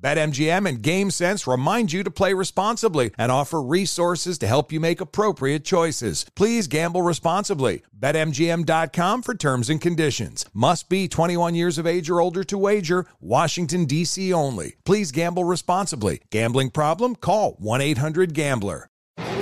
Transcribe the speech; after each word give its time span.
BetMGM 0.00 0.68
and 0.68 0.82
GameSense 0.82 1.50
remind 1.50 1.92
you 1.92 2.02
to 2.02 2.10
play 2.10 2.34
responsibly 2.34 3.10
and 3.18 3.32
offer 3.32 3.62
resources 3.62 4.38
to 4.38 4.46
help 4.46 4.72
you 4.72 4.80
make 4.80 5.00
appropriate 5.00 5.64
choices. 5.64 6.26
Please 6.34 6.66
gamble 6.66 7.02
responsibly. 7.02 7.82
BetMGM.com 7.98 9.22
for 9.22 9.34
terms 9.34 9.70
and 9.70 9.80
conditions. 9.80 10.44
Must 10.52 10.88
be 10.88 11.08
21 11.08 11.54
years 11.54 11.78
of 11.78 11.86
age 11.86 12.10
or 12.10 12.20
older 12.20 12.44
to 12.44 12.58
wager. 12.58 13.06
Washington, 13.20 13.86
D.C. 13.86 14.32
only. 14.32 14.76
Please 14.84 15.12
gamble 15.12 15.44
responsibly. 15.44 16.20
Gambling 16.30 16.70
problem? 16.70 17.16
Call 17.16 17.52
1 17.58 17.80
800 17.80 18.34
Gambler. 18.34 18.88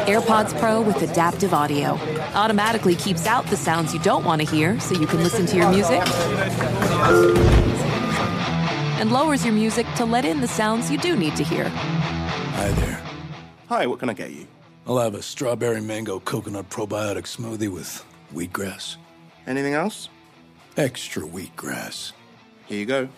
AirPods 0.06 0.58
Pro 0.60 0.82
with 0.82 1.02
adaptive 1.02 1.54
audio 1.54 1.98
automatically 2.34 2.94
keeps 2.94 3.26
out 3.26 3.46
the 3.46 3.56
sounds 3.56 3.94
you 3.94 4.00
don't 4.00 4.24
want 4.24 4.40
to 4.40 4.46
hear 4.46 4.78
so 4.78 4.94
you 4.94 5.06
can 5.06 5.22
listen 5.22 5.46
to 5.46 5.56
your 5.56 5.70
music 5.70 6.02
and 9.04 9.12
lowers 9.12 9.44
your 9.44 9.52
music 9.52 9.86
to 9.96 10.04
let 10.06 10.24
in 10.24 10.40
the 10.40 10.48
sounds 10.48 10.90
you 10.90 10.96
do 10.96 11.14
need 11.14 11.36
to 11.36 11.44
hear. 11.44 11.68
Hi 11.68 12.70
there. 12.70 13.02
Hi, 13.68 13.86
what 13.86 13.98
can 13.98 14.08
I 14.08 14.14
get 14.14 14.30
you? 14.30 14.46
I'll 14.86 14.96
have 14.96 15.14
a 15.14 15.20
strawberry 15.20 15.82
mango 15.82 16.20
coconut 16.20 16.70
probiotic 16.70 17.24
smoothie 17.24 17.68
with 17.68 18.02
wheatgrass. 18.32 18.96
Anything 19.46 19.74
else? 19.74 20.08
Extra 20.78 21.22
wheatgrass. 21.22 22.12
Here 22.64 22.78
you 22.78 22.86
go. 22.86 23.08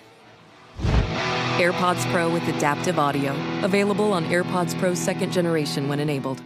AirPods 1.60 2.04
Pro 2.10 2.32
with 2.32 2.42
adaptive 2.48 2.98
audio. 2.98 3.32
Available 3.62 4.12
on 4.12 4.24
AirPods 4.24 4.76
Pro 4.80 4.92
second 4.92 5.32
generation 5.32 5.88
when 5.88 6.00
enabled. 6.00 6.42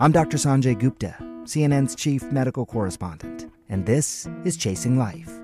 I'm 0.00 0.10
Dr. 0.10 0.36
Sanjay 0.36 0.76
Gupta, 0.76 1.16
CNN's 1.44 1.94
chief 1.94 2.24
medical 2.32 2.66
correspondent, 2.66 3.48
and 3.68 3.86
this 3.86 4.28
is 4.44 4.56
Chasing 4.56 4.98
Life. 4.98 5.43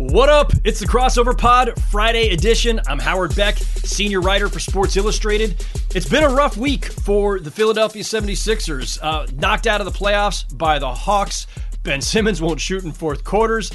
What 0.00 0.30
up? 0.30 0.54
It's 0.64 0.80
the 0.80 0.86
Crossover 0.86 1.36
Pod 1.36 1.78
Friday 1.90 2.30
edition. 2.30 2.80
I'm 2.86 2.98
Howard 2.98 3.36
Beck, 3.36 3.58
senior 3.58 4.22
writer 4.22 4.48
for 4.48 4.58
Sports 4.58 4.96
Illustrated. 4.96 5.62
It's 5.94 6.08
been 6.08 6.22
a 6.24 6.28
rough 6.30 6.56
week 6.56 6.86
for 6.86 7.38
the 7.38 7.50
Philadelphia 7.50 8.02
76ers. 8.02 8.98
Uh, 9.02 9.26
knocked 9.34 9.66
out 9.66 9.82
of 9.82 9.84
the 9.84 9.92
playoffs 9.92 10.56
by 10.56 10.78
the 10.78 10.90
Hawks. 10.90 11.46
Ben 11.82 12.00
Simmons 12.00 12.40
won't 12.40 12.62
shoot 12.62 12.82
in 12.82 12.92
fourth 12.92 13.24
quarters. 13.24 13.72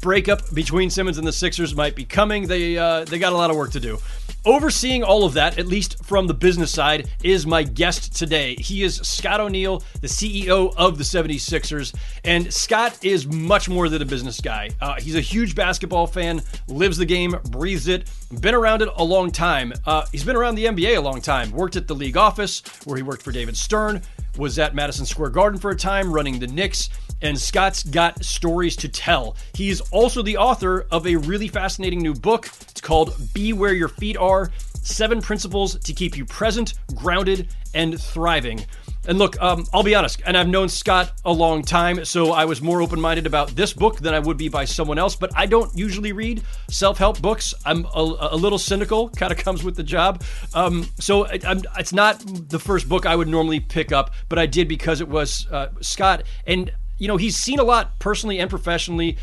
Breakup 0.00 0.54
between 0.54 0.90
Simmons 0.90 1.18
and 1.18 1.26
the 1.26 1.32
Sixers 1.32 1.74
might 1.74 1.96
be 1.96 2.04
coming. 2.04 2.46
They 2.46 2.78
uh, 2.78 3.04
they 3.04 3.18
got 3.18 3.32
a 3.32 3.36
lot 3.36 3.50
of 3.50 3.56
work 3.56 3.72
to 3.72 3.80
do. 3.80 3.98
Overseeing 4.44 5.02
all 5.02 5.24
of 5.24 5.34
that, 5.34 5.58
at 5.58 5.66
least 5.66 6.02
from 6.04 6.26
the 6.26 6.32
business 6.32 6.70
side, 6.70 7.10
is 7.24 7.44
my 7.46 7.64
guest 7.64 8.14
today. 8.14 8.54
He 8.54 8.82
is 8.84 8.96
Scott 8.96 9.40
O'Neil, 9.40 9.82
the 10.00 10.06
CEO 10.06 10.72
of 10.76 10.96
the 10.96 11.04
76ers. 11.04 11.94
And 12.24 12.52
Scott 12.52 13.04
is 13.04 13.26
much 13.26 13.68
more 13.68 13.88
than 13.88 14.00
a 14.00 14.06
business 14.06 14.40
guy. 14.40 14.70
Uh, 14.80 14.94
he's 15.00 15.16
a 15.16 15.20
huge 15.20 15.54
basketball 15.54 16.06
fan, 16.06 16.40
lives 16.68 16.96
the 16.96 17.04
game, 17.04 17.34
breathes 17.50 17.88
it, 17.88 18.08
been 18.40 18.54
around 18.54 18.80
it 18.80 18.88
a 18.96 19.04
long 19.04 19.32
time. 19.32 19.72
Uh, 19.84 20.06
he's 20.12 20.24
been 20.24 20.36
around 20.36 20.54
the 20.54 20.66
NBA 20.66 20.96
a 20.96 21.00
long 21.00 21.20
time, 21.20 21.50
worked 21.50 21.76
at 21.76 21.88
the 21.88 21.94
league 21.94 22.16
office 22.16 22.62
where 22.84 22.96
he 22.96 23.02
worked 23.02 23.22
for 23.22 23.32
David 23.32 23.56
Stern, 23.56 24.00
was 24.38 24.58
at 24.58 24.74
Madison 24.74 25.04
Square 25.04 25.30
Garden 25.30 25.60
for 25.60 25.70
a 25.70 25.76
time 25.76 26.12
running 26.12 26.38
the 26.38 26.46
Knicks 26.46 26.88
and 27.22 27.38
Scott's 27.38 27.82
got 27.82 28.24
stories 28.24 28.76
to 28.76 28.88
tell. 28.88 29.36
He 29.54 29.68
is 29.68 29.80
also 29.92 30.22
the 30.22 30.36
author 30.36 30.86
of 30.90 31.06
a 31.06 31.16
really 31.16 31.48
fascinating 31.48 32.00
new 32.00 32.14
book. 32.14 32.46
It's 32.70 32.80
called 32.80 33.14
Be 33.34 33.52
Where 33.52 33.72
Your 33.72 33.88
Feet 33.88 34.16
Are 34.16 34.50
Seven 34.82 35.20
Principles 35.20 35.78
to 35.78 35.92
Keep 35.92 36.16
You 36.16 36.24
Present, 36.24 36.74
Grounded, 36.94 37.48
and 37.74 38.00
Thriving. 38.00 38.64
And 39.06 39.18
look, 39.18 39.40
um, 39.40 39.66
I'll 39.72 39.82
be 39.82 39.94
honest, 39.94 40.20
and 40.26 40.36
I've 40.36 40.48
known 40.48 40.68
Scott 40.68 41.12
a 41.24 41.32
long 41.32 41.62
time, 41.62 42.04
so 42.04 42.32
I 42.32 42.44
was 42.44 42.60
more 42.60 42.82
open 42.82 43.00
minded 43.00 43.26
about 43.26 43.48
this 43.48 43.72
book 43.72 43.98
than 44.00 44.12
I 44.12 44.18
would 44.18 44.36
be 44.36 44.48
by 44.48 44.66
someone 44.66 44.98
else. 44.98 45.16
But 45.16 45.30
I 45.34 45.46
don't 45.46 45.74
usually 45.76 46.12
read 46.12 46.42
self 46.68 46.98
help 46.98 47.22
books. 47.22 47.54
I'm 47.64 47.86
a, 47.94 48.28
a, 48.32 48.36
little 48.36 48.58
cynical, 48.58 49.08
kind 49.16 49.32
of 49.32 49.38
comes 49.38 49.64
with 49.64 49.76
the 49.76 49.82
job. 49.82 50.22
Um, 50.52 50.86
so 50.98 51.24
it, 51.24 51.42
it's 51.78 51.92
not 51.92 52.22
the 52.50 52.58
first 52.58 52.88
book 52.88 53.06
I 53.06 53.16
would 53.16 53.28
normally 53.28 53.60
pick 53.60 53.92
up, 53.92 54.10
but 54.28 54.38
I 54.38 54.44
did 54.44 54.68
because 54.68 55.00
it 55.00 55.08
was 55.08 55.46
uh, 55.50 55.68
Scott. 55.80 56.24
And 56.46 56.70
you 56.98 57.08
know, 57.08 57.16
he's 57.16 57.36
seen 57.36 57.58
a 57.58 57.64
lot 57.64 57.98
personally 57.98 58.38
and 58.38 58.50
professionally 58.50 59.16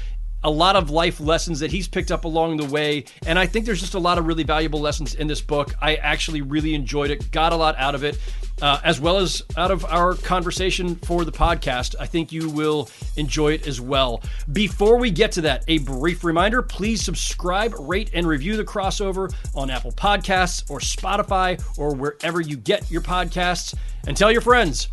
a 0.46 0.50
lot 0.50 0.76
of 0.76 0.92
life 0.92 1.20
lessons 1.20 1.60
that 1.60 1.72
he's 1.72 1.88
picked 1.88 2.12
up 2.12 2.24
along 2.24 2.58
the 2.58 2.66
way. 2.66 3.04
And 3.26 3.40
I 3.40 3.48
think 3.48 3.66
there's 3.66 3.80
just 3.80 3.96
a 3.96 4.00
lot 4.00 4.20
of 4.20 4.28
really 4.28 4.44
valuable 4.44 4.80
lessons 4.80 5.16
in 5.16 5.26
this 5.26 5.42
book. 5.42 5.74
I 5.82 5.96
actually 5.96 6.44
really 6.44 6.76
enjoyed 6.76 7.10
it, 7.10 7.32
got 7.32 7.52
a 7.52 7.56
lot 7.56 7.76
out 7.80 7.96
of 7.96 8.04
it, 8.04 8.20
uh, 8.62 8.80
as 8.84 9.02
well 9.02 9.18
as 9.18 9.42
out 9.58 9.72
of 9.72 9.84
our 9.86 10.14
conversation 10.14 10.98
for 10.98 11.26
the 11.26 11.32
podcast. 11.32 11.96
I 12.00 12.06
think 12.06 12.32
you 12.32 12.48
will 12.48 12.90
enjoy 13.18 13.54
it 13.54 13.66
as 13.66 13.82
well. 13.82 14.22
Before 14.54 14.98
we 14.98 15.10
get 15.10 15.32
to 15.34 15.42
that, 15.42 15.66
a 15.68 15.80
brief 15.80 16.24
reminder 16.24 16.62
please 16.62 17.04
subscribe, 17.04 17.74
rate, 17.80 18.12
and 18.14 18.28
review 18.28 18.56
the 18.56 18.64
crossover 18.64 19.34
on 19.56 19.72
Apple 19.72 19.94
Podcasts 19.94 20.70
or 20.70 20.78
Spotify 20.78 21.60
or 21.76 21.96
wherever 21.96 22.40
you 22.40 22.56
get 22.56 22.92
your 22.92 23.02
podcasts. 23.02 23.74
And 24.08 24.16
tell 24.16 24.32
your 24.32 24.42
friends. 24.42 24.90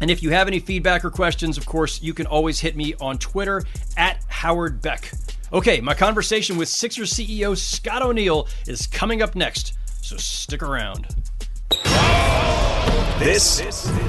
And 0.00 0.10
if 0.10 0.22
you 0.22 0.30
have 0.30 0.46
any 0.46 0.58
feedback 0.58 1.04
or 1.04 1.10
questions, 1.10 1.56
of 1.56 1.66
course, 1.66 2.02
you 2.02 2.14
can 2.14 2.26
always 2.26 2.60
hit 2.60 2.76
me 2.76 2.94
on 3.00 3.18
Twitter 3.18 3.62
at 3.96 4.22
Howard 4.28 4.82
Beck. 4.82 5.10
Okay, 5.52 5.80
my 5.80 5.94
conversation 5.94 6.56
with 6.58 6.68
Sixers 6.68 7.12
CEO 7.12 7.56
Scott 7.56 8.02
O'Neil 8.02 8.48
is 8.66 8.86
coming 8.86 9.22
up 9.22 9.34
next, 9.34 9.74
so 10.02 10.16
stick 10.16 10.62
around. 10.62 11.06
This 13.18 13.60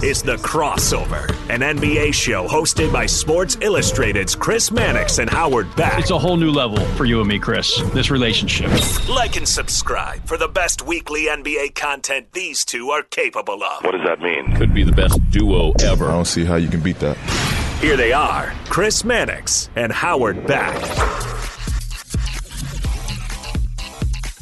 is 0.03 0.21
The 0.21 0.37
Crossover, 0.37 1.29
an 1.49 1.61
NBA 1.61 2.13
show 2.13 2.47
hosted 2.47 2.91
by 2.91 3.05
Sports 3.05 3.57
Illustrated's 3.61 4.35
Chris 4.35 4.71
Mannix 4.71 5.19
and 5.19 5.29
Howard 5.29 5.73
Beck. 5.75 5.99
It's 5.99 6.11
a 6.11 6.17
whole 6.17 6.37
new 6.37 6.51
level 6.51 6.85
for 6.95 7.05
you 7.05 7.19
and 7.19 7.27
me, 7.27 7.39
Chris, 7.39 7.81
this 7.93 8.09
relationship. 8.09 8.69
Like 9.09 9.35
and 9.35 9.47
subscribe 9.47 10.25
for 10.25 10.37
the 10.37 10.47
best 10.47 10.81
weekly 10.81 11.25
NBA 11.25 11.75
content 11.75 12.31
these 12.33 12.63
two 12.63 12.89
are 12.91 13.03
capable 13.03 13.63
of. 13.63 13.83
What 13.83 13.91
does 13.91 14.05
that 14.05 14.21
mean? 14.21 14.55
Could 14.55 14.73
be 14.73 14.83
the 14.83 14.91
best 14.91 15.19
duo 15.31 15.73
ever. 15.83 16.07
I 16.07 16.11
don't 16.11 16.25
see 16.25 16.45
how 16.45 16.55
you 16.55 16.69
can 16.69 16.81
beat 16.81 16.99
that. 16.99 17.17
Here 17.81 17.97
they 17.97 18.13
are, 18.13 18.53
Chris 18.69 19.03
Mannix 19.03 19.69
and 19.75 19.91
Howard 19.91 20.47
Beck. 20.47 20.75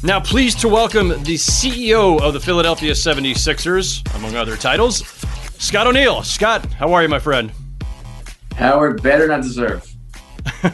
Now, 0.06 0.20
pleased 0.20 0.60
to 0.60 0.68
welcome 0.68 1.08
the 1.08 1.34
CEO 1.34 2.20
of 2.20 2.32
the 2.32 2.38
Philadelphia 2.38 2.92
76ers, 2.92 4.14
among 4.14 4.36
other 4.36 4.56
titles, 4.56 4.98
Scott 5.58 5.88
O'Neil. 5.88 6.22
Scott, 6.22 6.64
how 6.74 6.92
are 6.92 7.02
you, 7.02 7.08
my 7.08 7.18
friend? 7.18 7.50
Howard, 8.54 9.02
better 9.02 9.26
not 9.26 9.42
deserve. 9.42 9.92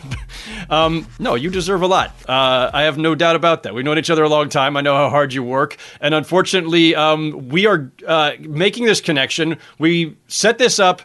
Um, 0.70 1.06
no, 1.19 1.34
you 1.34 1.50
deserve 1.50 1.82
a 1.82 1.87
lot. 1.87 2.14
Uh, 2.26 2.70
I 2.73 2.82
have 2.82 2.96
no 2.96 3.14
doubt 3.14 3.37
about 3.37 3.64
that. 3.64 3.75
We've 3.75 3.84
known 3.84 3.99
each 3.99 4.08
other 4.11 4.23
a 4.23 4.29
long 4.29 4.49
time. 4.49 4.76
I 4.76 4.81
know 4.81 4.96
how 4.96 5.11
hard 5.11 5.32
you 5.34 5.43
work, 5.43 5.76
and 6.00 6.14
unfortunately, 6.14 6.94
um, 6.94 7.49
we 7.49 7.67
are 7.67 7.90
uh, 8.06 8.32
making 8.40 8.87
this 8.87 9.00
connection. 9.00 9.58
We 9.79 10.17
set 10.29 10.58
this 10.58 10.79
up 10.79 11.02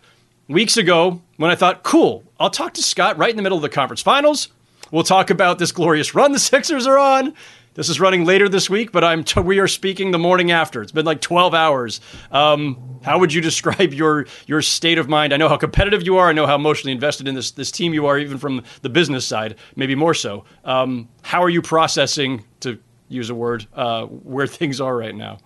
weeks 0.47 0.77
ago 0.77 1.21
when 1.35 1.51
I 1.51 1.56
thought, 1.56 1.83
cool, 1.83 2.24
I'll 2.39 2.50
talk 2.50 2.75
to 2.75 2.83
Scott 2.83 3.18
right 3.18 3.29
in 3.29 3.35
the 3.35 3.41
middle 3.41 3.57
of 3.57 3.62
the 3.62 3.69
conference 3.69 4.01
finals. 4.01 4.47
We'll 4.91 5.03
talk 5.03 5.29
about 5.29 5.59
this 5.59 5.71
glorious 5.71 6.15
run 6.15 6.31
the 6.31 6.39
Sixers 6.39 6.88
are 6.88 6.97
on. 6.97 7.33
This 7.77 7.89
is 7.89 8.00
running 8.00 8.25
later 8.25 8.50
this 8.50 8.71
week, 8.71 8.91
but 8.91 9.03
I'm 9.03 9.24
t- 9.24 9.39
we 9.39 9.59
are 9.59 9.68
speaking 9.68 10.09
the 10.09 10.18
morning 10.18 10.50
after. 10.50 10.81
It's 10.81 10.91
been 10.91 11.06
like 11.06 11.21
12 11.21 11.53
hours. 11.53 12.01
Um, 12.31 13.00
how 13.03 13.19
would 13.19 13.31
you 13.31 13.39
describe 13.51 13.94
your 13.94 14.25
your 14.47 14.63
state 14.63 14.97
of 14.97 15.07
mind? 15.07 15.31
I 15.31 15.38
know 15.38 15.47
how 15.47 15.57
competitive 15.57 16.01
you 16.01 16.18
are. 16.18 16.27
I 16.27 16.33
know 16.33 16.47
how 16.47 16.56
emotionally 16.56 16.91
invested 16.91 17.27
in 17.27 17.35
this 17.35 17.51
this 17.51 17.69
team 17.69 17.94
you 17.94 18.07
are, 18.07 18.18
even 18.18 18.39
from 18.39 18.63
the 18.81 18.89
business 18.89 19.27
side, 19.27 19.57
maybe 19.75 19.94
more 19.94 20.15
so. 20.15 20.44
Um, 20.65 21.07
how 21.21 21.44
are 21.44 21.51
you 21.51 21.62
processing, 21.62 22.44
to 22.62 22.79
use 23.09 23.29
a 23.29 23.35
word, 23.35 23.68
uh, 23.75 24.07
where 24.07 24.47
things 24.59 24.81
are 24.81 24.97
right 24.97 25.15
now? 25.15 25.38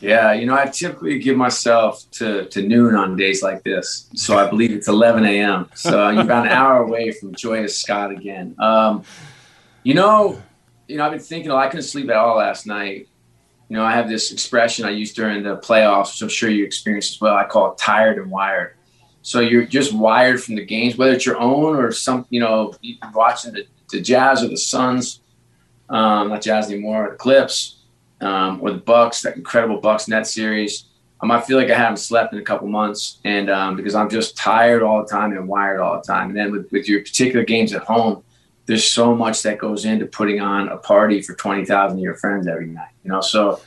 Yeah, 0.00 0.34
you 0.34 0.44
know, 0.44 0.54
I 0.54 0.66
typically 0.66 1.18
give 1.18 1.38
myself 1.38 2.04
to, 2.12 2.46
to 2.46 2.62
noon 2.62 2.94
on 2.94 3.16
days 3.16 3.42
like 3.42 3.64
this. 3.64 4.08
So 4.14 4.38
I 4.38 4.48
believe 4.48 4.72
it's 4.72 4.88
11 4.88 5.26
a.m. 5.26 5.68
So 5.74 6.08
you're 6.08 6.22
about 6.22 6.46
an 6.46 6.52
hour 6.52 6.82
away 6.82 7.10
from 7.12 7.34
joyous 7.34 7.76
Scott 7.76 8.10
again. 8.10 8.54
Um, 8.58 9.02
you 9.82 9.92
know, 9.92 10.40
you 10.90 10.96
know, 10.96 11.04
I've 11.04 11.12
been 11.12 11.20
thinking, 11.20 11.52
I 11.52 11.68
couldn't 11.68 11.84
sleep 11.84 12.10
at 12.10 12.16
all 12.16 12.38
last 12.38 12.66
night. 12.66 13.08
You 13.68 13.76
know, 13.76 13.84
I 13.84 13.92
have 13.92 14.08
this 14.08 14.32
expression 14.32 14.84
I 14.84 14.90
use 14.90 15.12
during 15.12 15.44
the 15.44 15.56
playoffs, 15.56 16.12
which 16.12 16.22
I'm 16.22 16.28
sure 16.28 16.50
you 16.50 16.64
experienced 16.64 17.14
as 17.14 17.20
well. 17.20 17.36
I 17.36 17.44
call 17.44 17.72
it 17.72 17.78
tired 17.78 18.18
and 18.18 18.30
wired. 18.30 18.74
So 19.22 19.38
you're 19.38 19.66
just 19.66 19.92
wired 19.92 20.42
from 20.42 20.56
the 20.56 20.64
games, 20.64 20.96
whether 20.96 21.12
it's 21.12 21.24
your 21.24 21.38
own 21.38 21.76
or 21.76 21.92
some, 21.92 22.26
you 22.30 22.40
know, 22.40 22.74
watching 23.14 23.52
the, 23.52 23.66
the 23.90 24.00
Jazz 24.00 24.42
or 24.42 24.48
the 24.48 24.56
Suns, 24.56 25.20
um, 25.88 26.30
not 26.30 26.42
Jazz 26.42 26.70
anymore, 26.70 27.10
the 27.12 27.16
Clips 27.16 27.82
um, 28.20 28.58
or 28.60 28.72
the 28.72 28.78
Bucks, 28.78 29.22
that 29.22 29.36
incredible 29.36 29.80
Bucks 29.80 30.08
net 30.08 30.26
series. 30.26 30.86
Um, 31.22 31.30
I 31.30 31.40
feel 31.40 31.56
like 31.56 31.70
I 31.70 31.76
haven't 31.76 31.98
slept 31.98 32.32
in 32.32 32.40
a 32.40 32.42
couple 32.42 32.66
months, 32.66 33.18
and 33.24 33.50
um, 33.50 33.76
because 33.76 33.94
I'm 33.94 34.08
just 34.08 34.38
tired 34.38 34.82
all 34.82 35.02
the 35.02 35.08
time 35.08 35.32
and 35.32 35.46
wired 35.46 35.78
all 35.78 35.96
the 35.96 36.02
time. 36.02 36.30
And 36.30 36.36
then 36.36 36.50
with, 36.50 36.72
with 36.72 36.88
your 36.88 37.00
particular 37.02 37.44
games 37.44 37.74
at 37.74 37.82
home, 37.82 38.24
there's 38.70 38.88
so 38.88 39.16
much 39.16 39.42
that 39.42 39.58
goes 39.58 39.84
into 39.84 40.06
putting 40.06 40.40
on 40.40 40.68
a 40.68 40.76
party 40.76 41.20
for 41.20 41.34
twenty 41.34 41.64
thousand 41.64 41.98
of 41.98 42.02
your 42.02 42.14
friends 42.14 42.46
every 42.46 42.66
night. 42.66 42.92
You 43.04 43.10
know, 43.10 43.20
so. 43.20 43.60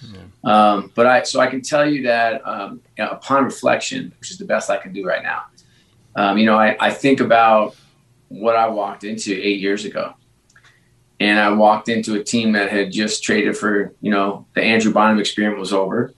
Um, 0.46 0.92
but 0.94 1.06
I 1.06 1.24
so 1.24 1.40
I 1.40 1.48
can 1.48 1.62
tell 1.62 1.90
you 1.90 2.04
that 2.04 2.46
um, 2.46 2.82
you 2.98 3.04
know, 3.04 3.12
upon 3.12 3.46
reflection, 3.46 4.14
which 4.20 4.32
is 4.32 4.38
the 4.38 4.46
best 4.46 4.70
I 4.70 4.78
can 4.78 4.92
do 4.92 5.06
right 5.06 5.24
now. 5.24 5.44
Um, 6.16 6.38
you 6.38 6.46
know, 6.46 6.58
I, 6.58 6.76
I 6.80 6.92
think 6.92 7.22
about 7.22 7.76
what 8.28 8.56
I 8.56 8.68
walked 8.68 9.04
into 9.04 9.34
eight 9.34 9.60
years 9.62 9.86
ago 9.86 10.16
and 11.20 11.40
I 11.40 11.50
walked 11.52 11.88
into 11.88 12.16
a 12.16 12.24
team 12.24 12.52
that 12.54 12.70
had 12.72 12.92
just 12.92 13.24
traded 13.24 13.56
for, 13.56 13.94
you 14.02 14.12
know, 14.12 14.46
the 14.56 14.62
Andrew 14.62 14.92
Bynum 14.92 15.20
experiment 15.20 15.60
was 15.60 15.72
over. 15.72 16.14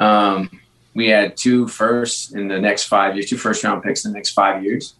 Um, 0.00 0.60
we 0.94 1.08
had 1.08 1.36
two 1.36 1.68
firsts 1.68 2.32
in 2.32 2.48
the 2.48 2.58
next 2.58 2.84
five 2.84 3.14
years, 3.14 3.30
two 3.30 3.36
first 3.36 3.62
round 3.62 3.84
picks 3.84 4.04
in 4.04 4.12
the 4.12 4.16
next 4.16 4.30
five 4.30 4.64
years. 4.64 4.94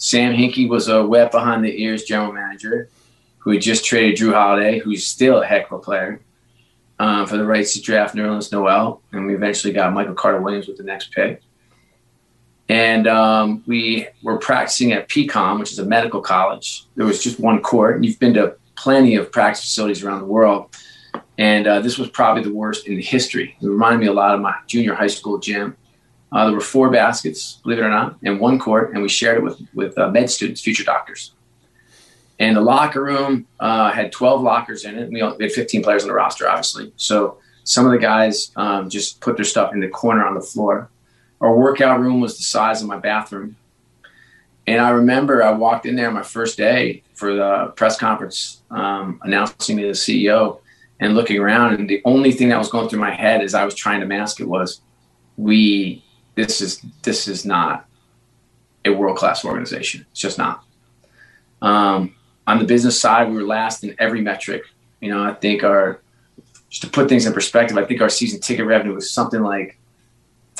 Sam 0.00 0.32
Hinkie 0.32 0.66
was 0.66 0.88
a 0.88 1.04
wet 1.06 1.30
behind 1.30 1.62
the 1.62 1.82
ears 1.82 2.04
general 2.04 2.32
manager 2.32 2.88
who 3.36 3.50
had 3.50 3.60
just 3.60 3.84
traded 3.84 4.18
Jrue 4.18 4.32
Holiday, 4.32 4.78
who's 4.78 5.06
still 5.06 5.42
a 5.42 5.46
heck 5.46 5.66
of 5.66 5.72
a 5.72 5.78
player, 5.78 6.22
um, 6.98 7.26
for 7.26 7.36
the 7.36 7.44
rights 7.44 7.74
to 7.74 7.82
draft 7.82 8.14
Nerlens 8.14 8.50
Noel. 8.50 9.02
And 9.12 9.26
we 9.26 9.34
eventually 9.34 9.74
got 9.74 9.92
Michael 9.92 10.14
Carter 10.14 10.40
Williams 10.40 10.68
with 10.68 10.78
the 10.78 10.84
next 10.84 11.12
pick. 11.12 11.42
And 12.70 13.06
um, 13.06 13.62
we 13.66 14.08
were 14.22 14.38
practicing 14.38 14.92
at 14.92 15.10
PCOM, 15.10 15.58
which 15.58 15.70
is 15.70 15.78
a 15.78 15.84
medical 15.84 16.22
college. 16.22 16.86
There 16.96 17.06
was 17.06 17.22
just 17.22 17.38
one 17.38 17.60
court. 17.60 17.96
And 17.96 18.04
you've 18.06 18.18
been 18.18 18.34
to 18.34 18.56
plenty 18.76 19.16
of 19.16 19.30
practice 19.30 19.64
facilities 19.64 20.02
around 20.02 20.20
the 20.20 20.26
world. 20.26 20.74
And 21.36 21.66
uh, 21.66 21.80
this 21.80 21.98
was 21.98 22.08
probably 22.08 22.42
the 22.42 22.54
worst 22.54 22.86
in 22.86 22.98
history. 23.00 23.54
It 23.60 23.66
reminded 23.66 24.00
me 24.00 24.06
a 24.06 24.14
lot 24.14 24.34
of 24.34 24.40
my 24.40 24.54
junior 24.66 24.94
high 24.94 25.08
school 25.08 25.36
gym. 25.36 25.76
Uh, 26.32 26.46
there 26.46 26.54
were 26.54 26.60
four 26.60 26.90
baskets, 26.90 27.60
believe 27.62 27.78
it 27.78 27.82
or 27.82 27.90
not, 27.90 28.16
and 28.22 28.38
one 28.38 28.58
court, 28.58 28.92
and 28.92 29.02
we 29.02 29.08
shared 29.08 29.38
it 29.38 29.42
with 29.42 29.60
with 29.74 29.98
uh, 29.98 30.10
med 30.10 30.30
students, 30.30 30.60
future 30.60 30.84
doctors. 30.84 31.32
And 32.38 32.56
the 32.56 32.62
locker 32.62 33.02
room 33.02 33.46
uh, 33.58 33.90
had 33.92 34.12
12 34.12 34.40
lockers 34.40 34.86
in 34.86 34.98
it. 34.98 35.10
We, 35.10 35.22
we, 35.22 35.44
had 35.44 35.52
15 35.52 35.82
players 35.82 36.04
on 36.04 36.08
the 36.08 36.14
roster, 36.14 36.48
obviously. 36.48 36.90
So 36.96 37.36
some 37.64 37.84
of 37.84 37.92
the 37.92 37.98
guys 37.98 38.50
um, 38.56 38.88
just 38.88 39.20
put 39.20 39.36
their 39.36 39.44
stuff 39.44 39.74
in 39.74 39.80
the 39.80 39.88
corner 39.88 40.24
on 40.24 40.34
the 40.34 40.40
floor 40.40 40.88
our 41.40 41.56
workout 41.56 42.00
room 42.00 42.20
was 42.20 42.36
the 42.36 42.44
size 42.44 42.82
of 42.82 42.88
my 42.88 42.98
bathroom. 42.98 43.56
And 44.66 44.80
I 44.80 44.90
remember 44.90 45.42
I 45.42 45.52
walked 45.52 45.86
in 45.86 45.96
there 45.96 46.10
my 46.10 46.22
first 46.22 46.56
day 46.56 47.02
for 47.14 47.34
the 47.34 47.72
press 47.76 47.98
conference, 47.98 48.60
um, 48.70 49.20
announcing 49.22 49.76
me 49.76 49.84
the 49.84 49.90
CEO 49.90 50.60
and 51.00 51.14
looking 51.14 51.38
around. 51.38 51.74
And 51.74 51.88
the 51.88 52.02
only 52.04 52.32
thing 52.32 52.50
that 52.50 52.58
was 52.58 52.68
going 52.68 52.88
through 52.88 53.00
my 53.00 53.10
head 53.10 53.40
as 53.40 53.54
I 53.54 53.64
was 53.64 53.74
trying 53.74 54.00
to 54.00 54.06
mask 54.06 54.40
it 54.40 54.48
was, 54.48 54.80
we, 55.36 56.04
this 56.34 56.60
is, 56.60 56.80
this 57.02 57.28
is 57.28 57.44
not 57.44 57.86
a 58.84 58.90
world-class 58.90 59.44
organization. 59.44 60.06
It's 60.10 60.20
just 60.20 60.38
not. 60.38 60.64
Um, 61.60 62.14
on 62.46 62.58
the 62.58 62.64
business 62.64 63.00
side, 63.00 63.28
we 63.28 63.36
were 63.36 63.44
last 63.44 63.84
in 63.84 63.94
every 63.98 64.22
metric. 64.22 64.64
You 65.00 65.10
know, 65.10 65.22
I 65.22 65.34
think 65.34 65.62
our, 65.62 66.00
just 66.68 66.82
to 66.82 66.88
put 66.88 67.08
things 67.08 67.26
in 67.26 67.32
perspective, 67.32 67.76
I 67.76 67.84
think 67.84 68.00
our 68.00 68.08
season 68.08 68.40
ticket 68.40 68.66
revenue 68.66 68.94
was 68.94 69.10
something 69.10 69.42
like 69.42 69.80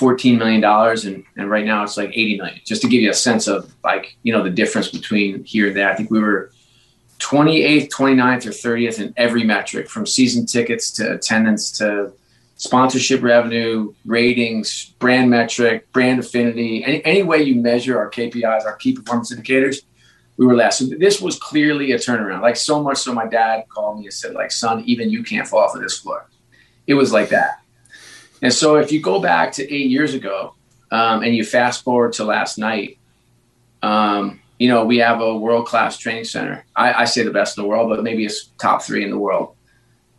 $14 0.00 0.38
million 0.38 0.64
and, 0.64 1.04
and 1.04 1.24
and 1.36 1.50
right 1.50 1.66
now 1.66 1.82
it's 1.82 1.98
like 1.98 2.08
80 2.08 2.38
million 2.38 2.60
just 2.64 2.80
to 2.82 2.88
give 2.88 3.02
you 3.02 3.10
a 3.10 3.14
sense 3.14 3.46
of 3.46 3.70
like 3.84 4.16
you 4.22 4.32
know 4.32 4.42
the 4.42 4.50
difference 4.50 4.88
between 4.88 5.44
here 5.44 5.68
and 5.68 5.76
there 5.76 5.90
i 5.90 5.94
think 5.94 6.10
we 6.10 6.18
were 6.18 6.50
28th 7.18 7.90
29th 7.90 8.46
or 8.46 8.50
30th 8.50 8.98
in 8.98 9.12
every 9.18 9.44
metric 9.44 9.90
from 9.90 10.06
season 10.06 10.46
tickets 10.46 10.90
to 10.92 11.12
attendance 11.12 11.70
to 11.72 12.12
sponsorship 12.60 13.22
revenue 13.22 13.92
ratings 14.04 14.94
brand 14.98 15.30
metric 15.30 15.90
brand 15.92 16.20
affinity 16.20 16.84
any, 16.84 17.04
any 17.04 17.22
way 17.22 17.42
you 17.42 17.54
measure 17.54 17.98
our 17.98 18.10
kpis 18.10 18.64
our 18.64 18.76
key 18.76 18.92
performance 18.92 19.32
indicators 19.32 19.82
we 20.36 20.46
were 20.46 20.54
last 20.54 20.78
so 20.78 20.84
this 20.98 21.20
was 21.20 21.38
clearly 21.38 21.92
a 21.92 21.96
turnaround 21.96 22.42
like 22.42 22.56
so 22.56 22.82
much 22.82 22.98
so 22.98 23.14
my 23.14 23.26
dad 23.26 23.64
called 23.68 23.98
me 23.98 24.04
and 24.04 24.12
said 24.12 24.34
like 24.34 24.50
son 24.50 24.82
even 24.84 25.10
you 25.10 25.22
can't 25.22 25.48
fall 25.48 25.60
off 25.60 25.74
of 25.74 25.80
this 25.80 25.98
floor 25.98 26.28
it 26.86 26.94
was 26.94 27.12
like 27.12 27.30
that 27.30 27.60
and 28.42 28.52
so 28.52 28.76
if 28.76 28.90
you 28.92 29.00
go 29.00 29.20
back 29.20 29.52
to 29.52 29.74
eight 29.74 29.90
years 29.90 30.14
ago 30.14 30.54
um, 30.90 31.22
and 31.22 31.34
you 31.34 31.44
fast 31.44 31.84
forward 31.84 32.14
to 32.14 32.24
last 32.24 32.58
night, 32.58 32.98
um, 33.82 34.40
you 34.58 34.68
know, 34.68 34.84
we 34.84 34.98
have 34.98 35.20
a 35.20 35.36
world 35.36 35.66
class 35.66 35.96
training 35.96 36.24
center. 36.24 36.64
I, 36.76 36.92
I, 36.92 37.04
say 37.06 37.22
the 37.22 37.30
best 37.30 37.56
in 37.56 37.62
the 37.62 37.68
world, 37.68 37.88
but 37.88 38.02
maybe 38.02 38.26
it's 38.26 38.46
top 38.58 38.82
three 38.82 39.02
in 39.02 39.10
the 39.10 39.18
world. 39.18 39.54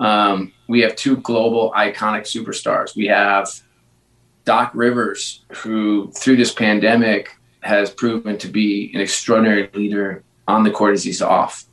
Um, 0.02 0.52
we 0.68 0.82
have 0.82 0.96
two 0.96 1.18
global 1.18 1.72
iconic 1.72 2.24
superstars. 2.24 2.96
We 2.96 3.06
have 3.06 3.48
Doc 4.44 4.72
Rivers, 4.74 5.46
who 5.58 6.12
through 6.12 6.38
this 6.38 6.52
pandemic 6.54 7.30
has 7.62 7.92
proven 7.92 8.40
to 8.40 8.48
be 8.48 8.92
an 8.96 9.00
extraordinary 9.00 9.70
leader 9.74 10.24
on 10.48 10.64
the 10.64 10.72
court 10.72 10.94
as 10.94 11.04
he's 11.04 11.22
off. 11.22 11.66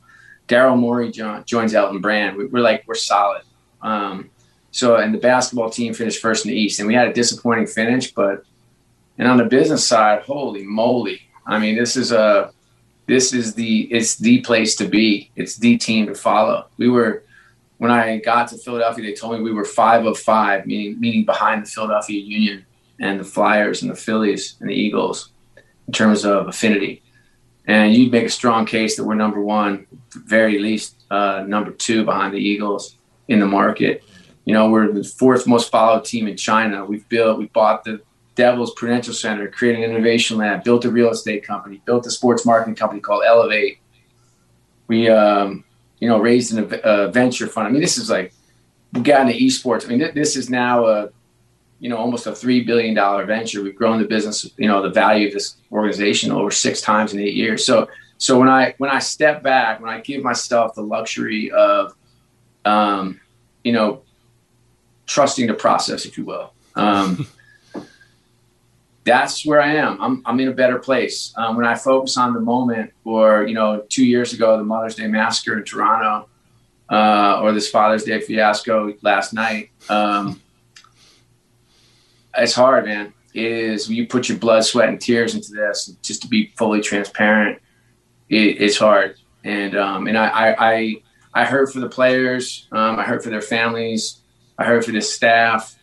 Daryl 0.47 0.77
Morey 0.77 1.11
joins 1.11 1.73
Elton 1.73 2.01
Brand. 2.01 2.37
We, 2.37 2.45
are 2.45 2.61
like, 2.61 2.83
we're 2.87 2.95
solid. 2.95 3.41
Um, 3.81 4.29
so, 4.71 4.97
and 4.97 5.13
the 5.13 5.17
basketball 5.17 5.71
team 5.71 5.95
finished 5.95 6.21
first 6.21 6.45
in 6.45 6.51
the 6.51 6.57
East, 6.57 6.79
and 6.79 6.87
we 6.87 6.93
had 6.93 7.07
a 7.07 7.13
disappointing 7.13 7.65
finish. 7.65 8.11
But, 8.11 8.45
and 9.17 9.27
on 9.27 9.37
the 9.37 9.45
business 9.45 9.87
side, 9.87 10.21
holy 10.21 10.63
moly! 10.63 11.21
I 11.47 11.57
mean, 11.57 11.75
this 11.75 11.97
is 11.97 12.11
a, 12.11 12.51
this 13.07 13.33
is 13.33 13.55
the, 13.55 13.81
it's 13.91 14.17
the 14.17 14.41
place 14.41 14.75
to 14.75 14.87
be. 14.87 15.31
It's 15.35 15.57
the 15.57 15.77
team 15.77 16.05
to 16.05 16.13
follow. 16.13 16.67
We 16.77 16.89
were, 16.89 17.23
when 17.79 17.91
I 17.91 18.17
got 18.17 18.49
to 18.49 18.57
Philadelphia, 18.57 19.05
they 19.05 19.13
told 19.13 19.33
me 19.33 19.41
we 19.41 19.53
were 19.53 19.65
five 19.65 20.05
of 20.05 20.17
five, 20.19 20.67
meaning 20.67 20.99
meaning 20.99 21.25
behind 21.25 21.65
the 21.65 21.69
Philadelphia 21.69 22.21
Union 22.21 22.65
and 22.99 23.19
the 23.19 23.23
Flyers 23.23 23.81
and 23.81 23.89
the 23.89 23.95
Phillies 23.95 24.55
and 24.59 24.69
the 24.69 24.73
Eagles 24.75 25.31
in 25.87 25.93
terms 25.93 26.25
of 26.25 26.47
affinity. 26.47 27.01
And 27.65 27.93
you'd 27.93 28.11
make 28.11 28.25
a 28.25 28.29
strong 28.29 28.65
case 28.65 28.97
that 28.97 29.05
we're 29.05 29.15
number 29.15 29.41
one, 29.41 29.87
very 30.13 30.59
least 30.59 30.95
uh, 31.09 31.45
number 31.47 31.71
two 31.71 32.03
behind 32.03 32.33
the 32.33 32.39
Eagles 32.39 32.97
in 33.29 33.39
the 33.39 33.45
market. 33.45 34.03
You 34.43 34.53
know, 34.53 34.69
we're 34.69 34.91
the 34.91 35.03
fourth 35.03 35.47
most 35.47 35.71
followed 35.71 36.03
team 36.03 36.27
in 36.27 36.35
China. 36.35 36.83
We've 36.83 37.07
built, 37.07 37.37
we 37.37 37.45
bought 37.47 37.85
the 37.85 38.01
Devils 38.35 38.73
Prudential 38.75 39.13
Center, 39.13 39.47
created 39.47 39.83
an 39.83 39.91
innovation 39.91 40.37
lab, 40.37 40.63
built 40.63 40.83
a 40.83 40.91
real 40.91 41.11
estate 41.11 41.45
company, 41.45 41.81
built 41.85 42.05
a 42.07 42.11
sports 42.11 42.45
marketing 42.45 42.75
company 42.75 42.99
called 42.99 43.23
Elevate. 43.25 43.79
We, 44.87 45.07
um, 45.07 45.63
you 45.99 46.07
know, 46.07 46.19
raised 46.19 46.57
in 46.57 46.79
a 46.83 47.09
venture 47.09 47.47
fund. 47.47 47.67
I 47.67 47.71
mean, 47.71 47.81
this 47.81 47.97
is 47.97 48.09
like 48.09 48.33
we 48.93 49.01
got 49.01 49.21
into 49.21 49.33
esports. 49.33 49.85
I 49.85 49.89
mean, 49.89 50.11
this 50.15 50.35
is 50.35 50.49
now 50.49 50.85
a, 50.85 51.09
you 51.79 51.89
know, 51.89 51.97
almost 51.97 52.27
a 52.27 52.35
three 52.35 52.63
billion 52.63 52.95
dollar 52.95 53.25
venture. 53.25 53.61
We've 53.61 53.75
grown 53.75 54.01
the 54.01 54.07
business, 54.07 54.49
you 54.57 54.67
know, 54.67 54.81
the 54.81 54.89
value 54.89 55.27
of 55.27 55.33
this 55.33 55.57
organization 55.71 56.31
over 56.31 56.51
six 56.51 56.81
times 56.81 57.13
in 57.13 57.19
eight 57.19 57.35
years. 57.35 57.65
So, 57.65 57.87
so 58.17 58.39
when 58.39 58.49
I 58.49 58.75
when 58.77 58.89
I 58.89 58.99
step 58.99 59.43
back, 59.43 59.81
when 59.81 59.89
I 59.89 59.99
give 60.01 60.23
myself 60.23 60.75
the 60.75 60.81
luxury 60.81 61.51
of, 61.51 61.95
um, 62.65 63.19
you 63.63 63.71
know, 63.71 64.01
trusting 65.05 65.47
the 65.47 65.53
process, 65.53 66.05
if 66.05 66.17
you 66.17 66.25
will. 66.25 66.53
Um, 66.75 67.27
that's 69.05 69.45
where 69.45 69.61
I 69.61 69.75
am. 69.75 70.01
I'm, 70.01 70.21
I'm 70.25 70.39
in 70.39 70.49
a 70.49 70.53
better 70.53 70.77
place. 70.77 71.33
Um, 71.37 71.55
when 71.55 71.65
I 71.65 71.75
focus 71.75 72.17
on 72.17 72.33
the 72.33 72.39
moment, 72.41 72.91
or, 73.03 73.47
you 73.47 73.53
know, 73.53 73.83
two 73.89 74.05
years 74.05 74.33
ago, 74.33 74.57
the 74.57 74.63
Mother's 74.63 74.95
Day 74.95 75.07
Massacre 75.07 75.57
in 75.57 75.63
Toronto, 75.63 76.29
uh, 76.91 77.39
or 77.41 77.51
this 77.53 77.69
Father's 77.69 78.03
Day 78.03 78.19
fiasco 78.19 78.93
last 79.01 79.33
night, 79.33 79.71
um, 79.89 80.41
it's 82.35 82.53
hard, 82.53 82.85
man. 82.85 83.13
It 83.33 83.45
is 83.45 83.89
you 83.89 84.07
put 84.07 84.27
your 84.27 84.37
blood, 84.37 84.65
sweat, 84.65 84.89
and 84.89 84.99
tears 84.99 85.33
into 85.33 85.51
this, 85.51 85.87
just 86.01 86.21
to 86.23 86.27
be 86.27 86.51
fully 86.57 86.81
transparent, 86.81 87.61
it, 88.27 88.61
it's 88.61 88.77
hard. 88.77 89.15
And 89.43 89.75
um, 89.75 90.07
and 90.07 90.17
I, 90.17 90.27
I, 90.27 90.71
I 90.71 91.03
I 91.33 91.45
heard 91.45 91.71
for 91.71 91.79
the 91.79 91.89
players, 91.89 92.67
um, 92.71 92.99
I 92.99 93.03
heard 93.03 93.23
for 93.23 93.29
their 93.29 93.41
families, 93.41 94.19
I 94.57 94.65
heard 94.65 94.83
for 94.83 94.91
the 94.91 95.01
staff. 95.01 95.78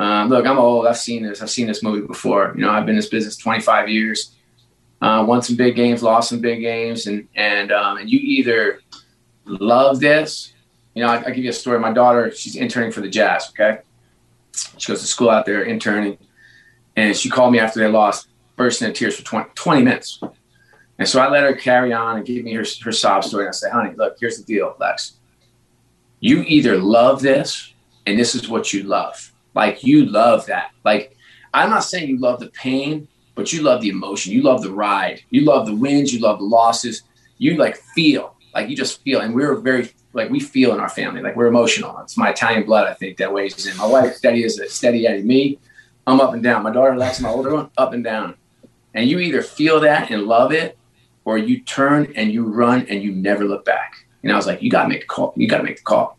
Um, 0.00 0.30
look, 0.30 0.46
I'm 0.46 0.58
old. 0.58 0.86
I've 0.86 0.96
seen 0.96 1.22
this. 1.22 1.42
I've 1.42 1.50
seen 1.50 1.66
this 1.66 1.82
movie 1.82 2.06
before. 2.06 2.54
You 2.56 2.62
know, 2.62 2.70
I've 2.70 2.86
been 2.86 2.94
in 2.94 2.96
this 2.96 3.10
business 3.10 3.36
25 3.36 3.90
years. 3.90 4.34
Uh, 5.02 5.22
won 5.28 5.42
some 5.42 5.56
big 5.56 5.76
games, 5.76 6.02
lost 6.02 6.30
some 6.30 6.40
big 6.40 6.60
games, 6.60 7.06
and 7.06 7.28
and 7.36 7.70
um, 7.70 7.98
and 7.98 8.08
you 8.08 8.18
either 8.18 8.80
love 9.44 10.00
this. 10.00 10.54
You 10.94 11.02
know, 11.02 11.10
I, 11.10 11.26
I 11.26 11.30
give 11.30 11.44
you 11.44 11.50
a 11.50 11.52
story. 11.52 11.78
My 11.78 11.92
daughter, 11.92 12.30
she's 12.30 12.56
interning 12.56 12.92
for 12.92 13.02
the 13.02 13.10
Jazz. 13.10 13.50
Okay, 13.50 13.80
she 14.78 14.90
goes 14.90 15.02
to 15.02 15.06
school 15.06 15.28
out 15.28 15.44
there 15.44 15.64
interning, 15.64 16.16
and 16.96 17.14
she 17.14 17.28
called 17.28 17.52
me 17.52 17.58
after 17.58 17.78
they 17.78 17.88
lost, 17.88 18.28
bursting 18.56 18.88
into 18.88 18.98
tears 18.98 19.16
for 19.18 19.24
20, 19.24 19.50
20 19.54 19.82
minutes. 19.82 20.22
And 20.98 21.06
so 21.06 21.20
I 21.20 21.28
let 21.28 21.44
her 21.44 21.54
carry 21.54 21.92
on 21.92 22.16
and 22.16 22.26
give 22.26 22.42
me 22.44 22.54
her, 22.54 22.64
her 22.84 22.92
sob 22.92 23.24
story. 23.24 23.44
And 23.44 23.50
I 23.50 23.52
said, 23.52 23.72
honey, 23.72 23.94
look, 23.96 24.16
here's 24.18 24.38
the 24.38 24.44
deal, 24.44 24.76
Lex. 24.78 25.18
You 26.20 26.42
either 26.46 26.76
love 26.76 27.22
this 27.22 27.72
and 28.06 28.18
this 28.18 28.34
is 28.34 28.48
what 28.48 28.74
you 28.74 28.82
love. 28.82 29.29
Like 29.54 29.84
you 29.84 30.06
love 30.06 30.46
that. 30.46 30.70
Like 30.84 31.16
I'm 31.52 31.70
not 31.70 31.84
saying 31.84 32.08
you 32.08 32.18
love 32.18 32.40
the 32.40 32.50
pain, 32.50 33.08
but 33.34 33.52
you 33.52 33.62
love 33.62 33.80
the 33.80 33.88
emotion. 33.88 34.32
You 34.32 34.42
love 34.42 34.62
the 34.62 34.72
ride. 34.72 35.22
You 35.30 35.44
love 35.44 35.66
the 35.66 35.74
wins. 35.74 36.12
You 36.12 36.20
love 36.20 36.38
the 36.38 36.44
losses. 36.44 37.02
You 37.38 37.56
like 37.56 37.76
feel 37.94 38.36
like 38.54 38.68
you 38.68 38.76
just 38.76 39.02
feel. 39.02 39.20
And 39.20 39.34
we're 39.34 39.54
very 39.56 39.90
like 40.12 40.30
we 40.30 40.40
feel 40.40 40.72
in 40.74 40.80
our 40.80 40.88
family. 40.88 41.22
Like 41.22 41.36
we're 41.36 41.46
emotional. 41.46 41.98
It's 42.00 42.16
my 42.16 42.30
Italian 42.30 42.64
blood, 42.64 42.86
I 42.86 42.94
think, 42.94 43.16
that 43.18 43.32
weighs 43.32 43.66
in. 43.66 43.76
My 43.76 43.86
wife 43.86 44.14
steady 44.14 44.44
as 44.44 44.58
a 44.58 44.68
steady 44.68 45.06
Eddie. 45.06 45.22
Me, 45.22 45.58
I'm 46.06 46.20
up 46.20 46.34
and 46.34 46.42
down. 46.42 46.62
My 46.62 46.72
daughter 46.72 46.96
Lex, 46.96 47.20
my 47.20 47.28
older 47.28 47.54
one, 47.54 47.70
up 47.78 47.92
and 47.92 48.02
down. 48.04 48.34
And 48.94 49.08
you 49.08 49.20
either 49.20 49.42
feel 49.42 49.80
that 49.80 50.10
and 50.10 50.24
love 50.24 50.52
it, 50.52 50.76
or 51.24 51.38
you 51.38 51.60
turn 51.60 52.12
and 52.16 52.32
you 52.32 52.44
run 52.44 52.86
and 52.88 53.02
you 53.02 53.12
never 53.12 53.44
look 53.44 53.64
back. 53.64 53.94
And 54.22 54.32
I 54.32 54.36
was 54.36 54.46
like, 54.46 54.62
you 54.62 54.70
got 54.70 54.82
to 54.82 54.88
make 54.88 55.02
the 55.02 55.06
call. 55.06 55.32
You 55.36 55.46
got 55.46 55.58
to 55.58 55.64
make 55.64 55.76
the 55.76 55.82
call. 55.82 56.18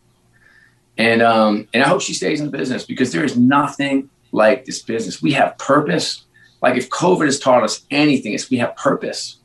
And 1.02 1.24
um, 1.24 1.68
and 1.74 1.82
I 1.82 1.88
hope 1.88 2.02
she 2.02 2.14
stays 2.14 2.40
in 2.40 2.46
the 2.46 2.56
business 2.56 2.86
because 2.86 3.12
there 3.12 3.24
is 3.24 3.36
nothing 3.36 4.08
like 4.32 4.66
this 4.66 4.84
business. 4.84 5.20
We 5.20 5.32
have 5.32 5.58
purpose. 5.58 6.26
Like 6.62 6.78
if 6.78 6.92
COVID 6.92 7.26
has 7.26 7.40
taught 7.40 7.64
us 7.64 7.84
anything, 7.90 8.34
it's 8.34 8.52
we 8.52 8.58
have 8.58 8.76
purpose. 8.76 9.38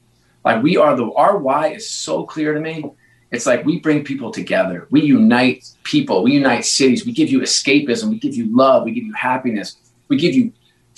Like 0.44 0.62
we 0.62 0.76
are 0.76 0.94
the 0.94 1.10
our 1.14 1.38
why 1.38 1.68
is 1.68 1.88
so 1.88 2.24
clear 2.24 2.52
to 2.52 2.60
me. 2.60 2.84
It's 3.30 3.46
like 3.46 3.64
we 3.64 3.80
bring 3.80 4.04
people 4.04 4.30
together. 4.30 4.86
We 4.90 5.00
unite 5.00 5.70
people. 5.82 6.22
We 6.22 6.32
unite 6.32 6.66
cities. 6.66 7.06
We 7.06 7.12
give 7.12 7.30
you 7.30 7.40
escapism. 7.40 8.10
We 8.10 8.18
give 8.18 8.34
you 8.34 8.54
love. 8.54 8.84
We 8.84 8.92
give 8.92 9.04
you 9.04 9.14
happiness. 9.14 9.78
We 10.08 10.18
give 10.18 10.34
you 10.34 10.52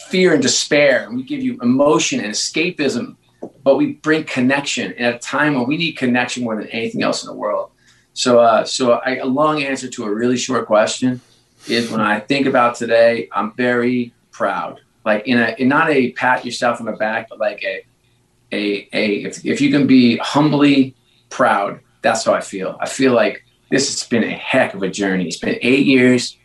fear 0.08 0.34
and 0.34 0.42
despair. 0.42 1.08
We 1.12 1.22
give 1.22 1.40
you 1.40 1.56
emotion 1.62 2.18
and 2.18 2.32
escapism 2.32 3.14
but 3.62 3.76
we 3.76 3.92
bring 3.92 4.24
connection 4.24 4.94
at 4.98 5.14
a 5.14 5.18
time 5.18 5.54
when 5.54 5.66
we 5.66 5.76
need 5.76 5.92
connection 5.92 6.42
more 6.42 6.56
than 6.56 6.66
anything 6.68 7.02
else 7.02 7.22
in 7.22 7.28
the 7.28 7.34
world. 7.34 7.70
So, 8.18 8.40
uh, 8.40 8.64
so 8.64 8.94
I, 8.94 9.18
a 9.18 9.26
long 9.26 9.62
answer 9.62 9.88
to 9.90 10.04
a 10.04 10.12
really 10.12 10.36
short 10.36 10.66
question 10.66 11.20
is 11.68 11.88
when 11.88 12.00
I 12.00 12.18
think 12.18 12.46
about 12.46 12.74
today, 12.74 13.28
I'm 13.30 13.52
very 13.52 14.12
proud. 14.32 14.80
Like 15.04 15.28
in 15.28 15.38
a, 15.38 15.54
in 15.56 15.68
not 15.68 15.88
a 15.88 16.10
pat 16.14 16.44
yourself 16.44 16.80
on 16.80 16.86
the 16.86 16.94
back, 16.94 17.28
but 17.28 17.38
like 17.38 17.62
a, 17.62 17.86
a, 18.50 18.88
a 18.92 19.22
if, 19.22 19.46
if 19.46 19.60
you 19.60 19.70
can 19.70 19.86
be 19.86 20.16
humbly 20.16 20.96
proud, 21.30 21.78
that's 22.02 22.24
how 22.24 22.34
I 22.34 22.40
feel. 22.40 22.76
I 22.80 22.88
feel 22.88 23.12
like 23.12 23.44
this 23.70 23.88
has 23.88 24.08
been 24.08 24.24
a 24.24 24.32
heck 24.32 24.74
of 24.74 24.82
a 24.82 24.90
journey. 24.90 25.28
It's 25.28 25.38
been 25.38 25.56
eight 25.62 25.86
years. 25.86 26.36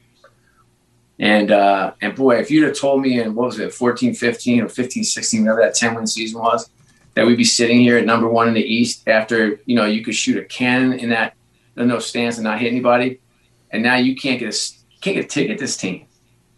And 1.17 1.49
uh, 1.49 1.93
and 2.01 2.13
boy, 2.13 2.35
if 2.35 2.51
you'd 2.51 2.65
have 2.65 2.77
told 2.77 3.01
me 3.01 3.19
in 3.19 3.33
what 3.33 3.47
was 3.47 3.57
it, 3.57 3.73
14, 3.73 4.13
15 4.13 4.61
or 4.61 4.69
15, 4.69 5.03
16, 5.03 5.41
whatever 5.41 5.61
that 5.61 5.73
10 5.73 5.95
win 5.95 6.05
season 6.05 6.39
was, 6.39 6.69
that 7.15 7.25
we'd 7.25 7.35
be 7.35 7.43
sitting 7.43 7.81
here 7.81 7.97
at 7.97 8.05
number 8.05 8.27
one 8.27 8.47
in 8.47 8.53
the 8.53 8.61
East 8.61 9.07
after 9.07 9.59
you 9.65 9.75
know 9.75 9.85
you 9.85 10.03
could 10.03 10.13
shoot 10.13 10.37
a 10.37 10.45
cannon 10.45 10.99
in 10.99 11.09
that 11.09 11.33
in 11.77 11.87
those 11.87 12.05
stands 12.05 12.37
and 12.37 12.43
not 12.43 12.59
hit 12.59 12.71
anybody, 12.71 13.19
and 13.71 13.83
now 13.83 13.95
you 13.95 14.15
can't 14.15 14.39
get 14.39 14.53
a 14.53 14.57
can't 15.01 15.15
get 15.15 15.25
a 15.25 15.27
ticket. 15.27 15.59
This 15.59 15.77
team, 15.77 16.05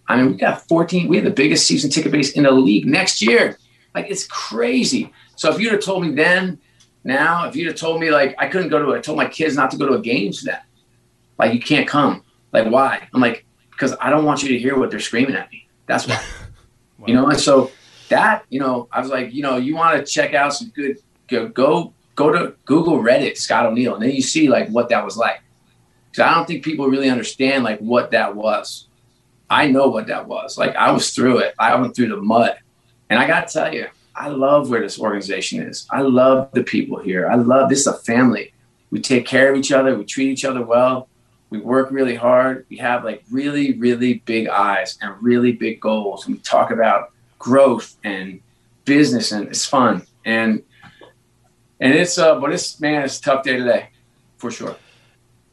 I 0.07 0.17
mean, 0.17 0.31
we 0.31 0.37
got 0.37 0.67
14. 0.67 1.07
We 1.07 1.17
have 1.17 1.25
the 1.25 1.31
biggest 1.31 1.67
season 1.67 1.89
ticket 1.89 2.11
base 2.11 2.31
in 2.33 2.43
the 2.43 2.51
league 2.51 2.85
next 2.85 3.21
year. 3.21 3.57
Like 3.93 4.09
it's 4.09 4.27
crazy. 4.27 5.11
So 5.35 5.51
if 5.53 5.59
you'd 5.59 5.71
have 5.71 5.81
told 5.81 6.05
me 6.05 6.13
then, 6.13 6.59
now 7.03 7.47
if 7.47 7.55
you'd 7.55 7.67
have 7.67 7.75
told 7.75 8.01
me 8.01 8.11
like 8.11 8.35
I 8.37 8.47
couldn't 8.47 8.69
go 8.69 8.83
to, 8.83 8.97
I 8.97 9.01
told 9.01 9.17
my 9.17 9.27
kids 9.27 9.55
not 9.55 9.71
to 9.71 9.77
go 9.77 9.87
to 9.87 9.93
a 9.93 10.01
game 10.01 10.33
for 10.33 10.45
that. 10.45 10.65
Like 11.37 11.53
you 11.53 11.59
can't 11.59 11.87
come. 11.87 12.23
Like 12.51 12.69
why? 12.69 13.07
I'm 13.13 13.21
like 13.21 13.45
because 13.71 13.95
I 13.99 14.09
don't 14.09 14.25
want 14.25 14.43
you 14.43 14.49
to 14.49 14.57
hear 14.57 14.77
what 14.77 14.89
they're 14.89 14.99
screaming 14.99 15.35
at 15.35 15.51
me. 15.51 15.67
That's 15.85 16.07
why. 16.07 16.15
wow. 16.15 16.21
You 17.07 17.13
know, 17.13 17.27
and 17.27 17.37
so 17.39 17.69
that 18.09 18.45
you 18.49 18.59
know 18.59 18.87
i 18.91 18.99
was 18.99 19.09
like 19.09 19.33
you 19.33 19.41
know 19.41 19.57
you 19.57 19.75
want 19.75 19.97
to 19.97 20.11
check 20.11 20.33
out 20.33 20.53
some 20.53 20.69
good 20.69 20.97
go 21.27 21.47
go 21.47 21.93
go 22.15 22.31
to 22.31 22.55
google 22.65 22.99
reddit 22.99 23.37
scott 23.37 23.65
o'neil 23.65 23.93
and 23.95 24.03
then 24.03 24.11
you 24.11 24.21
see 24.21 24.47
like 24.49 24.69
what 24.69 24.89
that 24.89 25.03
was 25.03 25.17
like. 25.17 25.41
Because 26.11 26.23
i 26.23 26.33
don't 26.33 26.47
think 26.47 26.63
people 26.63 26.87
really 26.87 27.09
understand 27.09 27.63
like 27.63 27.79
what 27.79 28.11
that 28.11 28.35
was. 28.35 28.87
I 29.49 29.67
know 29.67 29.89
what 29.89 30.07
that 30.07 30.27
was. 30.27 30.57
Like 30.57 30.75
i 30.75 30.91
was 30.91 31.11
through 31.11 31.39
it. 31.39 31.53
I 31.59 31.75
went 31.75 31.95
through 31.95 32.09
the 32.09 32.17
mud. 32.17 32.57
And 33.09 33.19
i 33.19 33.27
gotta 33.27 33.51
tell 33.51 33.73
you 33.73 33.87
i 34.15 34.29
love 34.29 34.69
where 34.69 34.81
this 34.81 34.99
organization 34.99 35.61
is. 35.61 35.87
I 35.91 36.01
love 36.01 36.49
the 36.53 36.63
people 36.63 36.99
here. 36.99 37.29
I 37.29 37.35
love 37.35 37.69
this 37.69 37.81
is 37.81 37.87
a 37.87 37.93
family. 37.93 38.53
We 38.91 39.01
take 39.01 39.25
care 39.25 39.51
of 39.51 39.57
each 39.57 39.71
other. 39.71 39.97
We 39.97 40.05
treat 40.05 40.29
each 40.29 40.45
other 40.45 40.63
well. 40.63 41.09
We 41.49 41.59
work 41.59 41.91
really 41.91 42.15
hard. 42.15 42.65
We 42.69 42.77
have 42.77 43.03
like 43.03 43.23
really 43.29 43.77
really 43.77 44.15
big 44.25 44.47
eyes 44.47 44.97
and 45.01 45.13
really 45.21 45.51
big 45.51 45.81
goals. 45.81 46.25
And 46.25 46.35
we 46.35 46.41
talk 46.41 46.71
about 46.71 47.11
growth 47.39 47.97
and 48.03 48.41
business 48.85 49.31
and 49.31 49.47
it's 49.47 49.65
fun. 49.65 50.03
And 50.23 50.63
and 51.79 51.93
it's 51.93 52.17
uh 52.17 52.39
but 52.39 52.51
it's 52.51 52.79
man 52.79 53.03
it's 53.03 53.19
a 53.19 53.21
tough 53.21 53.43
day 53.43 53.57
today 53.57 53.89
for 54.37 54.51
sure. 54.51 54.75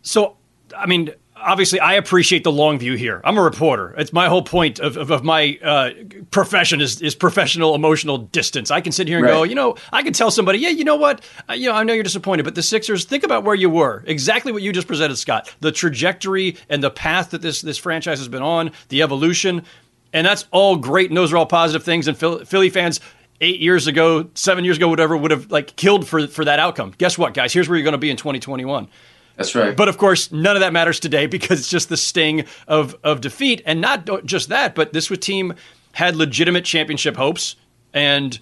So 0.03 0.37
i 0.77 0.87
mean 0.87 1.13
obviously 1.37 1.81
i 1.81 1.95
appreciate 1.95 2.45
the 2.45 2.53
long 2.53 2.79
view 2.79 2.95
here. 2.95 3.21
I'm 3.25 3.37
a 3.37 3.43
reporter. 3.43 3.95
It's 3.99 4.13
my 4.13 4.29
whole 4.29 4.43
point 4.43 4.79
of, 4.79 4.97
of, 4.97 5.11
of 5.11 5.25
my 5.25 5.59
uh, 5.63 5.91
profession 6.31 6.81
is, 6.81 7.03
is 7.03 7.15
professional 7.15 7.75
emotional 7.75 8.19
distance. 8.19 8.71
I 8.71 8.81
can 8.81 8.93
sit 8.93 9.09
here 9.09 9.19
and 9.19 9.27
right. 9.27 9.33
go 9.33 9.43
you 9.43 9.55
know 9.55 9.77
i 9.93 10.03
can 10.03 10.13
tell 10.13 10.31
somebody 10.31 10.59
yeah 10.59 10.71
you 10.71 10.85
know 10.85 10.97
what? 10.97 11.23
Uh, 11.49 11.55
you 11.55 11.69
know 11.69 11.75
i 11.75 11.83
know 11.83 11.93
you're 11.93 12.05
disappointed 12.05 12.45
but 12.45 12.55
the 12.55 12.63
sixers 12.63 13.05
think 13.05 13.25
about 13.25 13.45
where 13.45 13.55
you 13.55 13.71
were. 13.71 14.05
Exactly 14.07 14.53
what 14.53 14.63
you 14.63 14.73
just 14.73 14.87
presented 14.87 15.17
scott. 15.17 15.55
The 15.61 15.73
trajectory 15.73 16.57
and 16.69 16.83
the 16.83 16.91
path 16.91 17.31
that 17.31 17.43
this 17.43 17.63
this 17.63 17.79
franchise 17.79 18.19
has 18.19 18.29
been 18.29 18.43
on 18.43 18.71
the 18.89 19.03
evolution 19.03 19.65
and 20.13 20.27
that's 20.27 20.47
all 20.51 20.77
great, 20.77 21.11
and 21.11 21.17
those 21.17 21.33
are 21.33 21.39
all 21.39 21.47
positive 21.47 21.85
things. 21.85 22.07
And 22.07 22.17
Philly 22.17 22.71
fans 22.71 23.01
eight 23.43 23.61
years 23.61 23.87
ago, 23.87 24.31
seven 24.35 24.65
years 24.65 24.79
ago, 24.79 24.89
whatever, 24.89 25.15
would 25.17 25.31
have 25.31 25.51
like 25.51 25.77
killed 25.77 26.09
for 26.09 26.27
for 26.27 26.47
that 26.47 26.59
outcome. 26.59 26.95
Guess 26.97 27.19
what, 27.19 27.35
guys? 27.35 27.53
Here's 27.53 27.69
where 27.69 27.77
you're 27.77 27.85
going 27.85 27.93
to 27.93 27.99
be 27.99 28.11
in 28.11 28.17
2021. 28.17 28.89
That's 29.37 29.55
right. 29.55 29.77
But 29.77 29.89
of 29.89 29.99
course, 29.99 30.31
none 30.33 30.57
of 30.57 30.61
that 30.61 30.73
matters 30.73 31.01
today 31.01 31.27
because 31.27 31.61
it's 31.61 31.69
just 31.69 31.91
the 31.91 31.97
sting 31.97 32.47
of 32.67 32.97
of 33.05 33.21
defeat, 33.21 33.61
and 33.67 33.81
not 33.81 34.25
just 34.25 34.49
that, 34.49 34.75
but 34.75 34.95
this 34.95 35.09
team 35.09 35.55
had 35.93 36.17
legitimate 36.17 36.65
championship 36.65 37.17
hopes. 37.17 37.57
And 37.95 38.39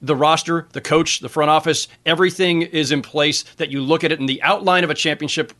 the 0.00 0.14
roster, 0.14 0.68
the 0.74 0.80
coach, 0.80 1.18
the 1.18 1.28
front 1.28 1.50
office, 1.50 1.88
everything 2.06 2.62
is 2.62 2.92
in 2.92 3.02
place 3.02 3.42
that 3.56 3.68
you 3.68 3.80
look 3.80 4.04
at 4.04 4.12
it 4.12 4.20
and 4.20 4.28
the 4.28 4.40
outline 4.42 4.84
of 4.84 4.90
a 4.90 4.94
championship 4.94 5.52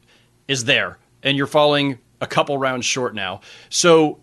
is 0.47 0.65
there. 0.65 0.99
And 1.25 1.37
you're 1.37 1.49
falling 1.49 1.99
a 2.21 2.27
couple 2.29 2.57
rounds 2.57 2.87
short 2.87 3.17
now. 3.17 3.41
So 3.69 4.21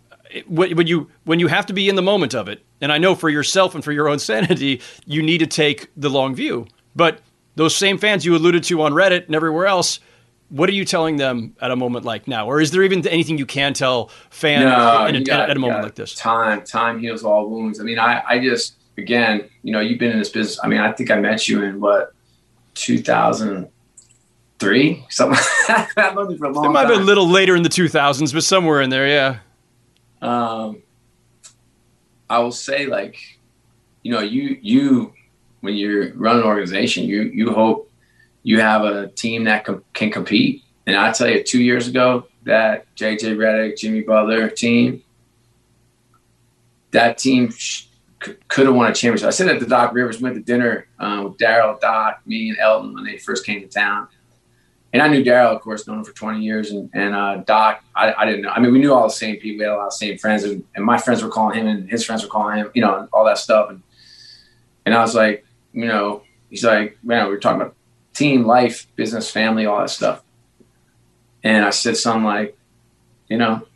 when 0.48 0.88
you 0.88 1.10
when 1.24 1.40
you 1.40 1.48
have 1.48 1.66
to 1.68 1.74
be 1.74 1.90
in 1.90 1.96
the 1.96 2.02
moment 2.02 2.36
of 2.36 2.48
it, 2.48 2.64
and 2.82 2.92
I 2.92 2.98
know 2.98 3.16
for 3.16 3.30
yourself 3.30 3.76
and 3.76 3.84
for 3.84 3.92
your 3.92 4.08
own 4.08 4.20
sanity, 4.30 4.82
you 5.06 5.22
need 5.22 5.40
to 5.40 5.48
take 5.48 5.90
the 5.96 6.10
long 6.10 6.36
view. 6.36 6.68
But 6.96 7.20
those 7.56 7.76
same 7.76 7.98
fans 7.98 8.26
you 8.26 8.36
alluded 8.36 8.64
to 8.66 8.82
on 8.82 8.94
Reddit 8.94 9.26
and 9.26 9.36
everywhere 9.36 9.66
else, 9.66 10.00
what 10.50 10.70
are 10.70 10.74
you 10.74 10.86
telling 10.86 11.18
them 11.18 11.56
at 11.62 11.72
a 11.72 11.76
moment 11.76 12.06
like 12.06 12.28
now, 12.28 12.48
or 12.48 12.62
is 12.62 12.72
there 12.72 12.84
even 12.84 13.06
anything 13.08 13.38
you 13.38 13.46
can 13.46 13.74
tell 13.74 14.10
fans 14.30 14.66
no, 14.66 15.06
in 15.06 15.16
a, 15.16 15.22
got, 15.22 15.50
at 15.50 15.56
a 15.56 15.60
moment 15.60 15.84
like 15.84 15.96
this? 15.96 16.14
Time, 16.16 16.64
time 16.64 17.00
heals 17.00 17.24
all 17.24 17.50
wounds. 17.50 17.80
I 17.80 17.84
mean, 17.84 18.00
I, 18.00 18.22
I 18.28 18.40
just 18.40 18.76
again, 18.98 19.50
you 19.64 19.72
know, 19.72 19.80
you've 19.80 20.00
been 20.00 20.12
in 20.12 20.20
this 20.20 20.30
business. 20.30 20.60
I 20.64 20.68
mean, 20.68 20.80
I 20.80 20.92
think 20.92 21.12
I 21.12 21.20
met 21.20 21.48
you 21.48 21.64
in 21.64 21.80
what 21.80 22.14
2003, 22.76 25.06
something. 25.10 25.40
that 25.68 26.14
might 26.16 26.38
for 26.38 26.46
a 26.46 26.52
long. 26.52 26.66
It 26.66 26.70
might 26.70 26.84
time. 26.84 26.90
have 26.90 26.98
been 26.98 27.02
a 27.02 27.06
little 27.06 27.28
later 27.28 27.56
in 27.56 27.64
the 27.64 27.70
2000s, 27.70 28.34
but 28.34 28.44
somewhere 28.44 28.82
in 28.82 28.90
there, 28.90 29.08
yeah. 29.08 29.38
Um, 30.22 30.82
I 32.30 32.40
will 32.40 32.52
say 32.52 32.86
like, 32.86 33.18
you 34.04 34.12
know, 34.12 34.22
you 34.22 34.58
you 34.62 35.14
when 35.62 35.76
you 35.76 36.14
run 36.16 36.38
an 36.38 36.44
organization, 36.44 37.06
you 37.06 37.24
you 37.24 37.52
hope 37.52 37.92
you 38.44 38.60
have 38.60 38.84
a 38.84 39.08
team 39.10 39.44
that 39.46 39.66
com- 39.66 39.84
can 39.94 40.12
compete. 40.12 40.64
And 40.88 40.96
I 40.96 41.12
tell 41.12 41.30
you, 41.30 41.44
two 41.44 41.62
years 41.62 41.88
ago, 41.88 42.26
that 42.44 42.86
JJ 42.96 43.36
Redick, 43.36 43.78
Jimmy 43.78 44.02
Butler 44.02 44.50
team, 44.50 45.04
that 46.92 47.18
team 47.18 47.52
c- 47.52 47.88
could 48.48 48.66
have 48.66 48.76
won 48.76 48.90
a 48.90 48.94
championship. 48.94 49.28
I 49.28 49.32
said 49.32 49.50
at 49.50 49.60
the 49.60 49.68
Doc 49.68 49.94
Rivers, 49.94 50.20
went 50.20 50.36
to 50.36 50.42
dinner 50.42 50.88
uh, 51.00 51.22
with 51.26 51.38
Daryl, 51.38 51.80
Doc, 51.80 52.22
me, 52.26 52.50
and 52.50 52.58
Elton 52.58 52.94
when 52.94 53.04
they 53.04 53.18
first 53.18 53.46
came 53.46 53.62
to 53.62 53.68
town. 53.68 54.08
And 54.92 55.02
I 55.04 55.08
knew 55.08 55.24
Daryl, 55.24 55.56
of 55.56 55.62
course, 55.62 55.88
known 55.88 56.00
him 56.00 56.06
for 56.06 56.14
20 56.14 56.42
years. 56.42 56.72
And, 56.72 56.90
and 56.94 57.14
uh, 57.14 57.38
Doc, 57.38 57.84
I, 57.96 58.14
I, 58.18 58.26
didn't 58.26 58.42
know. 58.42 58.50
I 58.50 58.60
mean, 58.60 58.72
we 58.72 58.80
knew 58.80 58.92
all 58.92 59.04
the 59.04 59.14
same 59.14 59.36
people. 59.38 59.60
We 59.60 59.66
had 59.66 59.74
a 59.74 59.78
lot 59.78 59.88
of 59.88 59.94
same 59.94 60.18
friends. 60.18 60.44
And, 60.44 60.64
and, 60.76 60.84
my 60.84 60.98
friends 60.98 61.22
were 61.22 61.30
calling 61.30 61.60
him, 61.60 61.68
and 61.68 61.90
his 61.90 62.04
friends 62.04 62.24
were 62.24 62.30
calling 62.30 62.58
him, 62.58 62.72
you 62.74 62.82
know, 62.82 62.98
and 62.98 63.10
all 63.14 63.24
that 63.26 63.38
stuff. 63.38 63.70
And, 63.70 63.84
and 64.86 64.96
I 64.96 65.02
was 65.02 65.14
like, 65.14 65.46
you 65.74 65.86
know, 65.86 66.24
he's 66.50 66.64
like, 66.64 66.98
man, 67.04 67.26
we 67.26 67.32
were 67.32 67.40
talking 67.40 67.62
about 67.62 67.76
team, 68.14 68.46
life, 68.46 68.88
business, 68.96 69.30
family, 69.30 69.68
all 69.68 69.80
that 69.80 69.92
stuff. 69.92 70.24
And 71.44 71.64
I 71.64 71.70
said 71.70 71.96
something 71.96 72.26
like, 72.26 72.58
you 73.28 73.38
know, 73.38 73.68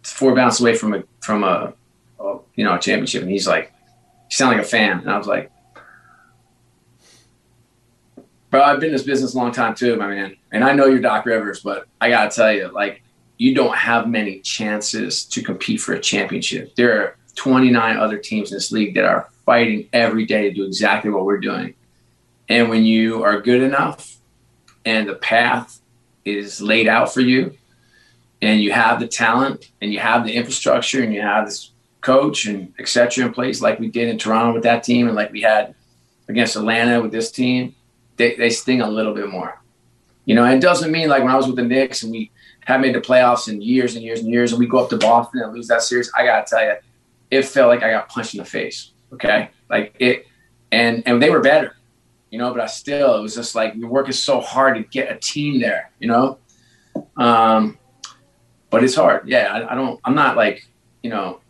it's 0.00 0.12
four 0.12 0.34
bounces 0.34 0.60
away 0.60 0.74
from 0.74 0.94
a 0.94 1.04
from 1.20 1.44
a, 1.44 1.72
a, 2.18 2.38
you 2.54 2.64
know 2.64 2.74
a 2.74 2.78
championship, 2.78 3.22
and 3.22 3.30
he's 3.30 3.46
like, 3.46 3.72
you 4.30 4.36
sound 4.36 4.56
like 4.56 4.64
a 4.64 4.68
fan, 4.68 5.00
and 5.00 5.10
I 5.10 5.18
was 5.18 5.26
like, 5.26 5.50
bro, 8.52 8.62
I've 8.62 8.78
been 8.78 8.90
in 8.90 8.92
this 8.92 9.02
business 9.02 9.34
a 9.34 9.38
long 9.38 9.50
time 9.50 9.74
too, 9.74 9.96
my 9.96 10.08
man, 10.08 10.36
and 10.52 10.62
I 10.62 10.74
know 10.74 10.86
you're 10.86 11.00
Doc 11.00 11.26
Rivers, 11.26 11.60
but 11.60 11.88
I 12.00 12.10
gotta 12.10 12.30
tell 12.30 12.52
you, 12.52 12.68
like, 12.68 13.02
you 13.38 13.54
don't 13.54 13.74
have 13.74 14.06
many 14.06 14.40
chances 14.40 15.24
to 15.24 15.42
compete 15.42 15.80
for 15.80 15.94
a 15.94 16.00
championship. 16.00 16.76
There 16.76 17.00
are 17.00 17.16
29 17.34 17.96
other 17.96 18.18
teams 18.18 18.52
in 18.52 18.56
this 18.56 18.70
league 18.70 18.94
that 18.94 19.06
are 19.06 19.30
fighting 19.46 19.88
every 19.92 20.26
day 20.26 20.50
to 20.50 20.54
do 20.54 20.64
exactly 20.64 21.10
what 21.10 21.24
we're 21.24 21.40
doing, 21.40 21.74
and 22.48 22.68
when 22.68 22.84
you 22.84 23.24
are 23.24 23.40
good 23.40 23.62
enough, 23.62 24.18
and 24.84 25.08
the 25.08 25.14
path 25.14 25.80
is 26.24 26.60
laid 26.60 26.88
out 26.88 27.12
for 27.12 27.20
you 27.20 27.56
and 28.40 28.60
you 28.60 28.72
have 28.72 29.00
the 29.00 29.06
talent 29.06 29.70
and 29.80 29.92
you 29.92 29.98
have 29.98 30.24
the 30.24 30.32
infrastructure 30.32 31.02
and 31.02 31.14
you 31.14 31.22
have 31.22 31.46
this 31.46 31.70
coach 32.00 32.46
and 32.46 32.74
et 32.78 32.88
cetera 32.88 33.24
in 33.24 33.32
place 33.32 33.62
like 33.62 33.78
we 33.78 33.88
did 33.88 34.08
in 34.08 34.18
Toronto 34.18 34.52
with 34.52 34.64
that 34.64 34.82
team 34.82 35.06
and 35.06 35.16
like 35.16 35.32
we 35.32 35.40
had 35.40 35.74
against 36.28 36.56
Atlanta 36.56 37.00
with 37.00 37.12
this 37.12 37.30
team, 37.30 37.74
they, 38.16 38.36
they 38.36 38.50
sting 38.50 38.80
a 38.80 38.88
little 38.88 39.14
bit 39.14 39.28
more. 39.28 39.60
You 40.24 40.34
know, 40.34 40.44
and 40.44 40.54
it 40.54 40.60
doesn't 40.60 40.92
mean 40.92 41.08
like 41.08 41.22
when 41.22 41.32
I 41.32 41.36
was 41.36 41.46
with 41.46 41.56
the 41.56 41.64
Knicks 41.64 42.02
and 42.02 42.12
we 42.12 42.30
had 42.60 42.80
made 42.80 42.94
the 42.94 43.00
playoffs 43.00 43.48
in 43.48 43.60
years 43.60 43.96
and 43.96 44.04
years 44.04 44.20
and 44.20 44.28
years 44.28 44.52
and 44.52 44.58
we 44.60 44.66
go 44.66 44.78
up 44.78 44.90
to 44.90 44.96
Boston 44.96 45.42
and 45.42 45.52
lose 45.52 45.66
that 45.68 45.82
series, 45.82 46.10
I 46.16 46.24
gotta 46.24 46.46
tell 46.48 46.64
you, 46.64 46.74
it 47.30 47.42
felt 47.42 47.68
like 47.68 47.82
I 47.82 47.90
got 47.90 48.08
punched 48.08 48.34
in 48.34 48.38
the 48.38 48.44
face. 48.44 48.92
Okay. 49.12 49.50
Like 49.68 49.96
it 49.98 50.26
and 50.70 51.02
and 51.06 51.20
they 51.20 51.30
were 51.30 51.40
better, 51.40 51.74
you 52.30 52.38
know, 52.38 52.52
but 52.52 52.60
I 52.60 52.66
still 52.66 53.16
it 53.16 53.22
was 53.22 53.34
just 53.34 53.54
like 53.54 53.74
you're 53.74 53.88
working 53.88 54.12
so 54.12 54.40
hard 54.40 54.76
to 54.76 54.82
get 54.84 55.10
a 55.10 55.18
team 55.18 55.60
there, 55.60 55.90
you 55.98 56.06
know? 56.06 56.38
Um 57.16 57.78
but 58.72 58.82
it's 58.82 58.94
hard. 58.94 59.28
Yeah, 59.28 59.52
I, 59.52 59.72
I, 59.72 59.74
don't. 59.74 60.00
I'm 60.02 60.14
not 60.16 60.34
like 60.34 60.66
you 61.02 61.10
know. 61.10 61.40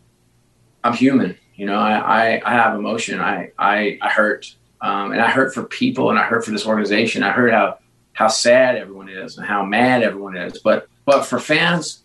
I'm 0.84 0.92
human. 0.92 1.38
You 1.54 1.66
know, 1.66 1.78
I 1.78 1.94
I, 1.94 2.42
I 2.44 2.52
have 2.54 2.74
emotion. 2.74 3.20
I 3.20 3.52
I, 3.56 3.96
I 4.02 4.08
hurt, 4.08 4.52
um, 4.82 5.12
and 5.12 5.20
I 5.20 5.30
hurt 5.30 5.54
for 5.54 5.62
people, 5.62 6.10
and 6.10 6.18
I 6.18 6.24
hurt 6.24 6.44
for 6.44 6.50
this 6.50 6.66
organization. 6.66 7.22
I 7.22 7.30
heard 7.30 7.52
how 7.52 7.78
how 8.14 8.28
sad 8.28 8.76
everyone 8.76 9.08
is 9.08 9.38
and 9.38 9.46
how 9.46 9.64
mad 9.64 10.02
everyone 10.02 10.36
is. 10.36 10.58
But 10.58 10.88
but 11.04 11.22
for 11.22 11.38
fans, 11.38 12.02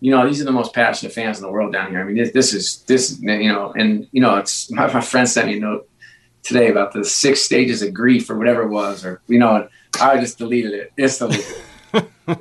you 0.00 0.10
know, 0.10 0.26
these 0.26 0.40
are 0.40 0.44
the 0.44 0.52
most 0.52 0.72
passionate 0.74 1.12
fans 1.12 1.38
in 1.38 1.42
the 1.42 1.50
world 1.50 1.72
down 1.72 1.90
here. 1.90 2.00
I 2.00 2.04
mean, 2.04 2.16
this, 2.16 2.32
this 2.32 2.54
is 2.54 2.82
this 2.86 3.20
you 3.20 3.52
know, 3.52 3.72
and 3.72 4.08
you 4.12 4.20
know, 4.22 4.36
it's 4.36 4.70
my, 4.72 4.92
my 4.92 5.02
friend 5.02 5.28
sent 5.28 5.48
me 5.48 5.58
a 5.58 5.60
note 5.60 5.88
today 6.42 6.70
about 6.70 6.92
the 6.92 7.04
six 7.04 7.42
stages 7.42 7.82
of 7.82 7.92
grief 7.92 8.30
or 8.30 8.38
whatever 8.38 8.62
it 8.62 8.68
was, 8.68 9.04
or 9.04 9.20
you 9.28 9.38
know, 9.38 9.68
I 10.00 10.18
just 10.18 10.38
deleted 10.38 10.72
it. 10.72 10.92
It's 10.96 11.18
deleted. 11.18 11.44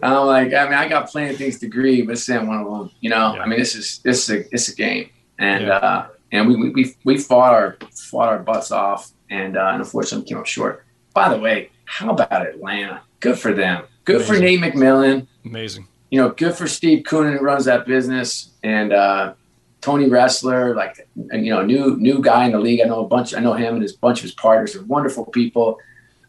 I'm 0.02 0.28
like, 0.28 0.54
I 0.54 0.66
mean, 0.66 0.74
I 0.74 0.88
got 0.88 1.10
plenty 1.10 1.32
of 1.32 1.38
things 1.38 1.60
to 1.60 1.68
grieve, 1.68 2.06
but 2.06 2.14
this 2.14 2.30
ain't 2.30 2.48
one 2.48 2.62
of 2.62 2.66
them. 2.66 2.92
You 3.02 3.10
know, 3.10 3.36
yeah. 3.36 3.42
I 3.42 3.48
mean, 3.48 3.60
this 3.60 3.76
is 3.76 4.00
this 4.00 4.30
is 4.30 4.36
a 4.36 4.54
it's 4.54 4.70
a 4.70 4.76
game, 4.76 5.10
and 5.38 5.66
yeah. 5.66 5.74
uh, 5.74 6.08
and 6.32 6.48
we, 6.48 6.72
we 6.72 6.96
we 7.04 7.18
fought 7.18 7.54
our 7.54 7.78
fought 7.94 8.30
our 8.30 8.40
butts 8.40 8.72
off, 8.72 9.12
and, 9.30 9.58
uh, 9.58 9.70
and 9.74 9.82
unfortunately 9.82 10.28
came 10.28 10.38
up 10.38 10.46
short. 10.46 10.86
By 11.14 11.30
the 11.30 11.40
way, 11.40 11.72
how 11.86 12.12
about 12.12 12.46
Atlanta? 12.46 13.02
Good 13.20 13.38
for 13.38 13.54
them. 13.54 13.84
Good 14.06 14.18
Amazing. 14.18 14.36
for 14.36 14.42
Nate 14.42 14.60
McMillan. 14.62 15.28
Amazing. 15.46 15.88
You 16.10 16.22
know, 16.22 16.30
good 16.30 16.56
for 16.56 16.68
Steve 16.68 17.04
Koonin 17.04 17.38
who 17.38 17.44
runs 17.44 17.66
that 17.66 17.86
business, 17.86 18.52
and 18.64 18.92
uh, 18.94 19.34
Tony 19.82 20.08
Ressler, 20.08 20.76
like 20.76 21.08
you 21.16 21.52
know, 21.52 21.62
new 21.62 21.98
new 21.98 22.22
guy 22.22 22.46
in 22.46 22.52
the 22.52 22.60
league. 22.60 22.82
I 22.82 22.86
know 22.86 23.06
a 23.06 23.08
bunch. 23.08 23.36
I 23.36 23.40
know 23.40 23.54
him 23.54 23.76
and 23.76 23.84
his 23.84 23.94
bunch 23.94 24.20
of 24.20 24.24
his 24.24 24.34
partners 24.34 24.76
are 24.76 24.84
wonderful 24.86 25.26
people. 25.26 25.78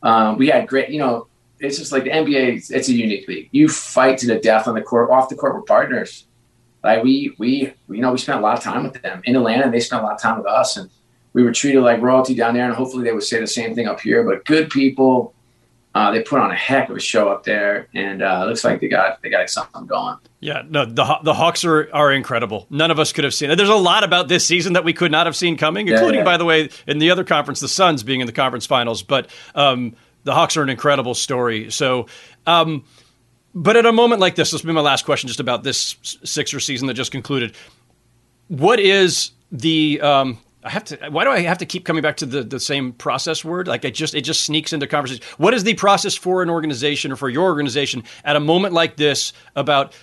Um, 0.03 0.37
we 0.39 0.49
had 0.49 0.67
great, 0.69 0.91
you 0.91 0.99
know, 0.99 1.27
it's 1.59 1.79
just 1.79 1.93
like 1.93 2.05
the 2.05 2.11
NBA. 2.11 2.71
It's 2.71 2.89
a 2.89 2.93
unique 2.93 3.29
league. 3.29 3.49
You 3.53 3.69
fight 3.69 4.19
to 4.19 4.27
the 4.27 4.39
death 4.39 4.67
on 4.67 4.75
the 4.75 4.83
court. 4.83 5.11
Off 5.11 5.29
the 5.29 5.37
court, 5.37 5.55
we're 5.55 5.63
partners. 5.63 6.27
Like 6.83 7.03
we, 7.05 7.35
we, 7.39 7.75
you 7.89 8.01
know, 8.01 8.13
we 8.13 8.19
spent 8.19 8.39
a 8.39 8.43
lot 8.43 8.57
of 8.57 8.65
time 8.65 8.85
with 8.85 9.03
them 9.03 9.21
in 9.25 9.37
Atlanta. 9.37 9.65
and 9.65 9.75
They 9.75 9.81
spent 9.81 10.03
a 10.03 10.07
lot 10.07 10.15
of 10.15 10.21
time 10.21 10.39
with 10.39 10.47
us, 10.47 10.77
and 10.77 10.89
we 11.33 11.43
were 11.43 11.53
treated 11.53 11.81
like 11.83 12.01
royalty 12.01 12.35
down 12.35 12.55
there. 12.55 12.64
And 12.64 12.75
hopefully, 12.75 13.05
they 13.05 13.12
would 13.12 13.23
say 13.23 13.40
the 13.40 13.47
same 13.47 13.75
thing 13.75 13.87
up 13.87 14.01
here. 14.01 14.23
But 14.25 14.45
good 14.45 14.71
people. 14.71 15.35
Uh, 15.93 16.12
they 16.12 16.23
put 16.23 16.38
on 16.38 16.53
a 16.53 16.55
heck 16.55 16.88
of 16.88 16.97
a 16.97 17.01
show 17.01 17.31
up 17.31 17.43
there, 17.43 17.88
and 17.95 18.23
uh, 18.23 18.45
looks 18.47 18.62
like 18.62 18.81
they 18.81 18.87
got 18.87 19.21
they 19.23 19.29
got 19.29 19.51
something 19.51 19.87
going. 19.87 20.16
Yeah, 20.38 20.62
no, 20.69 20.85
the 20.85 21.19
the 21.25 21.35
Hawks 21.35 21.64
are 21.64 21.93
are 21.93 22.12
incredible. 22.12 22.69
None 22.71 22.93
of 22.93 23.01
us 23.01 23.12
could 23.12 23.25
have 23.25 23.35
seen 23.35 23.51
it. 23.51 23.57
There's 23.57 23.69
a 23.69 23.75
lot 23.75 24.05
about 24.05 24.29
this 24.29 24.47
season 24.47 24.75
that 24.75 24.85
we 24.85 24.93
could 24.93 25.11
not 25.11 25.27
have 25.27 25.35
seen 25.35 25.57
coming, 25.57 25.88
including, 25.88 26.14
yeah, 26.14 26.21
yeah. 26.21 26.25
by 26.25 26.37
the 26.37 26.45
way, 26.45 26.71
in 26.87 27.01
the 27.01 27.11
other 27.11 27.25
conference, 27.25 27.59
the 27.59 27.66
Suns 27.66 28.05
being 28.05 28.21
in 28.21 28.29
the 28.29 28.33
conference 28.33 28.66
finals. 28.66 29.03
But 29.03 29.31
um, 29.57 29.97
the 30.23 30.33
Hawks 30.33 30.57
are 30.57 30.62
an 30.62 30.69
incredible 30.69 31.14
story. 31.14 31.73
So, 31.73 32.07
um, 32.47 32.85
but 33.53 33.77
at 33.77 33.85
a 33.85 33.93
moment 33.93 34.21
like 34.21 34.37
this, 34.37 34.53
this 34.53 34.62
will 34.62 34.69
be 34.69 34.75
my 34.75 34.81
last 34.81 35.05
question 35.05 35.27
just 35.27 35.40
about 35.40 35.64
this 35.64 35.97
Sixer 36.03 36.61
season 36.61 36.87
that 36.87 36.95
just 36.95 37.11
concluded. 37.11 37.57
What 38.47 38.79
is 38.79 39.33
the 39.51 40.01
um, 40.01 40.38
I 40.62 40.70
have 40.70 40.85
to. 40.85 41.11
Why 41.11 41.25
do 41.25 41.31
I 41.31 41.40
have 41.40 41.59
to 41.59 41.66
keep 41.66 41.85
coming 41.85 42.03
back 42.03 42.18
to 42.18 42.27
the, 42.27 42.42
the 42.42 42.61
same 42.61 42.92
process 42.92 43.44
word? 43.44 43.66
Like 43.66 43.85
it 43.85 43.94
just 43.94 44.14
it 44.14 44.23
just 44.23 44.42
sneaks 44.42 44.73
into 44.73 44.87
conversation. 44.87 45.25
What 45.38 45.55
is 45.55 45.64
the 45.64 45.75
process 45.75 46.14
for 46.14 46.42
an 46.42 46.51
organization 46.51 47.12
or 47.12 47.16
for 47.16 47.31
your 47.31 47.44
organization 47.44 48.05
at 48.25 48.37
a 48.37 48.40
moment 48.40 48.75
like 48.75 48.96
this 48.96 49.33
about 49.57 49.94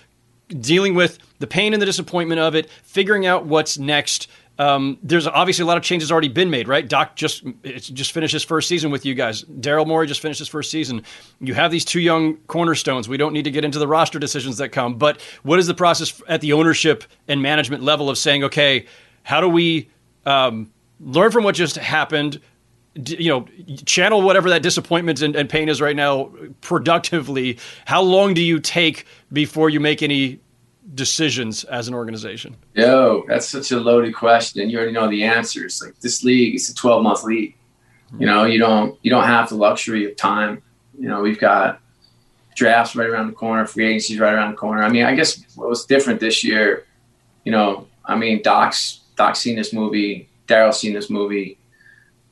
dealing 0.48 0.94
with 0.94 1.18
the 1.38 1.46
pain 1.46 1.74
and 1.74 1.80
the 1.80 1.86
disappointment 1.86 2.40
of 2.40 2.54
it, 2.54 2.70
figuring 2.82 3.26
out 3.26 3.46
what's 3.46 3.78
next, 3.78 4.28
um, 4.58 4.98
there's 5.02 5.26
obviously 5.26 5.62
a 5.62 5.66
lot 5.66 5.76
of 5.76 5.84
changes 5.84 6.10
already 6.10 6.28
been 6.28 6.50
made, 6.50 6.66
right? 6.66 6.88
Doc 6.88 7.14
just 7.14 7.44
just 7.62 8.10
finished 8.10 8.32
his 8.32 8.42
first 8.42 8.68
season 8.68 8.90
with 8.90 9.06
you 9.06 9.14
guys. 9.14 9.44
Daryl 9.44 9.86
Morey 9.86 10.08
just 10.08 10.20
finished 10.20 10.40
his 10.40 10.48
first 10.48 10.70
season. 10.70 11.04
You 11.40 11.54
have 11.54 11.70
these 11.70 11.84
two 11.84 12.00
young 12.00 12.36
cornerstones. 12.48 13.08
We 13.08 13.16
don't 13.16 13.32
need 13.32 13.44
to 13.44 13.52
get 13.52 13.64
into 13.64 13.78
the 13.78 13.86
roster 13.86 14.18
decisions 14.18 14.56
that 14.56 14.70
come, 14.70 14.98
but 14.98 15.20
what 15.44 15.60
is 15.60 15.68
the 15.68 15.74
process 15.74 16.20
at 16.26 16.40
the 16.40 16.52
ownership 16.52 17.04
and 17.28 17.40
management 17.40 17.84
level 17.84 18.10
of 18.10 18.18
saying, 18.18 18.42
okay, 18.44 18.86
how 19.22 19.40
do 19.40 19.48
we 19.48 19.88
um, 20.28 20.70
learn 21.00 21.30
from 21.30 21.44
what 21.44 21.54
just 21.54 21.76
happened? 21.76 22.40
you 23.06 23.28
know, 23.28 23.46
channel 23.84 24.22
whatever 24.22 24.50
that 24.50 24.62
disappointment 24.62 25.22
and, 25.22 25.36
and 25.36 25.48
pain 25.48 25.68
is 25.68 25.80
right 25.80 25.94
now 25.94 26.32
productively. 26.62 27.58
How 27.84 28.02
long 28.02 28.34
do 28.34 28.40
you 28.40 28.58
take 28.58 29.06
before 29.32 29.70
you 29.70 29.78
make 29.78 30.02
any 30.02 30.40
decisions 30.94 31.62
as 31.64 31.86
an 31.86 31.94
organization? 31.94 32.56
Yo, 32.74 33.24
that's 33.28 33.48
such 33.48 33.70
a 33.70 33.78
loaded 33.78 34.14
question. 34.14 34.68
You 34.68 34.78
already 34.78 34.92
know 34.92 35.08
the 35.08 35.22
answers. 35.22 35.80
Like 35.84 36.00
this 36.00 36.24
league, 36.24 36.56
it's 36.56 36.68
a 36.70 36.74
12 36.74 37.02
month 37.02 37.22
league. 37.22 37.54
You 38.18 38.26
know, 38.26 38.44
you 38.44 38.58
don't 38.58 38.98
you 39.02 39.10
don't 39.10 39.24
have 39.24 39.48
the 39.48 39.54
luxury 39.54 40.10
of 40.10 40.16
time. 40.16 40.62
You 40.98 41.08
know, 41.08 41.20
we've 41.20 41.38
got 41.38 41.80
drafts 42.56 42.96
right 42.96 43.08
around 43.08 43.28
the 43.28 43.34
corner, 43.34 43.66
free 43.66 43.86
agencies 43.86 44.18
right 44.18 44.32
around 44.32 44.50
the 44.50 44.56
corner. 44.56 44.82
I 44.82 44.88
mean, 44.88 45.04
I 45.04 45.14
guess 45.14 45.40
what 45.54 45.68
was 45.68 45.84
different 45.84 46.18
this 46.18 46.42
year, 46.42 46.86
you 47.44 47.52
know, 47.52 47.86
I 48.04 48.16
mean, 48.16 48.42
Doc's 48.42 49.00
Doc's 49.18 49.40
seen 49.40 49.56
this 49.56 49.74
movie, 49.74 50.30
Daryl's 50.46 50.80
seen 50.80 50.94
this 50.94 51.10
movie, 51.10 51.58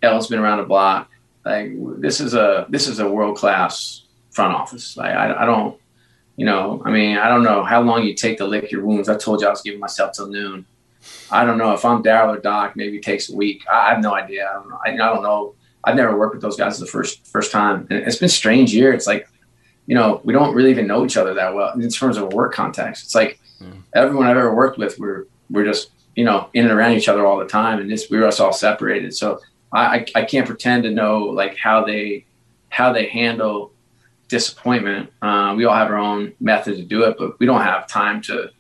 Elton's 0.03 0.29
been 0.29 0.39
around 0.39 0.59
the 0.59 0.65
block. 0.65 1.11
Like 1.45 1.73
this 2.01 2.21
is 2.21 2.33
a 2.35 2.67
this 2.71 2.89
is 2.89 2.99
a 2.99 3.09
world 3.09 3.37
class 3.37 4.05
front 4.31 4.55
office. 4.55 4.97
Like 4.97 5.15
I, 5.15 5.43
I 5.43 5.45
don't 5.45 5.79
you 6.37 6.45
know, 6.45 6.83
I 6.85 6.91
mean, 6.91 7.17
I 7.17 7.29
don't 7.29 7.43
know 7.43 7.65
how 7.65 7.81
long 7.81 8.05
you 8.05 8.15
take 8.15 8.39
to 8.39 8.47
lick 8.47 8.71
your 8.71 8.85
wounds. 8.85 9.09
I 9.09 9.17
told 9.17 9.41
you 9.41 9.47
I 9.47 9.51
was 9.51 9.63
giving 9.63 9.81
myself 9.81 10.13
till 10.13 10.29
noon. 10.29 10.67
I 11.31 11.45
don't 11.45 11.57
know 11.57 11.73
if 11.73 11.85
I'm 11.85 12.03
Daryl 12.03 12.37
or 12.37 12.41
Doc. 12.41 12.77
Maybe 12.77 12.99
it 12.99 13.03
takes 13.03 13.31
a 13.31 13.35
week. 13.35 13.65
I 13.71 13.91
have 13.91 14.03
no 14.03 14.15
idea. 14.15 14.49
I 14.49 14.55
don't 14.55 14.69
know. 14.69 14.79
I, 14.85 14.91
I 14.91 15.15
don't 15.15 15.23
know. 15.23 15.55
I've 15.83 15.97
never 15.97 16.17
worked 16.17 16.35
with 16.35 16.43
those 16.43 16.57
guys 16.57 16.79
the 16.79 16.87
first 16.87 17.27
first 17.27 17.53
time, 17.53 17.87
and 17.91 18.01
it's 18.01 18.17
been 18.17 18.27
a 18.27 18.29
strange 18.29 18.75
year. 18.75 18.93
It's 18.93 19.07
like, 19.07 19.29
you 19.87 19.95
know, 19.95 20.21
we 20.25 20.33
don't 20.33 20.55
really 20.55 20.71
even 20.71 20.87
know 20.87 21.05
each 21.05 21.17
other 21.17 21.33
that 21.35 21.55
well 21.55 21.73
in 21.73 21.89
terms 21.89 22.17
of 22.17 22.33
work 22.33 22.53
context. 22.53 23.05
It's 23.05 23.15
like 23.15 23.41
mm. 23.63 23.81
everyone 23.95 24.27
I've 24.27 24.37
ever 24.37 24.55
worked 24.55 24.79
with, 24.79 24.99
we're 24.99 25.27
we're 25.49 25.65
just 25.65 25.91
you 26.17 26.25
know 26.25 26.51
in 26.55 26.65
and 26.65 26.73
around 26.73 26.93
each 26.93 27.09
other 27.09 27.25
all 27.25 27.39
the 27.39 27.47
time, 27.47 27.79
and 27.79 27.89
this 27.91 28.11
we 28.11 28.19
were 28.19 28.27
us 28.27 28.41
all 28.41 28.53
separated. 28.53 29.15
So 29.15 29.41
I, 29.73 30.07
I 30.15 30.25
can't 30.25 30.47
pretend 30.47 30.85
to 30.85 30.91
know 30.91 31.25
like 31.25 31.57
how 31.57 31.85
they 31.85 32.25
how 32.69 32.93
they 32.93 33.07
handle 33.07 33.73
disappointment. 34.29 35.13
Uh, 35.23 35.55
we 35.57 35.65
all 35.65 35.75
have 35.75 35.89
our 35.89 35.99
own 35.99 36.33
method 36.41 36.77
to 36.77 36.83
do 36.83 37.05
it, 37.05 37.17
but 37.19 37.39
we 37.39 37.47
don't 37.47 37.63
have 37.63 37.87
time 37.87 38.21
to 38.23 38.51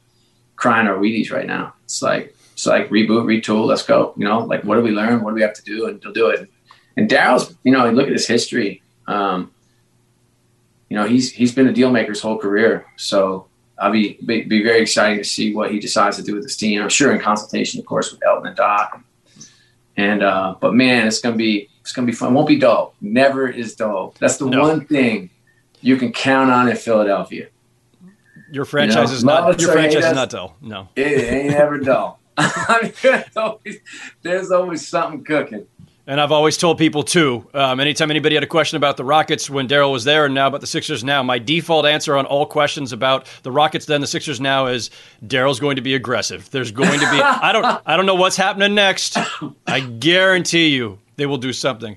cry 0.54 0.80
in 0.80 0.86
our 0.86 0.96
Wheaties 0.96 1.32
right 1.32 1.46
now. 1.46 1.74
It's 1.84 2.02
like 2.02 2.34
it's 2.52 2.66
like 2.66 2.88
reboot, 2.88 3.24
retool, 3.24 3.66
let's 3.66 3.82
go. 3.82 4.14
You 4.16 4.24
know, 4.24 4.40
like 4.40 4.62
what 4.64 4.76
do 4.76 4.82
we 4.82 4.90
learn? 4.90 5.22
What 5.22 5.30
do 5.30 5.34
we 5.34 5.42
have 5.42 5.54
to 5.54 5.62
do? 5.62 5.86
And 5.86 6.00
they'll 6.00 6.12
do 6.12 6.28
it. 6.28 6.50
And 6.96 7.08
Daryl's, 7.08 7.54
you 7.64 7.72
know, 7.72 7.90
look 7.90 8.06
at 8.06 8.12
his 8.12 8.26
history. 8.26 8.82
Um, 9.06 9.52
you 10.88 10.96
know, 10.96 11.04
he's 11.06 11.32
he's 11.32 11.52
been 11.52 11.66
a 11.66 11.72
deal 11.72 11.90
maker 11.90 12.12
his 12.12 12.20
whole 12.20 12.38
career. 12.38 12.86
So 12.96 13.45
I'll 13.78 13.92
be, 13.92 14.18
be, 14.24 14.42
be 14.42 14.62
very 14.62 14.80
exciting 14.80 15.18
to 15.18 15.24
see 15.24 15.54
what 15.54 15.70
he 15.70 15.78
decides 15.78 16.16
to 16.16 16.22
do 16.22 16.34
with 16.34 16.44
this 16.44 16.56
team. 16.56 16.80
I'm 16.82 16.88
sure 16.88 17.12
in 17.12 17.20
consultation, 17.20 17.78
of 17.80 17.86
course, 17.86 18.10
with 18.10 18.24
Elton 18.24 18.46
and 18.48 18.56
Doc. 18.56 19.02
And 19.96 20.22
uh, 20.22 20.54
but 20.60 20.74
man, 20.74 21.06
it's 21.06 21.20
gonna 21.20 21.36
be 21.36 21.68
it's 21.80 21.92
gonna 21.92 22.06
be 22.06 22.12
fun. 22.12 22.32
It 22.32 22.34
won't 22.34 22.48
be 22.48 22.58
dull. 22.58 22.94
Never 23.00 23.48
is 23.48 23.74
dull. 23.74 24.14
That's 24.18 24.36
the 24.36 24.46
No. 24.46 24.60
one 24.62 24.86
thing 24.86 25.30
you 25.80 25.96
can 25.96 26.12
count 26.12 26.50
on 26.50 26.68
in 26.68 26.76
Philadelphia. 26.76 27.48
Your 28.50 28.64
franchise 28.64 28.94
You 28.96 29.02
know, 29.02 29.12
is 29.14 29.24
not 29.24 29.44
Love 29.44 29.60
your 29.60 29.72
franchise 29.72 30.04
is 30.04 30.12
not 30.12 30.30
dull. 30.30 30.56
No. 30.60 30.88
It 30.96 31.02
ain't 31.32 31.54
ever 31.54 31.78
dull. 31.78 32.20
I 32.38 32.80
mean, 32.82 32.92
there's 33.02 33.36
always, 33.36 33.78
there's 34.22 34.50
always 34.50 34.86
something 34.86 35.24
cooking. 35.24 35.66
And 36.08 36.20
I've 36.20 36.30
always 36.30 36.56
told 36.56 36.78
people 36.78 37.02
too, 37.02 37.48
um, 37.52 37.80
anytime 37.80 38.12
anybody 38.12 38.36
had 38.36 38.44
a 38.44 38.48
question 38.48 38.76
about 38.76 38.96
the 38.96 39.04
Rockets 39.04 39.50
when 39.50 39.66
Daryl 39.66 39.90
was 39.90 40.04
there 40.04 40.26
and 40.26 40.34
now 40.34 40.46
about 40.46 40.60
the 40.60 40.66
Sixers 40.68 41.02
now, 41.02 41.20
my 41.24 41.40
default 41.40 41.84
answer 41.84 42.16
on 42.16 42.26
all 42.26 42.46
questions 42.46 42.92
about 42.92 43.26
the 43.42 43.50
Rockets 43.50 43.86
then 43.86 44.00
the 44.00 44.06
Sixers 44.06 44.40
now 44.40 44.66
is 44.66 44.90
Daryl's 45.26 45.58
going 45.58 45.74
to 45.74 45.82
be 45.82 45.96
aggressive. 45.96 46.48
There's 46.52 46.70
going 46.70 47.00
to 47.00 47.10
be 47.10 47.20
I 47.20 47.50
don't 47.50 47.82
I 47.84 47.96
don't 47.96 48.06
know 48.06 48.14
what's 48.14 48.36
happening 48.36 48.74
next. 48.74 49.18
I 49.66 49.80
guarantee 49.80 50.68
you 50.68 50.98
they 51.16 51.26
will 51.26 51.38
do 51.38 51.52
something. 51.52 51.96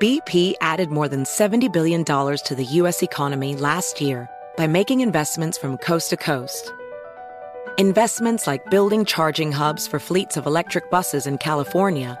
BP 0.00 0.54
added 0.60 0.90
more 0.90 1.08
than 1.08 1.24
$70 1.24 1.72
billion 1.72 2.04
to 2.04 2.54
the 2.56 2.64
U.S. 2.64 3.02
economy 3.02 3.56
last 3.56 4.00
year 4.00 4.28
by 4.56 4.68
making 4.68 5.00
investments 5.00 5.58
from 5.58 5.78
coast 5.78 6.10
to 6.10 6.16
coast. 6.16 6.72
Investments 7.78 8.46
like 8.46 8.68
building 8.70 9.04
charging 9.04 9.50
hubs 9.50 9.86
for 9.86 9.98
fleets 9.98 10.36
of 10.36 10.46
electric 10.46 10.90
buses 10.90 11.26
in 11.26 11.38
California 11.38 12.20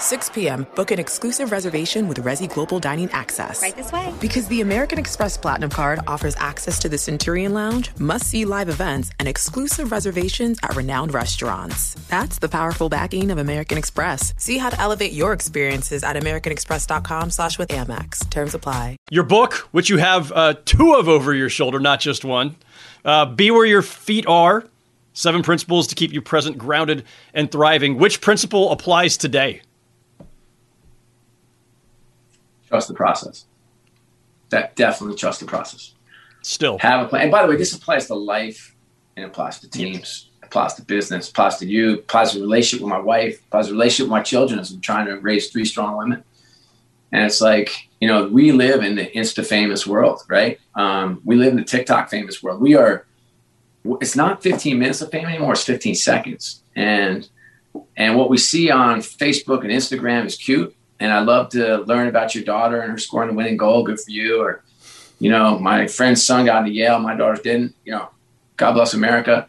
6 0.00 0.30
p.m., 0.30 0.66
book 0.74 0.90
an 0.90 0.98
exclusive 0.98 1.52
reservation 1.52 2.08
with 2.08 2.22
Resy 2.22 2.52
Global 2.52 2.78
Dining 2.78 3.10
Access. 3.12 3.62
Right 3.62 3.76
this 3.76 3.92
way. 3.92 4.12
Because 4.20 4.48
the 4.48 4.60
American 4.60 4.98
Express 4.98 5.36
Platinum 5.36 5.70
Card 5.70 6.00
offers 6.06 6.34
access 6.36 6.78
to 6.80 6.88
the 6.88 6.98
Centurion 6.98 7.52
Lounge, 7.54 7.90
must 7.98 8.26
see 8.26 8.44
live 8.44 8.68
events, 8.68 9.10
and 9.18 9.28
exclusive 9.28 9.92
reservations 9.92 10.58
at 10.62 10.74
renowned 10.76 11.14
restaurants. 11.14 11.94
That's 12.08 12.38
the 12.38 12.48
powerful 12.48 12.88
backing 12.88 13.30
of 13.30 13.38
American 13.38 13.78
Express. 13.78 14.34
See 14.36 14.58
how 14.58 14.70
to 14.70 14.80
elevate 14.80 15.12
your 15.12 15.32
experiences 15.32 16.02
at 16.04 16.16
AmericanExpress.com 16.16 17.30
slash 17.30 17.58
with 17.58 17.68
Amex. 17.70 18.28
Terms 18.30 18.54
apply. 18.54 18.96
Your 19.10 19.24
book, 19.24 19.54
which 19.72 19.88
you 19.88 19.98
have 19.98 20.32
uh, 20.32 20.54
two 20.64 20.94
of 20.94 21.08
over 21.08 21.34
your 21.34 21.48
shoulder, 21.48 21.80
not 21.80 22.00
just 22.00 22.24
one. 22.24 22.56
Uh, 23.04 23.24
Be 23.26 23.50
where 23.50 23.66
your 23.66 23.82
feet 23.82 24.26
are. 24.26 24.64
Seven 25.12 25.42
principles 25.42 25.86
to 25.86 25.94
keep 25.94 26.12
you 26.12 26.20
present, 26.20 26.58
grounded, 26.58 27.02
and 27.32 27.50
thriving. 27.50 27.96
Which 27.96 28.20
principle 28.20 28.70
applies 28.70 29.16
today? 29.16 29.62
Trust 32.68 32.88
the 32.88 32.94
process. 32.94 33.46
That 34.50 34.76
definitely 34.76 35.16
trust 35.16 35.40
the 35.40 35.46
process. 35.46 35.94
Still 36.42 36.78
have 36.78 37.06
a 37.06 37.08
plan. 37.08 37.22
And 37.22 37.30
by 37.32 37.42
the 37.42 37.48
way, 37.48 37.56
this 37.56 37.74
applies 37.74 38.06
to 38.06 38.14
life 38.14 38.74
and 39.16 39.24
it 39.24 39.28
applies 39.28 39.58
to 39.60 39.68
teams, 39.68 40.30
it 40.42 40.46
applies 40.46 40.74
to 40.74 40.82
business, 40.82 41.30
applies 41.30 41.56
to 41.58 41.66
you, 41.66 41.94
applies 41.94 42.32
to 42.32 42.40
relationship 42.40 42.84
with 42.84 42.90
my 42.90 43.00
wife, 43.00 43.40
applies 43.46 43.66
to 43.66 43.72
relationship 43.72 44.04
with 44.04 44.18
my 44.18 44.22
children 44.22 44.60
as 44.60 44.70
I'm 44.70 44.80
trying 44.80 45.06
to 45.06 45.16
raise 45.16 45.50
three 45.50 45.64
strong 45.64 45.96
women. 45.96 46.22
And 47.12 47.24
it's 47.24 47.40
like, 47.40 47.88
you 48.00 48.08
know, 48.08 48.28
we 48.28 48.52
live 48.52 48.82
in 48.82 48.94
the 48.94 49.06
Insta 49.06 49.44
famous 49.44 49.86
world, 49.86 50.22
right? 50.28 50.60
Um, 50.74 51.20
we 51.24 51.36
live 51.36 51.48
in 51.48 51.56
the 51.56 51.64
TikTok 51.64 52.10
famous 52.10 52.42
world. 52.42 52.60
We 52.60 52.74
are, 52.74 53.06
it's 54.00 54.16
not 54.16 54.42
15 54.42 54.78
minutes 54.78 55.00
of 55.00 55.10
fame 55.10 55.26
anymore, 55.26 55.52
it's 55.52 55.64
15 55.64 55.94
seconds. 55.94 56.62
And 56.74 57.28
and 57.96 58.16
what 58.16 58.30
we 58.30 58.38
see 58.38 58.70
on 58.70 59.00
Facebook 59.00 59.62
and 59.62 59.70
Instagram 59.70 60.26
is 60.26 60.36
cute. 60.36 60.75
And 60.98 61.12
I 61.12 61.20
love 61.20 61.50
to 61.50 61.78
learn 61.78 62.08
about 62.08 62.34
your 62.34 62.44
daughter 62.44 62.80
and 62.80 62.90
her 62.90 62.98
scoring 62.98 63.28
the 63.28 63.34
winning 63.34 63.56
goal. 63.56 63.84
Good 63.84 64.00
for 64.00 64.10
you. 64.10 64.40
Or, 64.40 64.62
you 65.18 65.30
know, 65.30 65.58
my 65.58 65.86
friend's 65.86 66.24
son 66.24 66.46
got 66.46 66.60
into 66.60 66.72
Yale, 66.72 66.98
my 66.98 67.14
daughter 67.14 67.40
didn't. 67.42 67.74
You 67.84 67.92
know, 67.92 68.08
God 68.56 68.72
bless 68.72 68.94
America. 68.94 69.46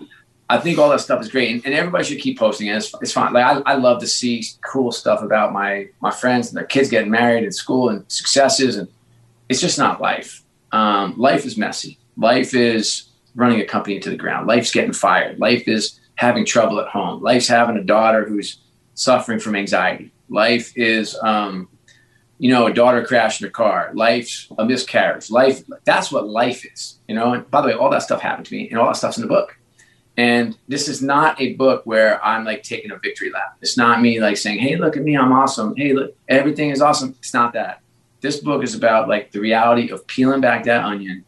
I 0.50 0.60
think 0.60 0.78
all 0.78 0.90
that 0.92 1.02
stuff 1.02 1.22
is 1.22 1.30
great, 1.30 1.52
and, 1.52 1.66
and 1.66 1.76
everybody 1.76 2.06
should 2.06 2.22
keep 2.22 2.40
posting 2.40 2.68
it. 2.68 2.78
It's, 2.78 2.94
it's 3.02 3.12
fine. 3.12 3.34
Like 3.34 3.44
I, 3.44 3.74
I 3.74 3.76
love 3.76 4.00
to 4.00 4.08
see 4.08 4.44
cool 4.62 4.94
stuff 4.94 5.22
about 5.22 5.52
my 5.52 5.90
my 6.00 6.12
friends 6.12 6.48
and 6.48 6.58
their 6.58 6.66
kids 6.66 6.90
getting 6.90 7.12
married 7.12 7.44
in 7.44 7.52
school 7.52 7.90
and 7.90 8.06
successes, 8.08 8.78
and 8.78 8.88
it's 9.50 9.60
just 9.60 9.78
not 9.78 10.00
life. 10.00 10.44
Um, 10.72 11.18
life 11.18 11.46
is 11.46 11.58
messy. 11.58 11.98
Life 12.16 12.54
is 12.54 13.10
running 13.36 13.60
a 13.60 13.66
company 13.66 13.96
into 13.98 14.10
the 14.10 14.16
ground. 14.16 14.48
Life's 14.48 14.72
getting 14.72 14.94
fired. 14.94 15.38
Life 15.38 15.68
is 15.68 16.00
having 16.16 16.46
trouble 16.46 16.80
at 16.80 16.88
home. 16.88 17.22
Life's 17.22 17.48
having 17.48 17.78
a 17.78 17.84
daughter 17.84 18.26
who's 18.26 18.58
suffering 18.94 19.40
from 19.40 19.56
anxiety. 19.56 20.12
Life 20.30 20.74
is, 20.76 21.18
um, 21.22 21.70
you 22.40 22.50
know, 22.52 22.68
a 22.68 22.74
daughter 22.74 23.04
crashed 23.06 23.42
in 23.42 23.48
a 23.48 23.52
car. 23.52 23.92
Life's 23.94 24.48
a 24.58 24.66
miscarriage. 24.66 25.32
Life, 25.32 25.64
that's 25.86 26.12
what 26.12 26.28
life 26.28 26.66
is, 26.72 27.00
you 27.08 27.16
know. 27.16 27.34
And 27.34 27.50
by 27.50 27.62
the 27.62 27.68
way, 27.68 27.74
all 27.74 27.90
that 27.90 28.04
stuff 28.04 28.22
happened 28.22 28.46
to 28.48 28.56
me, 28.56 28.70
and 28.70 28.80
all 28.80 28.88
that 28.88 28.98
stuff's 28.98 29.18
in 29.18 29.22
the 29.22 29.28
book. 29.28 29.58
And 30.18 30.58
this 30.68 30.88
is 30.88 31.02
not 31.02 31.40
a 31.40 31.54
book 31.54 31.84
where 31.86 32.24
I'm 32.26 32.44
like 32.44 32.64
taking 32.64 32.92
a 32.92 32.98
victory 32.98 33.30
lap. 33.32 33.56
It's 33.62 33.78
not 33.78 34.02
me 34.02 34.20
like 34.20 34.38
saying, 34.38 34.60
"Hey, 34.60 34.76
look 34.76 34.98
at 34.98 35.04
me, 35.04 35.16
I'm 35.16 35.32
awesome. 35.32 35.76
Hey, 35.76 35.94
look, 35.94 36.16
everything 36.28 36.72
is 36.72 36.82
awesome." 36.82 37.16
It's 37.20 37.34
not 37.34 37.54
that. 37.54 37.82
this 38.22 38.40
book 38.40 38.64
is 38.64 38.74
about 38.76 39.08
like 39.08 39.32
the 39.32 39.40
reality 39.40 39.90
of 39.92 40.06
peeling 40.08 40.42
back 40.42 40.64
that 40.66 40.84
onion 40.84 41.24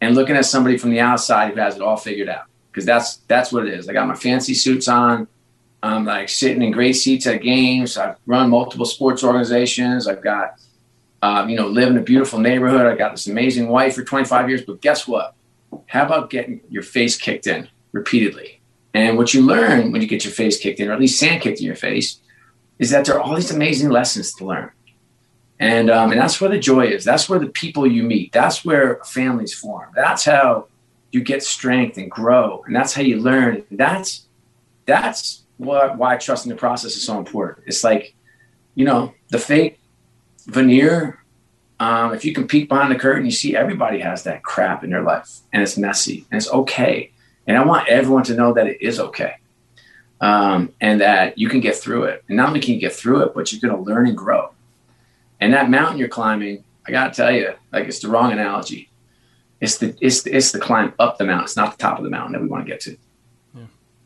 and 0.00 0.14
looking 0.14 0.34
at 0.36 0.46
somebody 0.46 0.78
from 0.78 0.90
the 0.90 1.00
outside 1.00 1.52
who 1.52 1.60
has 1.60 1.76
it 1.76 1.82
all 1.82 1.96
figured 1.96 2.28
out. 2.28 2.44
Because 2.70 2.86
that's 2.86 3.18
that's 3.28 3.52
what 3.52 3.66
it 3.66 3.74
is. 3.74 3.88
I 3.88 3.92
got 3.92 4.08
my 4.08 4.14
fancy 4.14 4.54
suits 4.54 4.88
on. 4.88 5.28
I'm 5.86 6.04
like 6.04 6.28
sitting 6.28 6.62
in 6.62 6.72
great 6.72 6.94
seats 6.94 7.26
at 7.26 7.42
games. 7.42 7.96
I've 7.96 8.16
run 8.26 8.50
multiple 8.50 8.86
sports 8.86 9.22
organizations. 9.22 10.08
I've 10.08 10.22
got, 10.22 10.60
um, 11.22 11.48
you 11.48 11.56
know, 11.56 11.68
live 11.68 11.88
in 11.88 11.96
a 11.96 12.02
beautiful 12.02 12.38
neighborhood. 12.38 12.86
I 12.86 12.96
got 12.96 13.12
this 13.12 13.26
amazing 13.26 13.68
wife 13.68 13.94
for 13.94 14.04
25 14.04 14.48
years. 14.48 14.62
But 14.62 14.80
guess 14.80 15.06
what? 15.06 15.34
How 15.86 16.04
about 16.04 16.30
getting 16.30 16.60
your 16.68 16.82
face 16.82 17.16
kicked 17.16 17.46
in 17.46 17.68
repeatedly? 17.92 18.60
And 18.94 19.16
what 19.18 19.34
you 19.34 19.42
learn 19.42 19.92
when 19.92 20.00
you 20.00 20.08
get 20.08 20.24
your 20.24 20.32
face 20.32 20.58
kicked 20.58 20.80
in, 20.80 20.88
or 20.88 20.92
at 20.92 21.00
least 21.00 21.18
sand 21.18 21.42
kicked 21.42 21.60
in 21.60 21.66
your 21.66 21.76
face, 21.76 22.20
is 22.78 22.90
that 22.90 23.04
there 23.04 23.16
are 23.16 23.20
all 23.20 23.34
these 23.34 23.50
amazing 23.50 23.90
lessons 23.90 24.32
to 24.34 24.46
learn. 24.46 24.70
And, 25.58 25.90
um, 25.90 26.12
and 26.12 26.20
that's 26.20 26.40
where 26.40 26.50
the 26.50 26.58
joy 26.58 26.86
is. 26.86 27.04
That's 27.04 27.28
where 27.28 27.38
the 27.38 27.46
people 27.48 27.86
you 27.86 28.02
meet. 28.02 28.32
That's 28.32 28.64
where 28.64 29.00
families 29.04 29.54
form. 29.54 29.90
That's 29.94 30.24
how 30.24 30.68
you 31.12 31.22
get 31.22 31.42
strength 31.42 31.96
and 31.96 32.10
grow. 32.10 32.62
And 32.66 32.76
that's 32.76 32.92
how 32.92 33.02
you 33.02 33.18
learn. 33.18 33.64
That's, 33.70 34.26
that's 34.84 35.45
what, 35.58 35.96
why 35.96 36.16
trusting 36.16 36.50
the 36.50 36.56
process 36.56 36.96
is 36.96 37.04
so 37.04 37.18
important. 37.18 37.66
It's 37.66 37.82
like, 37.82 38.14
you 38.74 38.84
know, 38.84 39.14
the 39.30 39.38
fake 39.38 39.80
veneer. 40.46 41.22
Um, 41.78 42.14
if 42.14 42.24
you 42.24 42.32
can 42.32 42.46
peek 42.46 42.68
behind 42.68 42.90
the 42.90 42.98
curtain, 42.98 43.24
you 43.24 43.30
see 43.30 43.54
everybody 43.54 44.00
has 44.00 44.22
that 44.24 44.42
crap 44.42 44.82
in 44.82 44.90
their 44.90 45.02
life 45.02 45.40
and 45.52 45.62
it's 45.62 45.76
messy 45.76 46.26
and 46.30 46.38
it's 46.38 46.50
okay. 46.50 47.12
And 47.46 47.56
I 47.56 47.64
want 47.64 47.88
everyone 47.88 48.24
to 48.24 48.34
know 48.34 48.52
that 48.54 48.66
it 48.66 48.80
is 48.80 48.98
okay. 48.98 49.34
Um, 50.20 50.72
and 50.80 51.02
that 51.02 51.36
you 51.36 51.50
can 51.50 51.60
get 51.60 51.76
through 51.76 52.04
it. 52.04 52.24
And 52.28 52.38
not 52.38 52.48
only 52.48 52.60
can 52.60 52.74
you 52.74 52.80
get 52.80 52.94
through 52.94 53.22
it, 53.22 53.34
but 53.34 53.52
you're 53.52 53.60
going 53.60 53.76
to 53.76 53.90
learn 53.90 54.06
and 54.06 54.16
grow. 54.16 54.52
And 55.40 55.52
that 55.52 55.68
mountain 55.68 55.98
you're 55.98 56.08
climbing, 56.08 56.64
I 56.86 56.90
got 56.90 57.12
to 57.12 57.16
tell 57.16 57.32
you, 57.32 57.52
like 57.70 57.86
it's 57.86 57.98
the 57.98 58.08
wrong 58.08 58.32
analogy. 58.32 58.90
It's 59.60 59.76
the, 59.76 59.94
it's 60.00 60.22
the, 60.22 60.34
it's 60.34 60.52
the 60.52 60.58
climb 60.58 60.94
up 60.98 61.18
the 61.18 61.24
mountain. 61.24 61.44
It's 61.44 61.56
not 61.56 61.76
the 61.76 61.82
top 61.82 61.98
of 61.98 62.04
the 62.04 62.10
mountain 62.10 62.32
that 62.32 62.40
we 62.40 62.48
want 62.48 62.64
to 62.64 62.70
get 62.70 62.80
to. 62.82 62.96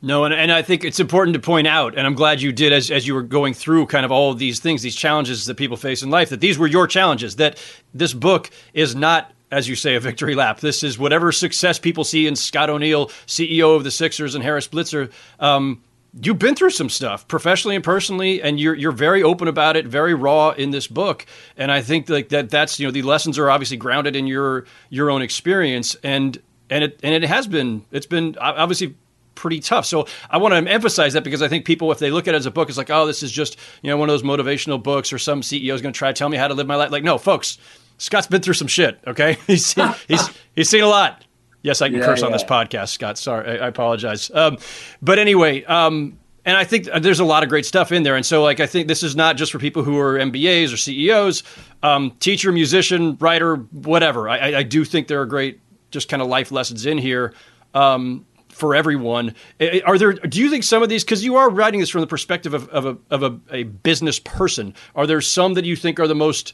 No, 0.03 0.25
and, 0.25 0.33
and 0.33 0.51
I 0.51 0.63
think 0.63 0.83
it's 0.83 0.99
important 0.99 1.35
to 1.35 1.41
point 1.41 1.67
out, 1.67 1.97
and 1.97 2.07
I'm 2.07 2.15
glad 2.15 2.41
you 2.41 2.53
did 2.53 2.73
as, 2.73 2.91
as 2.91 3.07
you 3.07 3.15
were 3.15 3.23
going 3.23 3.53
through 3.53 3.87
kind 3.87 4.07
of 4.07 4.11
all 4.11 4.31
of 4.33 4.39
these 4.39 4.59
things, 4.59 4.81
these 4.81 4.97
challenges 4.97 5.45
that 5.47 5.57
people 5.57 5.77
face 5.77 6.03
in 6.03 6.09
life, 6.09 6.31
that 6.31 6.41
these 6.41 6.59
were 6.59 6.67
your 6.67 6.87
challenges, 6.87 7.37
that 7.37 7.63
this 7.93 8.15
book 8.15 8.51
is 8.73 8.95
not 8.95 9.33
as 9.53 9.69
you 9.69 9.75
say, 9.75 9.97
a 9.97 10.01
victory 10.01 10.35
lap. 10.35 10.61
This 10.61 10.85
is 10.85 10.99
whatever 10.99 11.33
success 11.33 11.79
people 11.79 12.05
see 12.05 12.27
in 12.27 12.37
Scott 12.37 12.71
O'Neil, 12.71 13.09
CEO 13.27 13.75
of 13.75 13.85
the 13.85 13.91
Sixers, 13.91 14.35
and 14.35 14.45
Harris 14.45 14.69
Blitzer. 14.69 15.11
Um, 15.41 15.83
you've 16.23 16.39
been 16.39 16.55
through 16.55 16.71
some 16.71 16.89
stuff 16.89 17.27
professionally 17.27 17.75
and 17.75 17.85
personally, 17.85 18.43
and 18.43 18.61
you're 18.61 18.75
you're 18.75 18.93
very 18.93 19.23
open 19.23 19.49
about 19.49 19.77
it, 19.77 19.87
very 19.87 20.15
raw 20.15 20.51
in 20.51 20.71
this 20.71 20.87
book. 20.87 21.27
And 21.57 21.73
I 21.73 21.83
think 21.83 22.09
like 22.09 22.29
that 22.31 22.51
that's 22.51 22.79
you 22.79 22.87
know 22.87 22.93
the 22.93 23.03
lessons 23.03 23.39
are 23.39 23.51
obviously 23.51 23.77
grounded 23.77 24.17
in 24.17 24.27
your 24.27 24.67
your 24.89 25.11
own 25.11 25.23
experience, 25.23 25.97
and 26.03 26.41
and 26.69 26.85
it 26.85 27.01
and 27.03 27.13
it 27.15 27.27
has 27.27 27.47
been 27.47 27.85
it's 27.91 28.07
been 28.07 28.37
obviously 28.41 28.95
pretty 29.41 29.59
tough. 29.59 29.87
So 29.87 30.07
I 30.29 30.37
want 30.37 30.53
to 30.53 30.71
emphasize 30.71 31.15
that 31.15 31.25
because 31.25 31.41
I 31.41 31.49
think 31.49 31.65
people, 31.65 31.91
if 31.91 31.99
they 31.99 32.11
look 32.11 32.29
at 32.29 32.35
it 32.35 32.37
as 32.37 32.47
a 32.47 32.51
book, 32.51 32.69
it's 32.69 32.79
like, 32.79 32.91
oh, 32.91 33.07
this 33.07 33.23
is 33.23 33.33
just 33.33 33.57
you 33.83 33.91
know 33.91 33.97
one 33.97 34.09
of 34.09 34.13
those 34.13 34.23
motivational 34.23 34.81
books, 34.81 35.13
or 35.13 35.19
some 35.19 35.41
CEO 35.41 35.75
is 35.75 35.83
going 35.83 35.93
to 35.93 35.99
try 35.99 36.13
to 36.13 36.15
tell 36.15 36.29
me 36.29 36.37
how 36.37 36.47
to 36.47 36.55
live 36.55 36.67
my 36.67 36.77
life. 36.77 36.91
Like, 36.91 37.03
no, 37.03 37.19
folks, 37.19 37.59
Scott's 37.99 38.27
been 38.27 38.43
through 38.43 38.55
some 38.55 38.69
shit. 38.69 39.01
Okay, 39.07 39.39
he's 39.47 39.67
seen, 39.67 39.93
he's 40.07 40.31
he's 40.55 40.69
seen 40.69 40.85
a 40.85 40.89
lot. 40.89 41.25
Yes, 41.63 41.83
I 41.83 41.89
can 41.89 41.99
yeah, 41.99 42.07
curse 42.07 42.21
yeah. 42.21 42.27
on 42.27 42.33
this 42.33 42.45
podcast, 42.45 42.89
Scott. 42.89 43.19
Sorry, 43.19 43.59
I, 43.59 43.65
I 43.65 43.69
apologize. 43.69 44.31
Um, 44.33 44.59
but 45.03 45.19
anyway, 45.19 45.65
um, 45.65 46.19
and 46.45 46.57
I 46.57 46.65
think 46.65 46.87
there's 47.01 47.21
a 47.21 47.25
lot 47.25 47.43
of 47.43 47.49
great 47.49 47.67
stuff 47.67 47.93
in 47.93 48.03
there. 48.03 48.17
And 48.17 48.25
so, 48.25 48.43
like, 48.43 48.61
I 48.61 48.67
think 48.67 48.89
this 48.89 49.03
is 49.03 49.15
not 49.15 49.37
just 49.37 49.53
for 49.53 49.59
people 49.59 49.83
who 49.83 49.99
are 49.99 50.15
MBAs 50.19 50.73
or 50.73 50.79
CEOs, 50.79 51.43
um, 51.83 52.13
teacher, 52.21 52.51
musician, 52.51 53.17
writer, 53.21 53.57
whatever. 53.57 54.29
I, 54.29 54.57
I, 54.57 54.63
do 54.63 54.87
think 54.87 55.09
there 55.09 55.21
are 55.21 55.27
great, 55.27 55.61
just 55.91 56.09
kind 56.09 56.23
of 56.23 56.29
life 56.29 56.51
lessons 56.51 56.87
in 56.87 56.97
here 56.97 57.35
um, 57.75 58.27
for 58.61 58.75
everyone. 58.75 59.35
Are 59.85 59.99
there? 59.99 60.13
Do 60.13 60.41
you 60.41 60.51
think 60.51 60.63
some 60.63 60.83
of 60.83 60.89
these? 60.89 61.03
Because 61.03 61.25
you 61.25 61.37
are 61.37 61.51
writing 61.51 61.81
this 61.81 61.91
from 61.91 62.03
the 62.03 62.07
perspective 62.07 62.55
of, 62.55 62.69
of, 62.69 62.87
a, 62.87 62.99
of 63.11 63.23
a, 63.23 63.41
a 63.51 63.63
business 63.65 64.19
person. 64.19 64.75
Are 64.95 65.07
there 65.07 65.21
some 65.21 65.55
that 65.55 65.65
you 65.65 65.75
think 65.75 65.99
are 65.99 66.07
the 66.07 66.15
most 66.15 66.53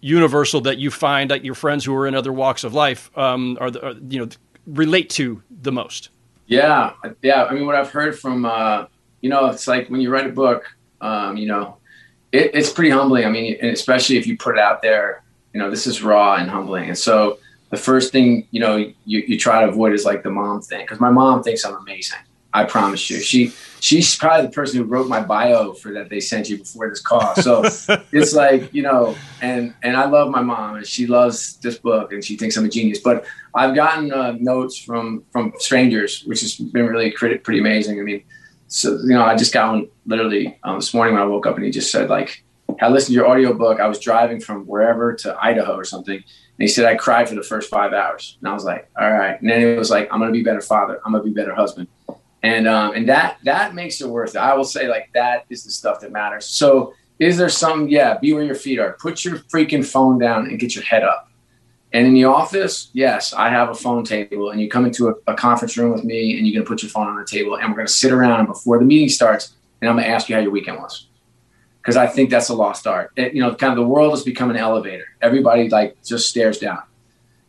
universal 0.00 0.60
that 0.62 0.78
you 0.78 0.90
find 0.90 1.30
that 1.30 1.44
your 1.44 1.54
friends 1.54 1.84
who 1.84 1.94
are 1.94 2.06
in 2.06 2.14
other 2.14 2.32
walks 2.32 2.64
of 2.64 2.72
life 2.72 3.10
um, 3.18 3.58
are, 3.60 3.70
the, 3.70 3.84
are, 3.84 3.94
you 4.08 4.20
know 4.20 4.28
relate 4.66 5.10
to 5.10 5.42
the 5.62 5.72
most? 5.72 6.10
Yeah, 6.46 6.92
yeah. 7.22 7.44
I 7.44 7.52
mean, 7.52 7.66
what 7.66 7.74
I've 7.74 7.90
heard 7.90 8.18
from 8.18 8.44
uh, 8.44 8.86
you 9.20 9.30
know, 9.30 9.46
it's 9.46 9.66
like 9.66 9.88
when 9.88 10.00
you 10.00 10.10
write 10.10 10.26
a 10.26 10.32
book, 10.32 10.76
um, 11.00 11.36
you 11.36 11.48
know, 11.48 11.76
it, 12.32 12.52
it's 12.54 12.72
pretty 12.72 12.90
humbling. 12.90 13.24
I 13.24 13.30
mean, 13.30 13.56
especially 13.64 14.16
if 14.16 14.26
you 14.26 14.36
put 14.36 14.56
it 14.56 14.60
out 14.60 14.82
there, 14.82 15.24
you 15.52 15.60
know, 15.60 15.70
this 15.70 15.86
is 15.86 16.02
raw 16.02 16.36
and 16.36 16.48
humbling. 16.48 16.88
And 16.88 16.98
so 16.98 17.38
the 17.70 17.76
first 17.76 18.12
thing 18.12 18.46
you 18.50 18.60
know 18.60 18.76
you, 18.76 18.94
you 19.26 19.38
try 19.38 19.62
to 19.62 19.68
avoid 19.68 19.92
is 19.92 20.04
like 20.04 20.22
the 20.22 20.30
mom 20.30 20.60
thing 20.62 20.80
because 20.80 21.00
my 21.00 21.10
mom 21.10 21.42
thinks 21.42 21.64
I'm 21.64 21.74
amazing. 21.74 22.18
I 22.56 22.64
promise 22.64 23.10
you. 23.10 23.20
She 23.20 23.52
she's 23.80 24.16
probably 24.16 24.46
the 24.46 24.52
person 24.52 24.78
who 24.78 24.84
wrote 24.84 25.08
my 25.08 25.20
bio 25.20 25.74
for 25.74 25.92
that 25.92 26.08
they 26.08 26.20
sent 26.20 26.48
you 26.48 26.56
before 26.56 26.88
this 26.88 27.02
call. 27.02 27.34
So 27.36 27.62
it's 28.12 28.34
like, 28.34 28.72
you 28.72 28.82
know, 28.82 29.14
and 29.42 29.74
and 29.82 29.94
I 29.94 30.06
love 30.06 30.30
my 30.30 30.40
mom 30.40 30.76
and 30.76 30.86
she 30.86 31.06
loves 31.06 31.58
this 31.58 31.76
book 31.76 32.12
and 32.12 32.24
she 32.24 32.36
thinks 32.36 32.56
I'm 32.56 32.64
a 32.64 32.68
genius. 32.68 33.00
But 33.00 33.26
I've 33.54 33.74
gotten 33.74 34.10
uh, 34.10 34.36
notes 34.40 34.78
from 34.78 35.24
from 35.32 35.52
strangers, 35.58 36.22
which 36.24 36.40
has 36.40 36.56
been 36.56 36.86
really 36.86 37.10
pretty, 37.10 37.36
pretty 37.36 37.60
amazing. 37.60 38.00
I 38.00 38.04
mean, 38.04 38.24
so 38.68 38.92
you 39.02 39.10
know, 39.10 39.24
I 39.24 39.36
just 39.36 39.52
got 39.52 39.72
one 39.72 39.88
literally 40.06 40.58
um, 40.62 40.76
this 40.76 40.94
morning 40.94 41.12
when 41.12 41.22
I 41.22 41.26
woke 41.26 41.46
up 41.46 41.56
and 41.56 41.64
he 41.64 41.70
just 41.70 41.92
said 41.92 42.08
like, 42.08 42.42
I 42.80 42.88
listened 42.88 43.12
to 43.12 43.16
your 43.16 43.28
audiobook. 43.28 43.80
I 43.80 43.86
was 43.86 43.98
driving 43.98 44.40
from 44.40 44.66
wherever 44.66 45.12
to 45.12 45.36
Idaho 45.38 45.74
or 45.74 45.84
something. 45.84 46.24
And 46.58 46.66
he 46.66 46.68
said, 46.68 46.86
I 46.86 46.94
cried 46.96 47.28
for 47.28 47.34
the 47.34 47.42
first 47.42 47.68
five 47.68 47.92
hours. 47.92 48.38
And 48.40 48.48
I 48.48 48.54
was 48.54 48.64
like, 48.64 48.88
all 48.98 49.10
right. 49.10 49.40
And 49.40 49.50
then 49.50 49.60
it 49.60 49.76
was 49.76 49.90
like, 49.90 50.08
I'm 50.10 50.20
going 50.20 50.32
to 50.32 50.38
be 50.38 50.42
better 50.42 50.60
father. 50.60 51.00
I'm 51.04 51.12
going 51.12 51.22
to 51.22 51.28
be 51.28 51.34
better 51.34 51.54
husband 51.54 51.88
and 52.46 52.68
um, 52.68 52.94
and 52.94 53.08
that 53.08 53.38
that 53.42 53.74
makes 53.74 54.00
it 54.00 54.08
worth 54.08 54.36
it. 54.36 54.38
I 54.38 54.54
will 54.54 54.64
say 54.64 54.88
like 54.88 55.10
that 55.14 55.46
is 55.50 55.64
the 55.64 55.70
stuff 55.70 56.00
that 56.00 56.12
matters. 56.12 56.46
So 56.46 56.94
is 57.18 57.36
there 57.36 57.48
some? 57.48 57.88
Yeah, 57.88 58.18
be 58.18 58.32
where 58.32 58.44
your 58.44 58.54
feet 58.54 58.78
are. 58.78 58.92
Put 59.00 59.24
your 59.24 59.38
freaking 59.38 59.84
phone 59.84 60.18
down 60.18 60.46
and 60.46 60.58
get 60.58 60.74
your 60.74 60.84
head 60.84 61.02
up. 61.02 61.30
And 61.92 62.06
in 62.06 62.14
the 62.14 62.24
office, 62.24 62.90
yes, 62.92 63.32
I 63.32 63.48
have 63.48 63.70
a 63.70 63.74
phone 63.74 64.04
table, 64.04 64.50
and 64.50 64.60
you 64.60 64.68
come 64.68 64.84
into 64.84 65.08
a, 65.08 65.14
a 65.26 65.34
conference 65.34 65.76
room 65.76 65.92
with 65.92 66.04
me, 66.04 66.36
and 66.36 66.46
you're 66.46 66.54
gonna 66.60 66.68
put 66.68 66.82
your 66.82 66.90
phone 66.90 67.06
on 67.08 67.16
the 67.16 67.24
table, 67.24 67.56
and 67.58 67.68
we're 67.70 67.76
gonna 67.76 67.88
sit 67.88 68.12
around 68.12 68.40
and 68.40 68.48
before 68.48 68.78
the 68.78 68.84
meeting 68.84 69.08
starts, 69.08 69.54
and 69.80 69.88
I'm 69.88 69.96
gonna 69.96 70.08
ask 70.08 70.28
you 70.28 70.34
how 70.34 70.42
your 70.42 70.50
weekend 70.50 70.78
was, 70.78 71.06
because 71.86 71.96
I 71.96 72.08
think 72.08 72.30
that's 72.30 72.48
a 72.48 72.54
lost 72.54 72.84
art. 72.88 73.12
It, 73.14 73.32
you 73.32 73.40
know, 73.40 73.54
kind 73.54 73.72
of 73.72 73.76
the 73.76 73.86
world 73.86 74.10
has 74.10 74.24
become 74.24 74.50
an 74.50 74.56
elevator. 74.56 75.04
Everybody 75.22 75.68
like 75.68 76.02
just 76.02 76.28
stares 76.28 76.58
down, 76.58 76.82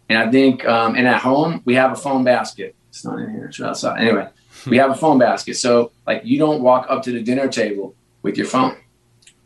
and 0.09 0.19
I 0.19 0.29
think, 0.29 0.63
um, 0.63 0.93
and 0.95 1.07
at 1.07 1.23
home 1.23 1.63
we 1.65 1.73
have 1.73 1.91
a 1.91 1.95
phone 1.95 2.23
basket. 2.23 2.75
It's 2.89 3.03
not 3.03 3.17
in 3.17 3.31
here; 3.31 3.45
it's 3.45 3.59
outside. 3.59 3.99
Anyway, 3.99 4.29
we 4.67 4.77
have 4.77 4.91
a 4.91 4.95
phone 4.95 5.17
basket. 5.17 5.55
So 5.55 5.91
like 6.05 6.21
you 6.23 6.37
don't 6.37 6.61
walk 6.61 6.85
up 6.87 7.01
to 7.03 7.11
the 7.11 7.23
dinner 7.23 7.47
table 7.47 7.95
with 8.21 8.37
your 8.37 8.45
phone. 8.45 8.77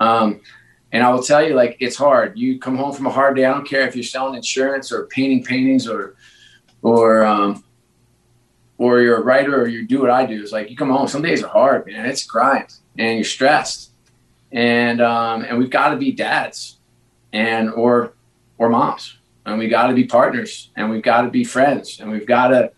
Um, 0.01 0.41
and 0.91 1.03
I 1.05 1.09
will 1.11 1.23
tell 1.23 1.41
you, 1.41 1.53
like 1.53 1.77
it's 1.79 1.95
hard. 1.95 2.37
You 2.37 2.59
come 2.59 2.75
home 2.75 2.91
from 2.91 3.05
a 3.05 3.11
hard 3.11 3.37
day. 3.37 3.45
I 3.45 3.53
don't 3.53 3.65
care 3.65 3.87
if 3.87 3.95
you're 3.95 4.03
selling 4.03 4.35
insurance 4.35 4.91
or 4.91 5.05
painting 5.05 5.41
paintings 5.41 5.87
or 5.87 6.17
or 6.81 7.23
um, 7.23 7.63
or 8.77 8.99
you're 8.99 9.19
a 9.19 9.23
writer 9.23 9.61
or 9.61 9.67
you 9.69 9.87
do 9.87 10.01
what 10.01 10.09
I 10.09 10.25
do. 10.25 10.41
It's 10.41 10.51
like 10.51 10.69
you 10.69 10.75
come 10.75 10.89
home. 10.89 11.07
Some 11.07 11.21
days 11.21 11.41
are 11.43 11.47
hard, 11.47 11.87
man. 11.87 12.05
It's 12.05 12.25
grind 12.25 12.73
and 12.97 13.15
you're 13.15 13.23
stressed. 13.23 13.90
And 14.51 15.01
um, 15.01 15.43
and 15.43 15.57
we've 15.57 15.69
got 15.69 15.89
to 15.89 15.97
be 15.97 16.11
dads 16.11 16.77
and 17.33 17.69
or 17.69 18.13
or 18.57 18.69
moms 18.69 19.17
and 19.45 19.57
we 19.57 19.67
got 19.67 19.87
to 19.87 19.93
be 19.93 20.05
partners 20.05 20.69
and 20.75 20.89
we've 20.89 21.01
got 21.01 21.21
to 21.21 21.29
be 21.29 21.43
friends 21.43 21.99
and 21.99 22.11
we've 22.11 22.27
got 22.27 22.49
to 22.49 22.71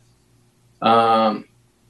um, 0.87 1.45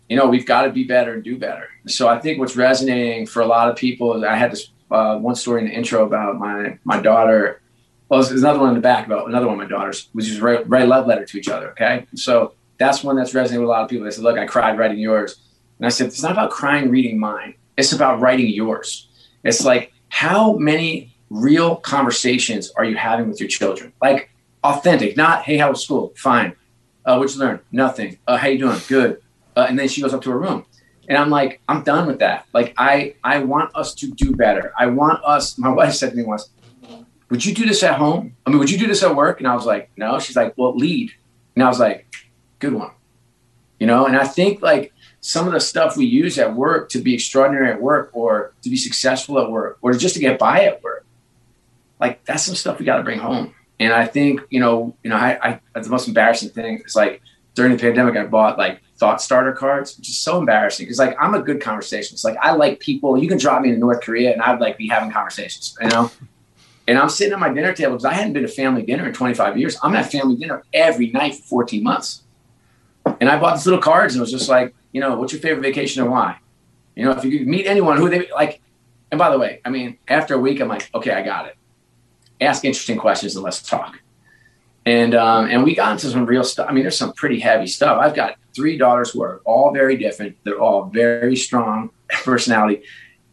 you 0.10 0.18
know, 0.18 0.28
we've 0.28 0.46
got 0.46 0.64
to 0.64 0.70
be 0.70 0.84
better 0.84 1.14
and 1.16 1.24
do 1.24 1.38
better. 1.38 1.68
So 1.88 2.08
I 2.08 2.20
think 2.20 2.40
what's 2.40 2.56
resonating 2.56 3.26
for 3.26 3.42
a 3.42 3.48
lot 3.48 3.70
of 3.70 3.76
people 3.76 4.24
I 4.26 4.36
had 4.36 4.52
this 4.52 4.70
uh, 4.92 5.18
one 5.18 5.36
story 5.36 5.62
in 5.62 5.68
the 5.68 5.74
intro 5.74 6.06
about 6.06 6.38
my 6.38 6.78
my 6.84 7.02
daughter. 7.02 7.62
Well, 8.10 8.22
there's 8.22 8.44
another 8.44 8.60
one 8.60 8.70
in 8.70 8.76
the 8.76 8.82
back 8.82 9.08
about 9.08 9.28
another 9.28 9.48
one 9.48 9.60
of 9.60 9.60
my 9.60 9.68
daughters, 9.68 10.10
which 10.14 10.30
is 10.30 10.40
write, 10.40 10.70
write 10.70 10.84
a 10.84 10.88
love 10.88 11.08
letter 11.08 11.26
to 11.26 11.38
each 11.38 11.50
other. 11.50 11.72
Okay, 11.72 12.06
so 12.16 12.54
that's 12.78 13.04
one 13.04 13.16
that's 13.16 13.34
resonating 13.34 13.62
with 13.62 13.70
a 13.70 13.72
lot 13.72 13.84
of 13.84 13.90
people. 13.90 14.06
They 14.06 14.12
said, 14.12 14.24
"Look, 14.24 14.38
I 14.38 14.46
cried 14.46 14.78
writing 14.78 15.00
yours," 15.00 15.40
and 15.80 15.88
I 15.88 15.90
said, 15.90 16.08
"It's 16.08 16.22
not 16.22 16.32
about 16.32 16.52
crying 16.52 16.90
reading 16.92 17.20
mine. 17.20 17.56
It's 17.76 17.92
about 17.92 18.20
writing 18.20 18.48
yours. 18.48 19.08
It's 19.44 19.66
like 19.66 19.94
how 20.10 20.54
many 20.54 21.16
real 21.30 21.78
conversations 21.78 22.72
are 22.78 22.86
you 22.86 22.96
having 22.96 23.28
with 23.28 23.40
your 23.40 23.50
children? 23.50 23.94
Like 24.02 24.30
authentic, 24.64 25.18
not 25.18 25.44
hey, 25.44 25.58
how 25.58 25.70
was 25.70 25.84
school? 25.84 26.14
Fine. 26.16 26.56
Uh, 27.06 27.18
what 27.18 27.34
you 27.34 27.40
learn? 27.40 27.60
Nothing. 27.72 28.18
Uh, 28.28 28.38
how 28.38 28.48
you 28.48 28.60
doing? 28.60 28.80
Good 28.88 29.22
uh, 29.56 29.66
and 29.68 29.78
then 29.78 29.88
she 29.88 30.02
goes 30.02 30.14
up 30.14 30.22
to 30.22 30.32
her 30.32 30.40
room 30.40 30.66
and 31.10 31.18
i'm 31.18 31.30
like 31.30 31.62
i'm 31.68 31.84
done 31.84 32.08
with 32.08 32.20
that 32.20 32.46
like 32.54 32.74
i 32.78 33.14
i 33.24 33.40
want 33.40 33.74
us 33.76 33.94
to 33.94 34.08
do 34.12 34.36
better 34.36 34.74
i 34.78 34.86
want 34.86 35.24
us 35.24 35.58
my 35.58 35.70
wife 35.74 35.94
said 35.94 36.12
to 36.12 36.16
me 36.16 36.24
once 36.24 36.50
would 37.30 37.44
you 37.44 37.54
do 37.54 37.66
this 37.66 37.84
at 37.84 37.98
home 37.98 38.36
i 38.46 38.50
mean 38.50 38.60
would 38.60 38.70
you 38.70 38.78
do 38.78 38.88
this 38.88 39.04
at 39.04 39.16
work 39.16 39.40
and 39.40 39.48
i 39.48 39.56
was 39.56 39.66
like 39.66 39.90
no 39.98 40.20
she's 40.20 40.36
like 40.36 40.54
well 40.58 40.76
lead 40.76 41.12
and 41.56 41.64
i 41.64 41.68
was 41.68 41.80
like 41.80 42.08
good 42.60 42.74
one 42.74 42.92
you 43.80 43.88
know 43.88 44.06
and 44.06 44.16
i 44.16 44.26
think 44.26 44.62
like 44.62 44.93
some 45.26 45.48
of 45.48 45.54
the 45.54 45.60
stuff 45.60 45.96
we 45.96 46.06
use 46.06 46.38
at 46.38 46.54
work 46.54 46.90
to 46.90 47.00
be 47.00 47.14
extraordinary 47.14 47.72
at 47.72 47.82
work 47.82 48.10
or 48.14 48.54
to 48.62 48.70
be 48.70 48.76
successful 48.76 49.40
at 49.40 49.50
work 49.50 49.78
or 49.82 49.94
just 49.94 50.16
to 50.16 50.20
get 50.20 50.38
by 50.38 50.66
at 50.66 50.84
work 50.84 51.04
like 52.04 52.24
that's 52.26 52.44
some 52.44 52.56
stuff 52.56 52.80
we 52.80 52.86
got 52.86 52.98
to 52.98 53.04
bring 53.04 53.20
home. 53.20 53.56
And 53.80 53.94
I 53.94 54.06
think, 54.06 54.42
you 54.50 54.60
know, 54.60 54.94
you 55.04 55.10
know, 55.10 55.16
I, 55.16 55.60
I 55.74 55.80
the 55.80 55.90
most 55.90 56.08
embarrassing 56.08 56.50
thing 56.50 56.84
is 56.86 56.96
like 56.98 57.22
during 57.56 57.72
the 57.72 57.78
pandemic, 57.78 58.18
I 58.18 58.26
bought 58.26 58.58
like 58.58 58.82
thought 58.98 59.22
starter 59.22 59.54
cards, 59.54 59.98
which 59.98 60.10
is 60.10 60.18
so 60.18 60.38
embarrassing 60.38 60.86
because 60.86 61.00
like 61.00 61.16
I'm 61.20 61.34
a 61.34 61.42
good 61.42 61.62
conversationalist. 61.62 62.26
Like 62.26 62.38
I 62.42 62.52
like 62.52 62.82
people. 62.82 63.18
You 63.18 63.30
can 63.30 63.38
drop 63.38 63.62
me 63.62 63.70
in 63.70 63.80
North 63.80 64.02
Korea 64.02 64.34
and 64.34 64.42
I'd 64.42 64.60
like 64.60 64.78
be 64.78 64.90
having 64.90 65.12
conversations, 65.12 65.78
you 65.82 65.88
know. 65.88 66.12
And 66.90 66.98
I'm 66.98 67.08
sitting 67.08 67.32
at 67.32 67.40
my 67.40 67.54
dinner 67.54 67.72
table 67.72 67.92
because 67.92 68.04
I 68.04 68.14
hadn't 68.14 68.34
been 68.34 68.44
to 68.44 68.50
family 68.50 68.84
dinner 68.84 69.08
in 69.08 69.14
25 69.14 69.58
years. 69.58 69.78
I'm 69.82 69.96
at 69.96 70.12
family 70.12 70.36
dinner 70.36 70.64
every 70.74 71.12
night 71.12 71.36
for 71.36 71.64
14 71.64 71.82
months. 71.82 72.24
And 73.22 73.30
I 73.30 73.40
bought 73.40 73.56
these 73.56 73.66
little 73.66 73.82
cards 73.82 74.14
and 74.14 74.20
it 74.20 74.24
was 74.24 74.32
just 74.32 74.50
like, 74.50 74.76
you 74.94 75.02
know, 75.02 75.18
what's 75.18 75.34
your 75.34 75.42
favorite 75.42 75.64
vacation 75.64 76.02
and 76.02 76.12
why? 76.12 76.38
You 76.96 77.06
know, 77.06 77.12
if 77.12 77.26
you 77.26 77.46
meet 77.46 77.66
anyone 77.66 77.98
who 77.98 78.10
they 78.10 78.30
like, 78.32 78.62
and 79.12 79.20
by 79.20 79.30
the 79.32 79.40
way, 79.40 79.60
I 79.66 79.70
mean, 79.70 79.98
after 80.08 80.36
a 80.36 80.38
week, 80.38 80.62
I'm 80.62 80.68
like, 80.68 80.90
okay, 80.96 81.12
I 81.12 81.24
got 81.24 81.48
it. 81.48 81.58
Ask 82.40 82.64
interesting 82.64 82.98
questions 82.98 83.36
and 83.36 83.44
let's 83.44 83.62
talk. 83.62 84.00
And 84.86 85.16
um, 85.16 85.50
and 85.50 85.64
we 85.64 85.76
got 85.76 85.94
into 85.94 86.10
some 86.10 86.26
real 86.26 86.44
stuff. 86.44 86.68
I 86.70 86.74
mean, 86.74 86.84
there's 86.84 86.98
some 86.98 87.14
pretty 87.14 87.40
heavy 87.40 87.68
stuff. 87.68 88.00
I've 88.00 88.16
got 88.16 88.36
three 88.56 88.78
daughters 88.78 89.12
who 89.12 89.24
are 89.24 89.42
all 89.46 89.72
very 89.74 89.98
different. 89.98 90.38
They're 90.44 90.60
all 90.60 90.86
very 90.86 91.36
strong 91.36 91.90
personality, 92.24 92.84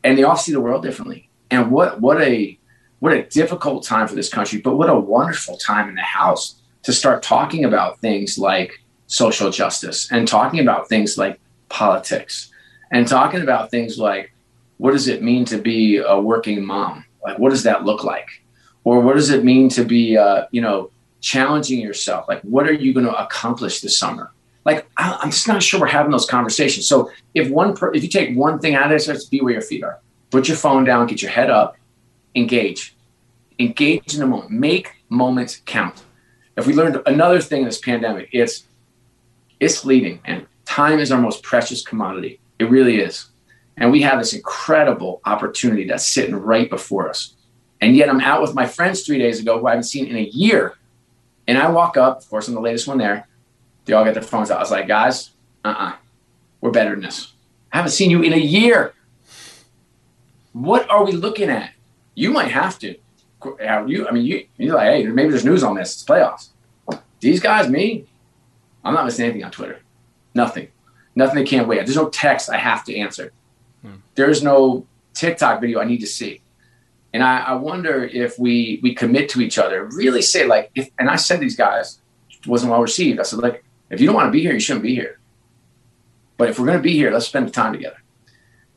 and 0.03 0.17
they 0.17 0.23
all 0.23 0.37
see 0.37 0.53
the 0.53 0.61
world 0.61 0.83
differently. 0.83 1.29
And 1.51 1.71
what 1.71 2.01
what 2.01 2.23
a 2.23 2.59
what 3.01 3.13
a 3.13 3.25
difficult 3.25 3.85
time 3.85 4.07
for 4.07 4.15
this 4.15 4.29
country, 4.29 4.61
but 4.61 4.77
what 4.77 4.89
a 4.89 4.99
wonderful 4.99 5.57
time 5.57 5.89
in 5.89 5.97
the 5.97 6.03
house 6.03 6.61
to 6.85 6.93
start 6.93 7.23
talking 7.23 7.65
about 7.65 7.99
things 7.99 8.39
like 8.39 8.81
social 9.09 9.51
justice 9.51 10.11
and 10.13 10.29
talking 10.29 10.61
about 10.61 10.89
things 10.89 11.19
like 11.19 11.41
politics 11.71 12.51
and 12.93 13.09
talking 13.09 13.41
about 13.41 13.71
things 13.71 13.99
like 13.99 14.33
what 14.81 14.93
does 14.93 15.09
it 15.09 15.23
mean 15.23 15.45
to 15.45 15.59
be 15.59 15.99
a 15.99 16.19
working 16.19 16.65
mom? 16.65 17.05
Like, 17.23 17.39
what 17.39 17.51
does 17.51 17.65
that 17.65 17.85
look 17.85 18.03
like? 18.03 18.29
Or 18.83 19.01
what 19.01 19.15
does 19.15 19.29
it 19.29 19.45
mean 19.45 19.69
to 19.71 19.85
be, 19.85 20.17
uh, 20.17 20.47
you 20.53 20.63
know, 20.63 20.91
challenging 21.21 21.81
yourself? 21.81 22.27
Like, 22.29 22.41
what 22.41 22.67
are 22.67 22.73
you 22.73 22.95
going 22.95 23.05
to 23.05 23.15
accomplish 23.15 23.83
this 23.83 23.99
summer? 23.99 24.33
Like, 24.65 24.89
I, 24.97 25.19
am 25.23 25.31
just 25.31 25.47
not 25.47 25.63
sure 25.63 25.81
we're 25.81 25.89
having 25.89 26.13
those 26.13 26.25
conversations. 26.25 26.89
So 26.89 27.11
if 27.35 27.51
one, 27.51 27.77
per, 27.77 27.93
if 27.93 28.03
you 28.03 28.09
take 28.09 28.35
one 28.35 28.59
thing 28.59 28.75
out 28.75 28.85
of 28.85 28.91
this, 28.91 29.07
let's 29.07 29.27
be 29.27 29.43
where 29.43 29.53
your 29.53 29.61
feet 29.61 29.85
are. 29.85 29.99
Put 30.31 30.49
your 30.49 30.57
phone 30.57 30.85
down, 30.85 31.07
get 31.07 31.21
your 31.21 31.31
head 31.31 31.51
up, 31.51 31.77
engage, 32.35 32.97
engage 33.59 34.15
in 34.15 34.21
the 34.21 34.27
moment, 34.27 34.51
make 34.51 34.95
moments 35.11 35.61
count. 35.67 36.03
If 36.57 36.67
we 36.67 36.73
learned 36.73 37.03
another 37.05 37.41
thing 37.43 37.61
in 37.61 37.67
this 37.67 37.79
pandemic, 37.79 38.31
it's 38.33 38.65
it's 39.61 39.79
fleeting, 39.79 40.21
and 40.25 40.47
time 40.71 41.01
is 41.01 41.11
our 41.11 41.21
most 41.21 41.43
precious 41.43 41.83
commodity. 41.83 42.41
It 42.61 42.71
really 42.71 43.01
is. 43.01 43.27
And 43.77 43.91
we 43.91 44.03
have 44.03 44.19
this 44.19 44.33
incredible 44.33 45.21
opportunity 45.25 45.85
that's 45.85 46.07
sitting 46.07 46.37
right 46.37 46.71
before 46.71 47.09
us. 47.09 47.35
And 47.81 47.97
yet 47.97 48.09
I'm 48.09 48.21
out 48.21 48.41
with 48.41 48.55
my 48.55 48.67
friends 48.67 49.03
three 49.03 49.19
days 49.19 49.41
ago 49.41 49.59
who 49.59 49.67
I 49.67 49.71
haven't 49.71 49.85
seen 49.85 50.07
in 50.07 50.17
a 50.17 50.23
year. 50.23 50.77
And 51.49 51.59
I 51.59 51.69
walk 51.71 51.97
up, 51.97 52.19
of 52.19 52.31
course, 52.31 52.47
I'm 52.47 52.55
the 52.55 52.61
latest 52.61 52.87
one 52.87 52.99
there. 52.99 53.27
They 53.85 53.95
all 53.95 54.05
get 54.05 54.15
their 54.15 54.23
phones 54.23 54.51
out. 54.51 54.59
I 54.59 54.61
was 54.61 54.71
like, 54.71 54.87
guys, 54.87 55.31
uh 55.65 55.69
uh-uh, 55.69 55.89
uh, 55.89 55.97
we 56.61 56.69
are 56.69 56.73
better 56.73 56.91
than 56.91 57.01
this. 57.01 57.33
I 57.73 57.79
haven't 57.79 57.93
seen 57.93 58.11
you 58.11 58.23
in 58.23 58.33
a 58.33 58.37
year. 58.37 58.95
What 60.53 60.89
are 60.89 61.05
we 61.05 61.13
looking 61.13 61.51
at? 61.51 61.73
You 62.15 62.31
might 62.31 62.51
have 62.53 62.79
to. 62.81 62.95
You, 63.87 64.07
I 64.07 64.13
mean, 64.13 64.25
you, 64.25 64.47
you're 64.59 64.77
like, 64.77 64.89
hey, 64.89 65.07
maybe 65.07 65.31
there's 65.31 65.45
news 65.45 65.65
on 65.65 65.75
this. 65.75 65.95
It's 65.95 66.05
playoffs. 66.05 66.51
These 67.21 67.41
guys, 67.41 67.69
me, 67.69 68.07
I'm 68.85 68.95
not 68.95 69.05
missing 69.07 69.25
anything 69.25 69.45
on 69.45 69.51
Twitter. 69.51 69.81
Nothing. 70.41 70.69
Nothing 71.15 71.37
they 71.37 71.45
can't 71.45 71.69
wait. 71.69 71.85
There's 71.85 71.97
no 71.97 72.09
text 72.09 72.49
I 72.49 72.57
have 72.57 72.83
to 72.85 72.97
answer. 72.97 73.33
Hmm. 73.83 73.97
There's 74.15 74.43
no 74.43 74.87
TikTok 75.13 75.61
video 75.61 75.81
I 75.81 75.85
need 75.85 76.01
to 76.01 76.07
see. 76.07 76.41
And 77.13 77.23
I, 77.23 77.41
I, 77.41 77.55
wonder 77.55 78.05
if 78.05 78.39
we 78.39 78.79
we 78.83 78.95
commit 78.95 79.29
to 79.31 79.41
each 79.41 79.59
other, 79.59 79.85
really 79.85 80.23
say 80.23 80.47
like 80.47 80.71
if 80.75 80.89
and 80.99 81.11
I 81.11 81.17
said 81.17 81.41
these 81.41 81.57
guys 81.57 82.01
wasn't 82.47 82.71
well 82.71 82.81
received. 82.81 83.19
I 83.19 83.25
said, 83.25 83.41
like, 83.41 83.65
if 83.91 84.01
you 84.01 84.07
don't 84.07 84.15
want 84.15 84.29
to 84.29 84.31
be 84.31 84.41
here, 84.41 84.55
you 84.55 84.61
shouldn't 84.61 84.85
be 84.85 84.95
here. 84.95 85.19
But 86.39 86.49
if 86.49 86.59
we're 86.59 86.67
gonna 86.67 86.79
be 86.79 86.95
here, 86.95 87.11
let's 87.11 87.27
spend 87.27 87.49
the 87.49 87.51
time 87.51 87.73
together. 87.73 88.01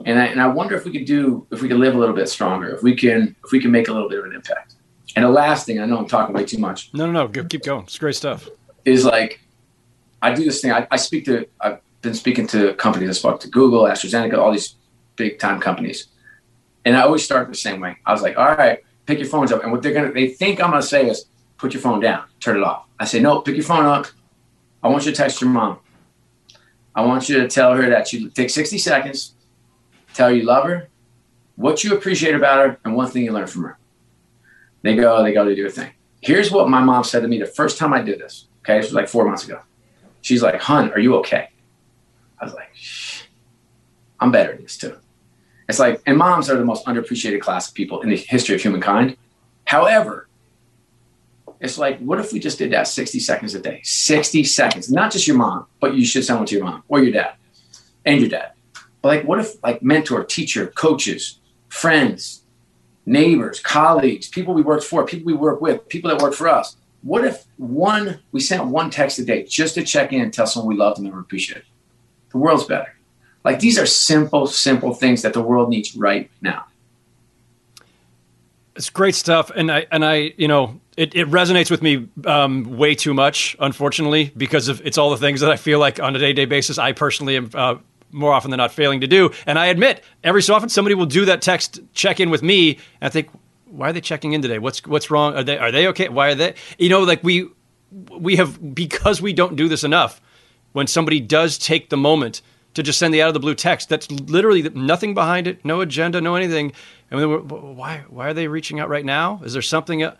And 0.05 0.19
I, 0.19 0.25
and 0.25 0.41
I 0.41 0.47
wonder 0.47 0.75
if 0.75 0.83
we 0.83 0.91
could 0.91 1.05
do 1.05 1.47
if 1.51 1.61
we 1.61 1.69
could 1.69 1.77
live 1.77 1.95
a 1.95 1.99
little 1.99 2.15
bit 2.15 2.27
stronger, 2.27 2.69
if 2.75 2.81
we 2.81 2.95
can 2.95 3.35
if 3.45 3.51
we 3.51 3.61
can 3.61 3.71
make 3.71 3.87
a 3.87 3.93
little 3.93 4.09
bit 4.09 4.19
of 4.19 4.25
an 4.25 4.33
impact. 4.33 4.75
And 5.15 5.23
the 5.23 5.29
last 5.29 5.67
thing, 5.67 5.79
I 5.79 5.85
know 5.85 5.99
I'm 5.99 6.07
talking 6.07 6.35
way 6.35 6.43
too 6.43 6.57
much. 6.57 6.89
No, 6.93 7.05
no, 7.05 7.27
no, 7.27 7.43
keep 7.45 7.63
going. 7.63 7.83
It's 7.83 7.99
great 7.99 8.15
stuff. 8.15 8.49
Is 8.83 9.05
like 9.05 9.42
I 10.23 10.33
do 10.33 10.45
this 10.45 10.61
thing. 10.61 10.71
I, 10.71 10.87
I 10.89 10.95
speak 10.95 11.25
to. 11.25 11.45
I've 11.59 11.79
been 12.01 12.13
speaking 12.13 12.47
to 12.47 12.73
companies. 12.75 13.09
I 13.09 13.13
spoke 13.13 13.41
to 13.41 13.49
Google, 13.49 13.83
AstraZeneca, 13.83 14.37
all 14.37 14.53
these 14.53 14.75
big 15.17 15.37
time 15.37 15.59
companies, 15.59 16.07
and 16.85 16.95
I 16.95 17.01
always 17.01 17.23
start 17.25 17.49
the 17.49 17.55
same 17.55 17.81
way. 17.81 17.97
I 18.05 18.13
was 18.13 18.21
like, 18.21 18.37
"All 18.37 18.55
right, 18.55 18.79
pick 19.05 19.19
your 19.19 19.27
phones 19.27 19.51
up," 19.51 19.61
and 19.63 19.71
what 19.73 19.81
they're 19.83 19.93
gonna, 19.93 20.13
they 20.13 20.29
think 20.29 20.63
I'm 20.63 20.69
gonna 20.71 20.81
say 20.81 21.09
is, 21.09 21.25
"Put 21.57 21.73
your 21.73 21.81
phone 21.81 21.99
down, 21.99 22.23
turn 22.39 22.55
it 22.55 22.63
off." 22.63 22.85
I 23.01 23.05
say, 23.05 23.19
"No, 23.19 23.41
pick 23.41 23.55
your 23.55 23.65
phone 23.65 23.85
up. 23.85 24.07
I 24.81 24.87
want 24.87 25.05
you 25.05 25.11
to 25.11 25.17
text 25.17 25.41
your 25.41 25.49
mom. 25.49 25.79
I 26.95 27.05
want 27.05 27.27
you 27.27 27.41
to 27.41 27.47
tell 27.49 27.75
her 27.75 27.89
that 27.89 28.13
you 28.13 28.29
take 28.29 28.49
60 28.49 28.77
seconds, 28.77 29.35
tell 30.13 30.29
her 30.29 30.35
you 30.35 30.43
love 30.43 30.65
her, 30.65 30.87
what 31.55 31.83
you 31.83 31.93
appreciate 31.93 32.35
about 32.35 32.65
her, 32.65 32.77
and 32.85 32.95
one 32.95 33.09
thing 33.09 33.25
you 33.25 33.33
learned 33.33 33.49
from 33.49 33.63
her." 33.63 33.77
They 34.83 34.95
go, 34.95 35.21
they 35.21 35.33
go 35.33 35.43
to 35.43 35.55
do 35.55 35.67
a 35.67 35.69
thing. 35.69 35.91
Here's 36.21 36.49
what 36.49 36.69
my 36.69 36.81
mom 36.81 37.03
said 37.03 37.23
to 37.23 37.27
me 37.27 37.39
the 37.39 37.45
first 37.45 37.77
time 37.77 37.93
I 37.93 38.01
did 38.01 38.19
this. 38.19 38.47
Okay, 38.61 38.77
this 38.77 38.87
was 38.87 38.93
like 38.93 39.09
four 39.09 39.25
months 39.25 39.45
ago. 39.45 39.59
She's 40.23 40.41
like, 40.41 40.59
"Hun, 40.59 40.91
are 40.93 40.99
you 40.99 41.15
okay?" 41.17 41.49
I 42.39 42.45
was 42.45 42.55
like, 42.55 42.71
Shh, 42.73 43.23
"I'm 44.19 44.31
better 44.31 44.53
at 44.53 44.61
this 44.61 44.77
too." 44.77 44.97
It's 45.69 45.79
like, 45.79 46.01
and 46.05 46.17
moms 46.17 46.49
are 46.49 46.57
the 46.57 46.65
most 46.65 46.85
underappreciated 46.85 47.41
class 47.41 47.69
of 47.69 47.75
people 47.75 48.01
in 48.01 48.09
the 48.09 48.17
history 48.17 48.55
of 48.55 48.61
humankind. 48.61 49.15
However, 49.65 50.27
it's 51.59 51.77
like, 51.77 51.99
what 51.99 52.19
if 52.19 52.33
we 52.33 52.39
just 52.39 52.57
did 52.57 52.71
that 52.71 52.87
60 52.87 53.19
seconds 53.19 53.55
a 53.55 53.59
day? 53.59 53.79
60 53.83 54.43
seconds, 54.43 54.91
not 54.91 55.11
just 55.11 55.27
your 55.27 55.37
mom, 55.37 55.67
but 55.79 55.95
you 55.95 56.05
should 56.05 56.25
send 56.25 56.39
one 56.39 56.45
to 56.47 56.55
your 56.55 56.65
mom 56.65 56.83
or 56.89 57.01
your 57.01 57.13
dad 57.13 57.35
and 58.05 58.19
your 58.19 58.29
dad. 58.29 58.51
But 59.01 59.07
like, 59.07 59.23
what 59.25 59.39
if 59.39 59.63
like 59.63 59.81
mentor, 59.81 60.23
teacher, 60.25 60.67
coaches, 60.67 61.39
friends, 61.69 62.43
neighbors, 63.05 63.59
colleagues, 63.59 64.27
people 64.27 64.53
we 64.53 64.61
work 64.61 64.83
for, 64.83 65.05
people 65.05 65.25
we 65.25 65.33
work 65.33 65.61
with, 65.61 65.87
people 65.87 66.09
that 66.09 66.21
work 66.21 66.33
for 66.33 66.49
us, 66.49 66.75
what 67.03 67.25
if 67.25 67.45
one 67.57 68.19
we 68.31 68.39
sent 68.39 68.65
one 68.65 68.89
text 68.89 69.19
a 69.19 69.25
day 69.25 69.43
just 69.43 69.75
to 69.75 69.83
check 69.83 70.13
in 70.13 70.21
and 70.21 70.33
tell 70.33 70.47
someone 70.47 70.73
we 70.73 70.79
love 70.79 70.95
them 70.95 71.05
and 71.05 71.13
we 71.13 71.19
appreciate 71.19 71.57
it? 71.57 71.65
The 72.31 72.37
world's 72.37 72.63
better. 72.63 72.95
Like 73.43 73.59
these 73.59 73.77
are 73.77 73.85
simple, 73.85 74.47
simple 74.47 74.93
things 74.93 75.21
that 75.21 75.33
the 75.33 75.41
world 75.41 75.69
needs 75.69 75.95
right 75.95 76.31
now. 76.41 76.65
It's 78.75 78.89
great 78.89 79.13
stuff, 79.13 79.51
and 79.55 79.71
I 79.71 79.85
and 79.91 80.03
I, 80.03 80.33
you 80.37 80.47
know, 80.47 80.79
it, 80.97 81.13
it 81.13 81.29
resonates 81.29 81.69
with 81.69 81.83
me 81.83 82.07
um, 82.25 82.77
way 82.77 82.95
too 82.95 83.13
much, 83.13 83.55
unfortunately, 83.59 84.31
because 84.35 84.67
of 84.67 84.81
it's 84.83 84.97
all 84.97 85.11
the 85.11 85.17
things 85.17 85.41
that 85.41 85.51
I 85.51 85.57
feel 85.57 85.77
like 85.77 85.99
on 85.99 86.15
a 86.15 86.19
day 86.19 86.27
to 86.27 86.33
day 86.33 86.45
basis. 86.45 86.79
I 86.79 86.93
personally 86.93 87.35
am 87.35 87.51
uh, 87.53 87.75
more 88.11 88.33
often 88.33 88.49
than 88.49 88.57
not 88.57 88.71
failing 88.71 89.01
to 89.01 89.07
do, 89.07 89.31
and 89.45 89.59
I 89.59 89.67
admit 89.67 90.03
every 90.23 90.41
so 90.41 90.55
often 90.55 90.69
somebody 90.69 90.95
will 90.95 91.05
do 91.05 91.25
that 91.25 91.43
text 91.43 91.81
check 91.93 92.19
in 92.19 92.31
with 92.31 92.41
me, 92.41 92.71
and 92.71 92.79
I 93.01 93.09
think, 93.09 93.29
why 93.73 93.89
are 93.89 93.93
they 93.93 94.01
checking 94.01 94.33
in 94.33 94.41
today? 94.41 94.59
What's 94.59 94.85
what's 94.85 95.09
wrong? 95.09 95.35
Are 95.35 95.43
they 95.43 95.57
are 95.57 95.71
they 95.71 95.87
okay? 95.87 96.09
Why 96.09 96.29
are 96.29 96.35
they? 96.35 96.53
You 96.77 96.89
know, 96.89 97.01
like 97.01 97.23
we 97.23 97.49
we 97.91 98.35
have 98.35 98.75
because 98.75 99.21
we 99.21 99.33
don't 99.33 99.55
do 99.55 99.67
this 99.67 99.83
enough. 99.83 100.21
When 100.73 100.87
somebody 100.87 101.19
does 101.19 101.57
take 101.57 101.89
the 101.89 101.97
moment 101.97 102.41
to 102.75 102.83
just 102.83 102.97
send 102.99 103.13
the 103.13 103.21
out 103.21 103.27
of 103.27 103.33
the 103.33 103.39
blue 103.39 103.55
text, 103.55 103.89
that's 103.89 104.09
literally 104.11 104.63
nothing 104.69 105.13
behind 105.13 105.47
it, 105.47 105.63
no 105.63 105.81
agenda, 105.81 106.21
no 106.21 106.35
anything. 106.35 106.71
I 107.11 107.25
why 107.25 108.03
why 108.09 108.29
are 108.29 108.33
they 108.33 108.47
reaching 108.47 108.79
out 108.79 108.89
right 108.89 109.05
now? 109.05 109.41
Is 109.43 109.53
there 109.53 109.61
something? 109.61 110.01
It, 110.01 110.17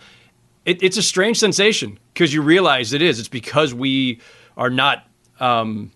it's 0.66 0.98
a 0.98 1.04
strange 1.04 1.38
sensation 1.38 2.00
because 2.14 2.34
you 2.34 2.42
realize 2.42 2.94
it 2.94 3.02
is. 3.02 3.20
It's 3.20 3.28
because 3.28 3.74
we 3.74 4.20
are 4.58 4.70
not 4.70 5.08
um, 5.40 5.92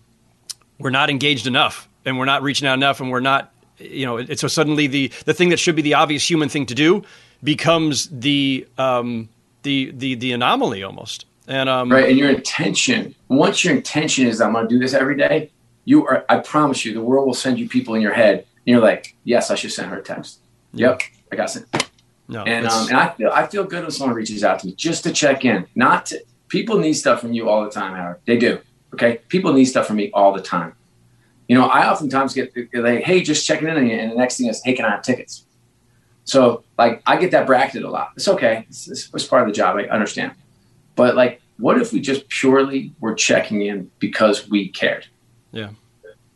we're 0.78 0.90
not 0.90 1.10
engaged 1.10 1.46
enough, 1.46 1.88
and 2.04 2.18
we're 2.18 2.24
not 2.24 2.42
reaching 2.42 2.68
out 2.68 2.74
enough, 2.74 3.00
and 3.00 3.10
we're 3.10 3.20
not 3.20 3.52
you 3.78 4.06
know. 4.06 4.16
It's 4.16 4.40
so 4.40 4.48
suddenly 4.48 4.86
the 4.86 5.12
the 5.24 5.34
thing 5.34 5.48
that 5.48 5.58
should 5.58 5.76
be 5.76 5.82
the 5.82 5.94
obvious 5.94 6.28
human 6.28 6.48
thing 6.48 6.66
to 6.66 6.74
do 6.74 7.04
becomes 7.42 8.08
the 8.10 8.66
um, 8.78 9.28
the 9.62 9.92
the 9.92 10.14
the 10.14 10.32
anomaly 10.32 10.82
almost. 10.82 11.26
And 11.46 11.68
um, 11.68 11.90
right, 11.90 12.08
and 12.08 12.18
your 12.18 12.30
intention. 12.30 13.14
Once 13.28 13.64
your 13.64 13.74
intention 13.74 14.26
is, 14.26 14.40
I'm 14.40 14.52
going 14.52 14.68
to 14.68 14.74
do 14.74 14.78
this 14.78 14.92
every 14.92 15.16
day. 15.16 15.50
You 15.84 16.06
are. 16.06 16.24
I 16.28 16.38
promise 16.38 16.84
you, 16.84 16.92
the 16.92 17.00
world 17.00 17.26
will 17.26 17.34
send 17.34 17.58
you 17.58 17.68
people 17.68 17.94
in 17.94 18.02
your 18.02 18.12
head, 18.12 18.38
and 18.38 18.46
you're 18.66 18.82
like, 18.82 19.14
yes, 19.24 19.50
I 19.50 19.54
should 19.54 19.72
send 19.72 19.90
her 19.90 19.98
a 19.98 20.02
text. 20.02 20.40
Yep, 20.74 21.00
I 21.32 21.36
got 21.36 21.50
sent. 21.50 21.90
No, 22.28 22.44
and 22.44 22.66
um, 22.66 22.88
and 22.88 22.96
I 22.98 23.08
feel 23.10 23.30
I 23.32 23.46
feel 23.46 23.64
good 23.64 23.82
when 23.82 23.90
someone 23.90 24.14
reaches 24.14 24.44
out 24.44 24.60
to 24.60 24.66
me 24.66 24.74
just 24.74 25.04
to 25.04 25.12
check 25.12 25.46
in. 25.46 25.66
Not 25.74 26.06
to, 26.06 26.22
people 26.48 26.78
need 26.78 26.92
stuff 26.92 27.20
from 27.22 27.32
you 27.32 27.48
all 27.48 27.64
the 27.64 27.70
time, 27.70 27.94
Howard. 27.94 28.20
They 28.26 28.36
do. 28.36 28.60
Okay, 28.92 29.20
people 29.28 29.54
need 29.54 29.64
stuff 29.64 29.86
from 29.86 29.96
me 29.96 30.10
all 30.12 30.32
the 30.34 30.42
time. 30.42 30.74
You 31.46 31.56
know, 31.56 31.66
I 31.66 31.90
oftentimes 31.90 32.34
get 32.34 32.52
like, 32.74 33.04
hey, 33.04 33.22
just 33.22 33.46
checking 33.46 33.68
in 33.68 33.76
on 33.78 33.86
you, 33.86 33.94
and 33.94 34.12
the 34.12 34.16
next 34.16 34.36
thing 34.36 34.48
is, 34.48 34.60
hey, 34.62 34.74
can 34.74 34.84
I 34.84 34.90
have 34.90 35.02
tickets? 35.02 35.44
So 36.28 36.62
like 36.76 37.02
I 37.06 37.16
get 37.16 37.30
that 37.30 37.46
bracketed 37.46 37.84
a 37.84 37.90
lot. 37.90 38.12
It's 38.14 38.28
okay. 38.28 38.66
It's, 38.68 38.86
it's, 38.86 39.10
it's 39.14 39.24
part 39.24 39.42
of 39.42 39.48
the 39.48 39.54
job. 39.54 39.76
I 39.76 39.84
understand. 39.84 40.32
But 40.94 41.16
like, 41.16 41.40
what 41.56 41.80
if 41.80 41.92
we 41.92 42.00
just 42.00 42.28
purely 42.28 42.92
were 43.00 43.14
checking 43.14 43.62
in 43.62 43.90
because 43.98 44.46
we 44.48 44.68
cared? 44.68 45.06
Yeah. 45.52 45.70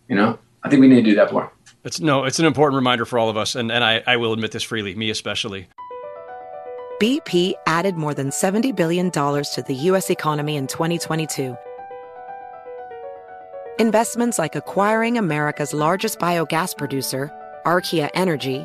You 0.09 0.16
know, 0.16 0.38
I 0.62 0.70
think 0.70 0.80
we 0.80 0.88
need 0.88 1.05
to 1.05 1.11
do 1.11 1.14
that 1.16 1.30
more. 1.30 1.53
It's 1.84 2.01
no, 2.01 2.24
it's 2.24 2.38
an 2.38 2.47
important 2.47 2.76
reminder 2.76 3.05
for 3.05 3.18
all 3.18 3.28
of 3.28 3.36
us, 3.36 3.55
and 3.55 3.70
and 3.70 3.84
I, 3.84 4.03
I 4.07 4.16
will 4.16 4.32
admit 4.32 4.53
this 4.53 4.62
freely, 4.62 4.95
me 4.95 5.11
especially. 5.11 5.68
BP 7.01 7.55
added 7.66 7.97
more 7.97 8.14
than 8.14 8.30
$70 8.30 8.76
billion 8.76 9.11
to 9.11 9.64
the 9.66 9.74
U.S. 9.74 10.09
economy 10.09 10.55
in 10.55 10.68
2022. 10.68 11.57
Investments 13.80 14.38
like 14.38 14.55
acquiring 14.55 15.18
America's 15.18 15.74
largest 15.74 16.20
biogas 16.20 16.78
producer, 16.78 17.32
Archaea 17.66 18.09
Energy, 18.14 18.64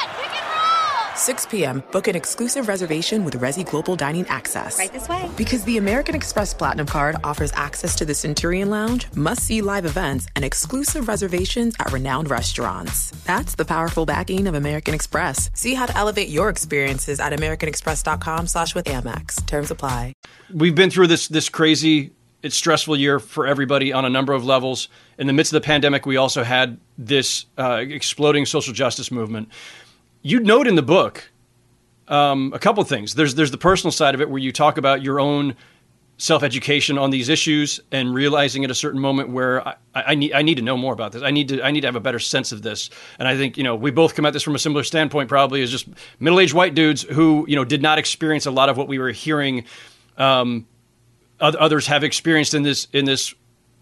6 1.15 1.45
p.m., 1.47 1.83
book 1.91 2.07
an 2.07 2.15
exclusive 2.15 2.67
reservation 2.67 3.23
with 3.23 3.39
Resy 3.39 3.69
Global 3.69 3.95
Dining 3.95 4.25
Access. 4.27 4.77
Right 4.77 4.91
this 4.91 5.07
way. 5.07 5.29
Because 5.37 5.63
the 5.63 5.77
American 5.77 6.15
Express 6.15 6.53
Platinum 6.53 6.87
Card 6.87 7.15
offers 7.23 7.51
access 7.53 7.95
to 7.97 8.05
the 8.05 8.13
Centurion 8.13 8.69
Lounge, 8.69 9.07
must 9.15 9.43
see 9.43 9.61
live 9.61 9.85
events, 9.85 10.27
and 10.35 10.43
exclusive 10.43 11.07
reservations 11.07 11.75
at 11.79 11.91
renowned 11.91 12.29
restaurants. 12.29 13.11
That's 13.25 13.55
the 13.55 13.65
powerful 13.65 14.05
backing 14.05 14.47
of 14.47 14.55
American 14.55 14.93
Express. 14.93 15.49
See 15.53 15.73
how 15.73 15.85
to 15.85 15.97
elevate 15.97 16.29
your 16.29 16.49
experiences 16.49 17.19
at 17.19 17.33
AmericanExpress.com 17.33 18.47
slash 18.47 18.75
with 18.75 18.85
Amex. 18.85 19.45
Terms 19.45 19.71
apply. 19.71 20.13
We've 20.53 20.75
been 20.75 20.89
through 20.89 21.07
this 21.07 21.27
this 21.27 21.49
crazy 21.49 22.11
it's 22.43 22.55
stressful 22.55 22.95
year 22.95 23.19
for 23.19 23.45
everybody 23.45 23.93
on 23.93 24.05
a 24.05 24.09
number 24.09 24.33
of 24.33 24.43
levels. 24.43 24.89
In 25.17 25.27
the 25.27 25.33
midst 25.33 25.53
of 25.53 25.61
the 25.61 25.65
pandemic, 25.65 26.05
we 26.05 26.17
also 26.17 26.43
had 26.43 26.79
this 26.97 27.45
uh, 27.57 27.83
exploding 27.87 28.45
social 28.45 28.73
justice 28.73 29.11
movement 29.11 29.49
you 30.21 30.39
note 30.39 30.67
in 30.67 30.75
the 30.75 30.81
book 30.81 31.31
um, 32.07 32.51
a 32.53 32.59
couple 32.59 32.81
of 32.81 32.89
things. 32.89 33.15
There's 33.15 33.35
there's 33.35 33.51
the 33.51 33.57
personal 33.57 33.91
side 33.91 34.13
of 34.13 34.21
it 34.21 34.29
where 34.29 34.39
you 34.39 34.51
talk 34.51 34.77
about 34.77 35.01
your 35.01 35.19
own 35.19 35.55
self 36.17 36.43
education 36.43 36.97
on 36.99 37.09
these 37.09 37.29
issues 37.29 37.79
and 37.91 38.13
realizing 38.13 38.63
at 38.63 38.69
a 38.69 38.75
certain 38.75 38.99
moment 38.99 39.29
where 39.29 39.67
I, 39.67 39.75
I, 39.95 40.15
need 40.15 40.33
I 40.33 40.43
need 40.43 40.55
to 40.55 40.61
know 40.61 40.77
more 40.77 40.93
about 40.93 41.13
this. 41.13 41.23
I 41.23 41.31
need 41.31 41.47
to 41.49 41.63
I 41.63 41.71
need 41.71 41.81
to 41.81 41.87
have 41.87 41.95
a 41.95 42.01
better 42.01 42.19
sense 42.19 42.51
of 42.51 42.61
this. 42.61 42.89
And 43.17 43.27
I 43.27 43.35
think 43.37 43.57
you 43.57 43.63
know 43.63 43.75
we 43.75 43.91
both 43.91 44.13
come 44.13 44.25
at 44.25 44.33
this 44.33 44.43
from 44.43 44.55
a 44.55 44.59
similar 44.59 44.83
standpoint, 44.83 45.29
probably 45.29 45.63
as 45.63 45.71
just 45.71 45.87
middle 46.19 46.39
aged 46.39 46.53
white 46.53 46.75
dudes 46.75 47.03
who 47.03 47.45
you 47.47 47.55
know 47.55 47.65
did 47.65 47.81
not 47.81 47.97
experience 47.97 48.45
a 48.45 48.51
lot 48.51 48.69
of 48.69 48.77
what 48.77 48.87
we 48.87 48.99
were 48.99 49.11
hearing. 49.11 49.63
Um, 50.17 50.67
others 51.39 51.87
have 51.87 52.03
experienced 52.03 52.53
in 52.53 52.61
this 52.61 52.87
in 52.93 53.05
this 53.05 53.33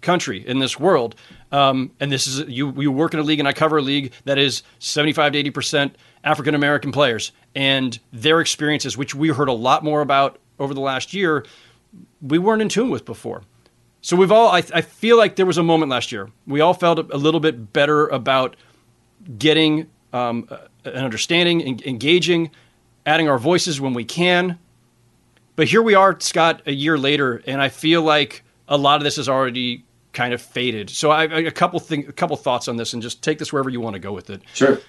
country 0.02 0.48
in 0.48 0.60
this 0.60 0.80
world. 0.80 1.16
Um, 1.52 1.92
and 2.00 2.12
this 2.12 2.28
is 2.28 2.48
you 2.48 2.72
you 2.82 2.92
work 2.92 3.14
in 3.14 3.20
a 3.20 3.24
league 3.24 3.40
and 3.40 3.48
I 3.48 3.54
cover 3.54 3.80
a 3.80 3.82
league 3.82 4.14
that 4.26 4.38
is 4.38 4.64
75 4.80 5.34
to 5.34 5.40
80 5.40 5.50
percent 5.50 5.98
African 6.24 6.56
American 6.56 6.92
players 6.92 7.32
and 7.56 8.00
their 8.12 8.42
experiences, 8.42 8.98
which 8.98 9.16
we 9.16 9.30
heard 9.30 9.48
a 9.48 9.54
lot 9.54 9.84
more 9.84 10.02
about 10.02 10.40
over 10.60 10.74
the 10.74 10.82
last 10.82 11.14
year, 11.14 11.46
we 12.22 12.38
weren't 12.38 12.62
in 12.62 12.70
tune 12.70 12.90
with 12.90 13.06
before. 13.06 13.44
So 14.02 14.16
we've 14.16 14.32
all, 14.32 14.50
I, 14.50 14.64
I 14.74 14.82
feel 14.82 15.18
like 15.18 15.36
there 15.36 15.46
was 15.46 15.58
a 15.58 15.64
moment 15.64 15.90
last 15.90 16.12
year. 16.12 16.30
We 16.48 16.62
all 16.62 16.74
felt 16.74 17.00
a 17.00 17.18
little 17.18 17.40
bit 17.40 17.74
better 17.74 18.08
about 18.08 18.56
getting 19.38 19.90
um, 20.14 20.48
an 20.86 20.94
understanding, 20.94 21.82
engaging, 21.86 22.52
adding 23.06 23.28
our 23.28 23.38
voices 23.38 23.82
when 23.82 23.94
we 23.94 24.06
can. 24.06 24.58
But 25.56 25.68
here 25.68 25.82
we 25.82 25.96
are, 25.96 26.18
Scott, 26.20 26.62
a 26.66 26.72
year 26.72 26.98
later, 26.98 27.44
and 27.46 27.62
I 27.62 27.68
feel 27.68 28.02
like 28.02 28.44
a 28.70 28.78
lot 28.78 28.98
of 28.98 29.04
this 29.04 29.18
has 29.18 29.28
already 29.28 29.84
kind 30.14 30.34
of 30.34 30.42
faded. 30.42 30.90
So 30.90 31.12
I, 31.12 31.26
a 31.26 31.52
couple 31.52 31.80
thing, 31.82 32.08
a 32.08 32.14
couple 32.14 32.38
thoughts 32.38 32.70
on 32.70 32.78
this, 32.78 32.94
and 32.94 33.02
just 33.02 33.22
take 33.22 33.38
this 33.38 33.52
wherever 33.52 33.70
you 33.70 33.82
want 33.82 33.96
to 33.96 34.00
go 34.00 34.14
with 34.14 34.30
it. 34.30 34.42
Sure 34.54 34.80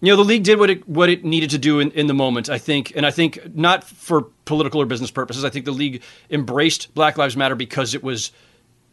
you 0.00 0.12
know 0.12 0.16
the 0.16 0.24
league 0.24 0.44
did 0.44 0.58
what 0.58 0.70
it 0.70 0.88
what 0.88 1.08
it 1.08 1.24
needed 1.24 1.50
to 1.50 1.58
do 1.58 1.80
in, 1.80 1.90
in 1.92 2.06
the 2.06 2.14
moment 2.14 2.48
i 2.48 2.58
think. 2.58 2.92
And 2.94 3.04
i 3.04 3.10
think 3.10 3.54
not 3.54 3.84
for 3.84 4.28
political 4.48 4.80
or 4.80 4.86
business 4.86 5.10
purposes. 5.12 5.44
I 5.44 5.50
think 5.50 5.66
the 5.66 5.72
league 5.72 6.02
embraced 6.30 6.92
black 6.94 7.18
lives 7.18 7.36
matter 7.36 7.54
because 7.54 7.94
it 7.94 8.02
was 8.02 8.32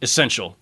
essential. 0.02 0.56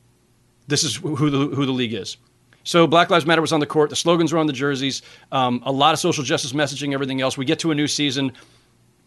This 0.69 0.85
is 0.85 0.97
who 0.97 1.29
the 1.29 1.55
who 1.55 1.67
the 1.67 1.73
league 1.73 1.93
is. 1.93 2.17
So 2.63 2.87
black 2.87 3.11
lives 3.11 3.27
matter 3.27 3.43
was 3.43 3.53
on 3.53 3.61
the 3.61 3.67
court. 3.67 3.91
The 3.91 3.97
slogans 3.97 4.33
were 4.33 4.39
on 4.39 4.47
the 4.47 4.55
jerseys. 4.55 5.03
Um, 5.33 5.63
a 5.67 5.73
lot 5.73 5.93
of 5.93 6.01
social 6.01 6.25
justice 6.25 6.53
messaging 6.53 6.95
everything 6.95 7.21
else. 7.21 7.37
We 7.37 7.45
get 7.45 7.59
to 7.59 7.73
a 7.73 7.75
new 7.75 7.89
season. 7.89 8.33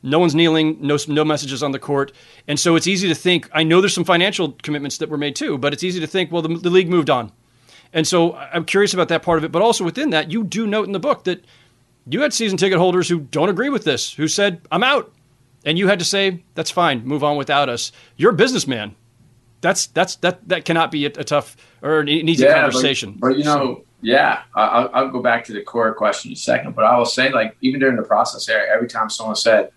No 0.04 0.20
one's 0.20 0.36
kneeling. 0.36 0.78
No 0.82 0.98
no 1.08 1.26
messages 1.26 1.64
on 1.64 1.72
the 1.72 1.80
court. 1.80 2.12
And 2.48 2.60
so 2.60 2.76
it's 2.76 2.86
easy 2.86 3.08
to 3.08 3.16
think 3.16 3.50
i 3.54 3.64
know 3.64 3.82
there's 3.82 3.96
some 3.96 4.06
financial 4.06 4.52
commitments 4.62 4.98
that 4.98 5.10
were 5.10 5.18
made 5.18 5.36
too 5.36 5.58
but 5.58 5.74
it's 5.74 5.84
easy 5.84 6.00
to 6.02 6.08
think 6.08 6.32
well 6.32 6.42
the, 6.42 6.50
the 6.50 6.70
league 6.70 6.90
moved 6.90 7.10
on 7.10 7.32
and 7.94 8.08
so 8.08 8.36
I'm 8.36 8.66
curious 8.66 8.94
about 8.94 9.08
that 9.10 9.24
part 9.24 9.38
of 9.38 9.44
it. 9.44 9.52
But 9.52 9.62
also 9.62 9.84
within 9.84 10.12
that, 10.12 10.32
you 10.32 10.44
do 10.44 10.68
note 10.68 10.88
in 10.88 10.94
the 10.94 11.00
book 11.00 11.24
that 11.26 11.44
you 12.08 12.22
had 12.22 12.34
season 12.34 12.58
ticket 12.58 12.78
holders 12.78 13.10
who 13.10 13.20
don't 13.20 13.50
agree 13.50 13.70
with 13.70 13.84
this, 13.84 14.14
who 14.14 14.28
said, 14.28 14.62
I'm 14.72 14.84
out. 14.84 15.12
And 15.66 15.78
you 15.78 15.88
had 15.88 16.00
to 16.00 16.06
say, 16.06 16.44
that's 16.56 16.72
fine, 16.72 17.06
move 17.06 17.24
on 17.24 17.36
without 17.36 17.68
us. 17.68 17.92
You're 18.16 18.32
a 18.32 18.36
businessman. 18.36 18.96
That's 19.60 19.88
that's 19.88 20.16
that 20.18 20.48
that 20.48 20.66
cannot 20.66 20.92
be 20.92 21.06
a, 21.06 21.10
a 21.10 21.24
tough 21.24 21.58
or 21.82 22.00
an 22.00 22.08
easy 22.08 22.44
yeah, 22.44 22.62
conversation. 22.62 23.14
But, 23.14 23.30
but 23.30 23.38
you 23.38 23.44
know, 23.44 23.58
so, 23.58 23.86
yeah, 24.02 24.44
I'll, 24.56 24.90
I'll 24.94 25.10
go 25.10 25.22
back 25.22 25.44
to 25.46 25.54
the 25.54 25.62
core 25.62 25.94
question 25.96 26.30
in 26.30 26.34
a 26.34 26.38
second. 26.38 26.76
But 26.76 26.86
I 26.86 26.98
will 26.98 27.06
say, 27.06 27.32
like, 27.32 27.58
even 27.62 27.80
during 27.80 27.96
the 27.96 28.04
process, 28.04 28.48
every 28.48 28.88
time 28.88 29.10
someone 29.10 29.36
said, 29.36 29.72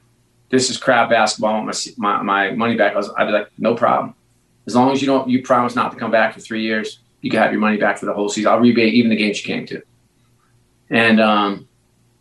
this 0.50 0.68
is 0.68 0.76
crap 0.76 1.08
basketball. 1.08 1.54
I 1.54 1.64
want 1.64 1.96
my, 1.96 2.18
my, 2.18 2.22
my 2.22 2.50
money 2.56 2.76
back. 2.76 2.92
I 2.92 2.96
was, 2.96 3.10
I'd 3.16 3.24
be 3.24 3.32
like, 3.32 3.48
no 3.56 3.74
problem. 3.74 4.14
As 4.66 4.74
long 4.74 4.92
as 4.92 5.00
you 5.00 5.06
don't, 5.06 5.28
you 5.28 5.42
promise 5.42 5.74
not 5.74 5.92
to 5.92 5.98
come 5.98 6.10
back 6.10 6.34
for 6.34 6.40
three 6.40 6.62
years, 6.62 6.98
you 7.20 7.30
can 7.30 7.40
have 7.40 7.52
your 7.52 7.60
money 7.60 7.76
back 7.76 7.98
for 7.98 8.06
the 8.06 8.14
whole 8.14 8.28
season. 8.28 8.50
I'll 8.50 8.60
rebate 8.60 8.94
even 8.94 9.10
the 9.10 9.16
games 9.16 9.38
you 9.38 9.46
came 9.46 9.66
to. 9.66 9.82
And, 10.88 11.20
um, 11.20 11.68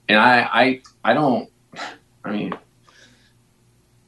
and 0.07 0.19
I, 0.19 0.49
I, 0.51 0.81
I 1.03 1.13
don't, 1.13 1.49
I 2.23 2.31
mean, 2.31 2.53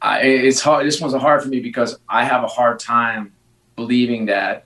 I, 0.02 0.22
it's 0.22 0.62
hard. 0.62 0.86
This 0.86 1.00
one's 1.00 1.14
hard 1.14 1.42
for 1.42 1.48
me 1.48 1.60
because 1.60 1.98
I 2.10 2.26
have 2.26 2.44
a 2.44 2.48
hard 2.48 2.80
time 2.80 3.34
believing 3.76 4.26
that 4.26 4.66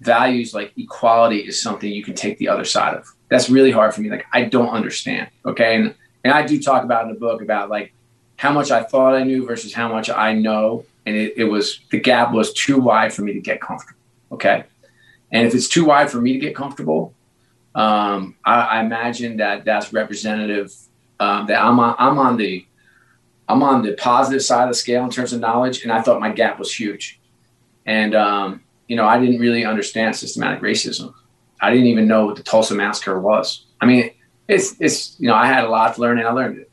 values 0.00 0.52
like 0.52 0.72
equality 0.76 1.38
is 1.38 1.62
something 1.62 1.90
you 1.90 2.04
can 2.04 2.14
take 2.14 2.38
the 2.38 2.48
other 2.48 2.64
side 2.64 2.94
of. 2.94 3.06
That's 3.28 3.48
really 3.48 3.70
hard 3.70 3.94
for 3.94 4.00
me. 4.00 4.10
Like 4.10 4.26
I 4.32 4.44
don't 4.44 4.68
understand. 4.68 5.28
Okay. 5.46 5.76
And, 5.76 5.94
and 6.24 6.32
I 6.32 6.44
do 6.44 6.60
talk 6.60 6.84
about 6.84 7.06
in 7.06 7.14
the 7.14 7.18
book 7.18 7.40
about 7.40 7.70
like 7.70 7.92
how 8.36 8.52
much 8.52 8.70
I 8.70 8.82
thought 8.82 9.14
I 9.14 9.22
knew 9.22 9.46
versus 9.46 9.72
how 9.72 9.88
much 9.88 10.10
I 10.10 10.34
know. 10.34 10.84
And 11.06 11.16
it, 11.16 11.34
it 11.36 11.44
was, 11.44 11.80
the 11.90 12.00
gap 12.00 12.32
was 12.32 12.52
too 12.52 12.78
wide 12.78 13.12
for 13.12 13.22
me 13.22 13.32
to 13.32 13.40
get 13.40 13.60
comfortable. 13.60 14.00
Okay. 14.32 14.64
And 15.34 15.48
if 15.48 15.54
it's 15.54 15.68
too 15.68 15.84
wide 15.86 16.10
for 16.10 16.20
me 16.20 16.32
to 16.32 16.38
get 16.38 16.54
comfortable, 16.54 17.12
um, 17.74 18.36
I, 18.44 18.60
I, 18.60 18.80
imagine 18.84 19.38
that 19.38 19.64
that's 19.64 19.92
representative 19.92 20.72
um, 21.18 21.48
that 21.48 21.60
I'm 21.60 21.80
on, 21.80 21.96
I'm 21.98 22.18
on 22.18 22.36
the, 22.36 22.64
I'm 23.48 23.60
on 23.64 23.82
the 23.82 23.94
positive 23.94 24.42
side 24.42 24.62
of 24.62 24.68
the 24.68 24.74
scale 24.74 25.02
in 25.02 25.10
terms 25.10 25.32
of 25.32 25.40
knowledge. 25.40 25.82
And 25.82 25.90
I 25.90 26.02
thought 26.02 26.20
my 26.20 26.30
gap 26.30 26.60
was 26.60 26.72
huge. 26.72 27.20
And, 27.84 28.14
um, 28.14 28.62
you 28.86 28.94
know, 28.94 29.06
I 29.06 29.18
didn't 29.18 29.40
really 29.40 29.64
understand 29.64 30.14
systematic 30.14 30.62
racism. 30.62 31.12
I 31.60 31.70
didn't 31.70 31.86
even 31.86 32.06
know 32.06 32.26
what 32.26 32.36
the 32.36 32.44
Tulsa 32.44 32.76
massacre 32.76 33.20
was. 33.20 33.66
I 33.80 33.86
mean, 33.86 34.12
it's 34.46 34.76
it's 34.78 35.18
you 35.18 35.26
know, 35.26 35.34
I 35.34 35.46
had 35.46 35.64
a 35.64 35.68
lot 35.68 35.94
to 35.94 36.00
learn 36.00 36.18
and 36.18 36.28
I 36.28 36.32
learned 36.32 36.58
it, 36.58 36.70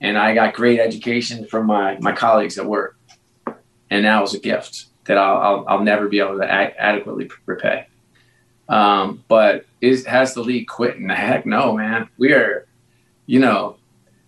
and 0.00 0.18
I 0.18 0.34
got 0.34 0.54
great 0.54 0.80
education 0.80 1.46
from 1.46 1.66
my 1.66 1.96
my 2.00 2.10
colleagues 2.12 2.58
at 2.58 2.66
work, 2.66 2.96
and 3.90 4.04
that 4.04 4.20
was 4.20 4.34
a 4.34 4.40
gift 4.40 4.86
that 5.06 5.18
I'll 5.18 5.38
I'll, 5.38 5.64
I'll 5.68 5.82
never 5.82 6.08
be 6.08 6.20
able 6.20 6.38
to 6.38 6.50
adequately 6.50 7.30
repay. 7.46 7.86
Um, 8.68 9.22
but 9.28 9.66
is 9.80 10.04
has 10.06 10.34
the 10.34 10.42
league 10.42 10.66
quit? 10.66 10.96
And 10.96 11.10
heck 11.10 11.46
no, 11.46 11.76
man. 11.76 12.08
We 12.18 12.32
are, 12.32 12.66
you 13.26 13.38
know, 13.38 13.76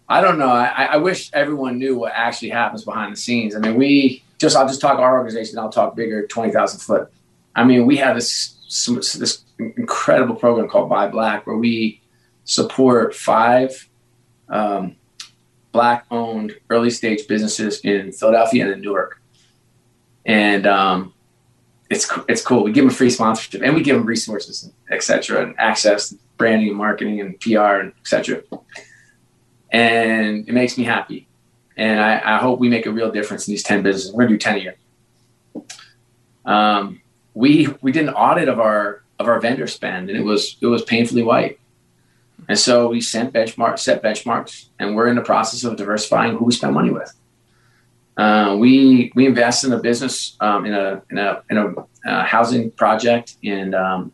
I 0.08 0.20
don't 0.20 0.38
know. 0.38 0.48
I, 0.48 0.84
I 0.84 0.96
wish 0.96 1.30
everyone 1.32 1.78
knew 1.78 1.98
what 1.98 2.12
actually 2.14 2.50
happens 2.50 2.84
behind 2.84 3.12
the 3.12 3.16
scenes. 3.16 3.54
I 3.56 3.58
mean, 3.58 3.74
we 3.74 4.22
just 4.38 4.56
I'll 4.56 4.68
just 4.68 4.80
talk 4.80 4.98
our 4.98 5.18
organization. 5.18 5.58
I'll 5.58 5.70
talk 5.70 5.96
bigger, 5.96 6.26
twenty 6.26 6.52
thousand 6.52 6.80
foot. 6.80 7.10
I 7.54 7.64
mean, 7.64 7.86
we 7.86 7.96
have 7.96 8.14
this 8.14 8.54
this 8.86 9.42
incredible 9.58 10.36
program 10.36 10.68
called 10.68 10.88
Buy 10.88 11.08
Black, 11.08 11.46
where 11.46 11.56
we 11.56 12.00
support 12.44 13.14
five 13.14 13.88
um, 14.48 14.94
black-owned 15.72 16.54
early 16.70 16.90
stage 16.90 17.26
businesses 17.26 17.80
in 17.80 18.12
Philadelphia 18.12 18.64
and 18.64 18.72
in 18.74 18.80
Newark, 18.80 19.17
and 20.28 20.64
um, 20.68 21.12
it's 21.90 22.08
it's 22.28 22.42
cool. 22.42 22.62
We 22.62 22.70
give 22.70 22.84
them 22.84 22.94
free 22.94 23.10
sponsorship 23.10 23.62
and 23.62 23.74
we 23.74 23.82
give 23.82 23.96
them 23.96 24.06
resources, 24.06 24.70
etc., 24.88 25.42
and 25.42 25.54
access, 25.58 26.14
branding, 26.36 26.68
and 26.68 26.78
marketing, 26.78 27.20
and 27.20 27.40
PR, 27.40 27.80
and 27.80 27.92
etc. 28.00 28.42
And 29.70 30.48
it 30.48 30.52
makes 30.52 30.78
me 30.78 30.84
happy 30.84 31.28
and 31.78 32.00
I, 32.00 32.20
I, 32.34 32.38
hope 32.38 32.58
we 32.58 32.68
make 32.68 32.86
a 32.86 32.90
real 32.90 33.10
difference 33.10 33.46
in 33.46 33.52
these 33.52 33.62
10 33.62 33.84
businesses. 33.84 34.12
We're 34.12 34.24
gonna 34.24 34.34
do 34.34 34.38
10 34.38 34.56
a 34.56 34.58
year. 34.58 34.76
Um, 36.44 37.00
we 37.34 37.68
we 37.80 37.92
did 37.92 38.08
an 38.08 38.14
audit 38.14 38.48
of 38.48 38.58
our 38.58 39.04
of 39.18 39.28
our 39.28 39.40
vendor 39.40 39.68
spend 39.68 40.10
and 40.10 40.18
it 40.18 40.22
was 40.22 40.56
it 40.60 40.66
was 40.66 40.82
painfully 40.82 41.22
white. 41.22 41.60
And 42.48 42.58
so 42.58 42.88
we 42.88 43.00
sent 43.00 43.32
benchmark 43.32 43.78
set 43.78 44.02
benchmarks 44.02 44.66
and 44.78 44.96
we're 44.96 45.06
in 45.06 45.14
the 45.14 45.22
process 45.22 45.62
of 45.64 45.76
diversifying 45.76 46.36
who 46.36 46.44
we 46.44 46.52
spend 46.52 46.74
money 46.74 46.90
with. 46.90 47.14
Uh, 48.18 48.56
we 48.58 49.12
we 49.14 49.26
invest 49.26 49.64
in 49.64 49.72
a 49.72 49.78
business 49.78 50.36
um, 50.40 50.66
in 50.66 50.74
a 50.74 51.00
in 51.10 51.18
a 51.18 51.42
in 51.50 51.56
a 51.56 51.74
uh, 52.10 52.24
housing 52.24 52.70
project 52.72 53.36
in, 53.42 53.74
um, 53.74 54.12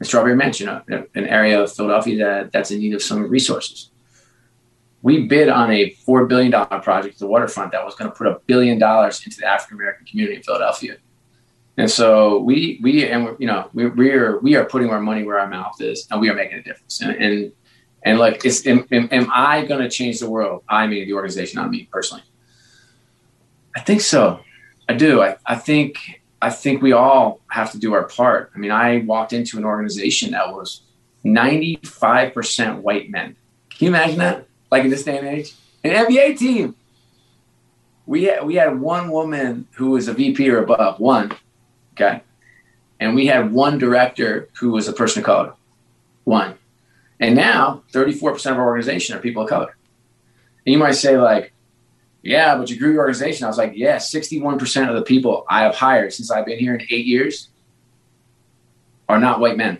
in 0.00 0.06
Strawberry 0.06 0.36
Mansion, 0.36 0.68
an 0.68 1.08
area 1.14 1.62
of 1.62 1.72
Philadelphia 1.72 2.24
that, 2.24 2.52
that's 2.52 2.70
in 2.70 2.78
need 2.78 2.94
of 2.94 3.02
some 3.02 3.28
resources 3.28 3.90
we 5.02 5.26
bid 5.26 5.48
on 5.48 5.70
a 5.70 5.90
$4 6.06 6.28
billion 6.28 6.50
project 6.50 7.14
at 7.14 7.18
the 7.18 7.26
waterfront 7.26 7.72
that 7.72 7.84
was 7.84 7.94
going 7.94 8.10
to 8.10 8.16
put 8.16 8.26
a 8.26 8.40
billion 8.46 8.78
dollars 8.78 9.24
into 9.24 9.38
the 9.38 9.46
African 9.46 9.76
American 9.76 10.06
community 10.06 10.36
in 10.36 10.42
Philadelphia. 10.42 10.96
And 11.76 11.88
so 11.88 12.40
we, 12.40 12.80
we, 12.82 13.06
and 13.06 13.36
you 13.38 13.46
know, 13.46 13.70
we, 13.72 13.86
we 13.86 14.10
are, 14.10 14.38
we 14.40 14.56
are 14.56 14.64
putting 14.64 14.90
our 14.90 15.00
money 15.00 15.22
where 15.22 15.38
our 15.38 15.46
mouth 15.46 15.80
is 15.80 16.08
and 16.10 16.20
we 16.20 16.28
are 16.28 16.34
making 16.34 16.58
a 16.58 16.62
difference. 16.62 17.00
And, 17.00 17.12
and, 17.12 17.52
and 18.02 18.18
like, 18.18 18.44
it's, 18.44 18.66
am, 18.66 18.86
am 18.90 19.30
I 19.32 19.64
going 19.64 19.80
to 19.80 19.88
change 19.88 20.18
the 20.18 20.28
world? 20.28 20.64
I 20.68 20.88
mean, 20.88 21.06
the 21.06 21.12
organization, 21.12 21.60
not 21.60 21.70
me 21.70 21.88
personally. 21.90 22.24
I 23.76 23.80
think 23.80 24.00
so. 24.00 24.40
I 24.88 24.94
do. 24.94 25.22
I, 25.22 25.36
I 25.46 25.54
think, 25.56 26.20
I 26.40 26.50
think 26.50 26.82
we 26.82 26.92
all 26.92 27.40
have 27.50 27.72
to 27.72 27.78
do 27.78 27.94
our 27.94 28.04
part. 28.04 28.50
I 28.54 28.58
mean, 28.58 28.70
I 28.70 28.98
walked 28.98 29.32
into 29.32 29.58
an 29.58 29.64
organization 29.64 30.32
that 30.32 30.52
was 30.52 30.82
95% 31.24 32.80
white 32.80 33.10
men. 33.10 33.36
Can 33.70 33.84
you 33.84 33.88
imagine 33.88 34.18
that? 34.18 34.48
like 34.70 34.84
in 34.84 34.90
this 34.90 35.04
day 35.04 35.18
and 35.18 35.26
age. 35.26 35.54
An 35.84 36.06
NBA 36.06 36.38
team. 36.38 36.74
We 38.06 38.24
had, 38.24 38.46
we 38.46 38.54
had 38.54 38.80
one 38.80 39.10
woman 39.10 39.68
who 39.72 39.90
was 39.90 40.08
a 40.08 40.14
VP 40.14 40.48
or 40.48 40.62
above, 40.62 40.98
one, 40.98 41.32
okay, 41.92 42.22
and 42.98 43.14
we 43.14 43.26
had 43.26 43.52
one 43.52 43.76
director 43.76 44.48
who 44.58 44.70
was 44.70 44.88
a 44.88 44.94
person 44.94 45.20
of 45.20 45.26
color, 45.26 45.54
one, 46.24 46.54
and 47.20 47.36
now 47.36 47.82
34% 47.92 48.50
of 48.50 48.58
our 48.58 48.64
organization 48.64 49.14
are 49.14 49.20
people 49.20 49.42
of 49.42 49.50
color. 49.50 49.76
And 50.64 50.72
you 50.72 50.78
might 50.78 50.92
say 50.92 51.18
like, 51.18 51.52
yeah, 52.28 52.56
but 52.56 52.68
you 52.68 52.78
grew 52.78 52.92
your 52.92 53.00
organization. 53.00 53.44
I 53.44 53.48
was 53.48 53.56
like, 53.56 53.72
yeah, 53.74 53.96
61% 53.96 54.88
of 54.88 54.94
the 54.94 55.02
people 55.02 55.46
I 55.48 55.62
have 55.62 55.74
hired 55.74 56.12
since 56.12 56.30
I've 56.30 56.44
been 56.44 56.58
here 56.58 56.74
in 56.74 56.82
eight 56.90 57.06
years 57.06 57.48
are 59.08 59.18
not 59.18 59.40
white 59.40 59.56
men. 59.56 59.78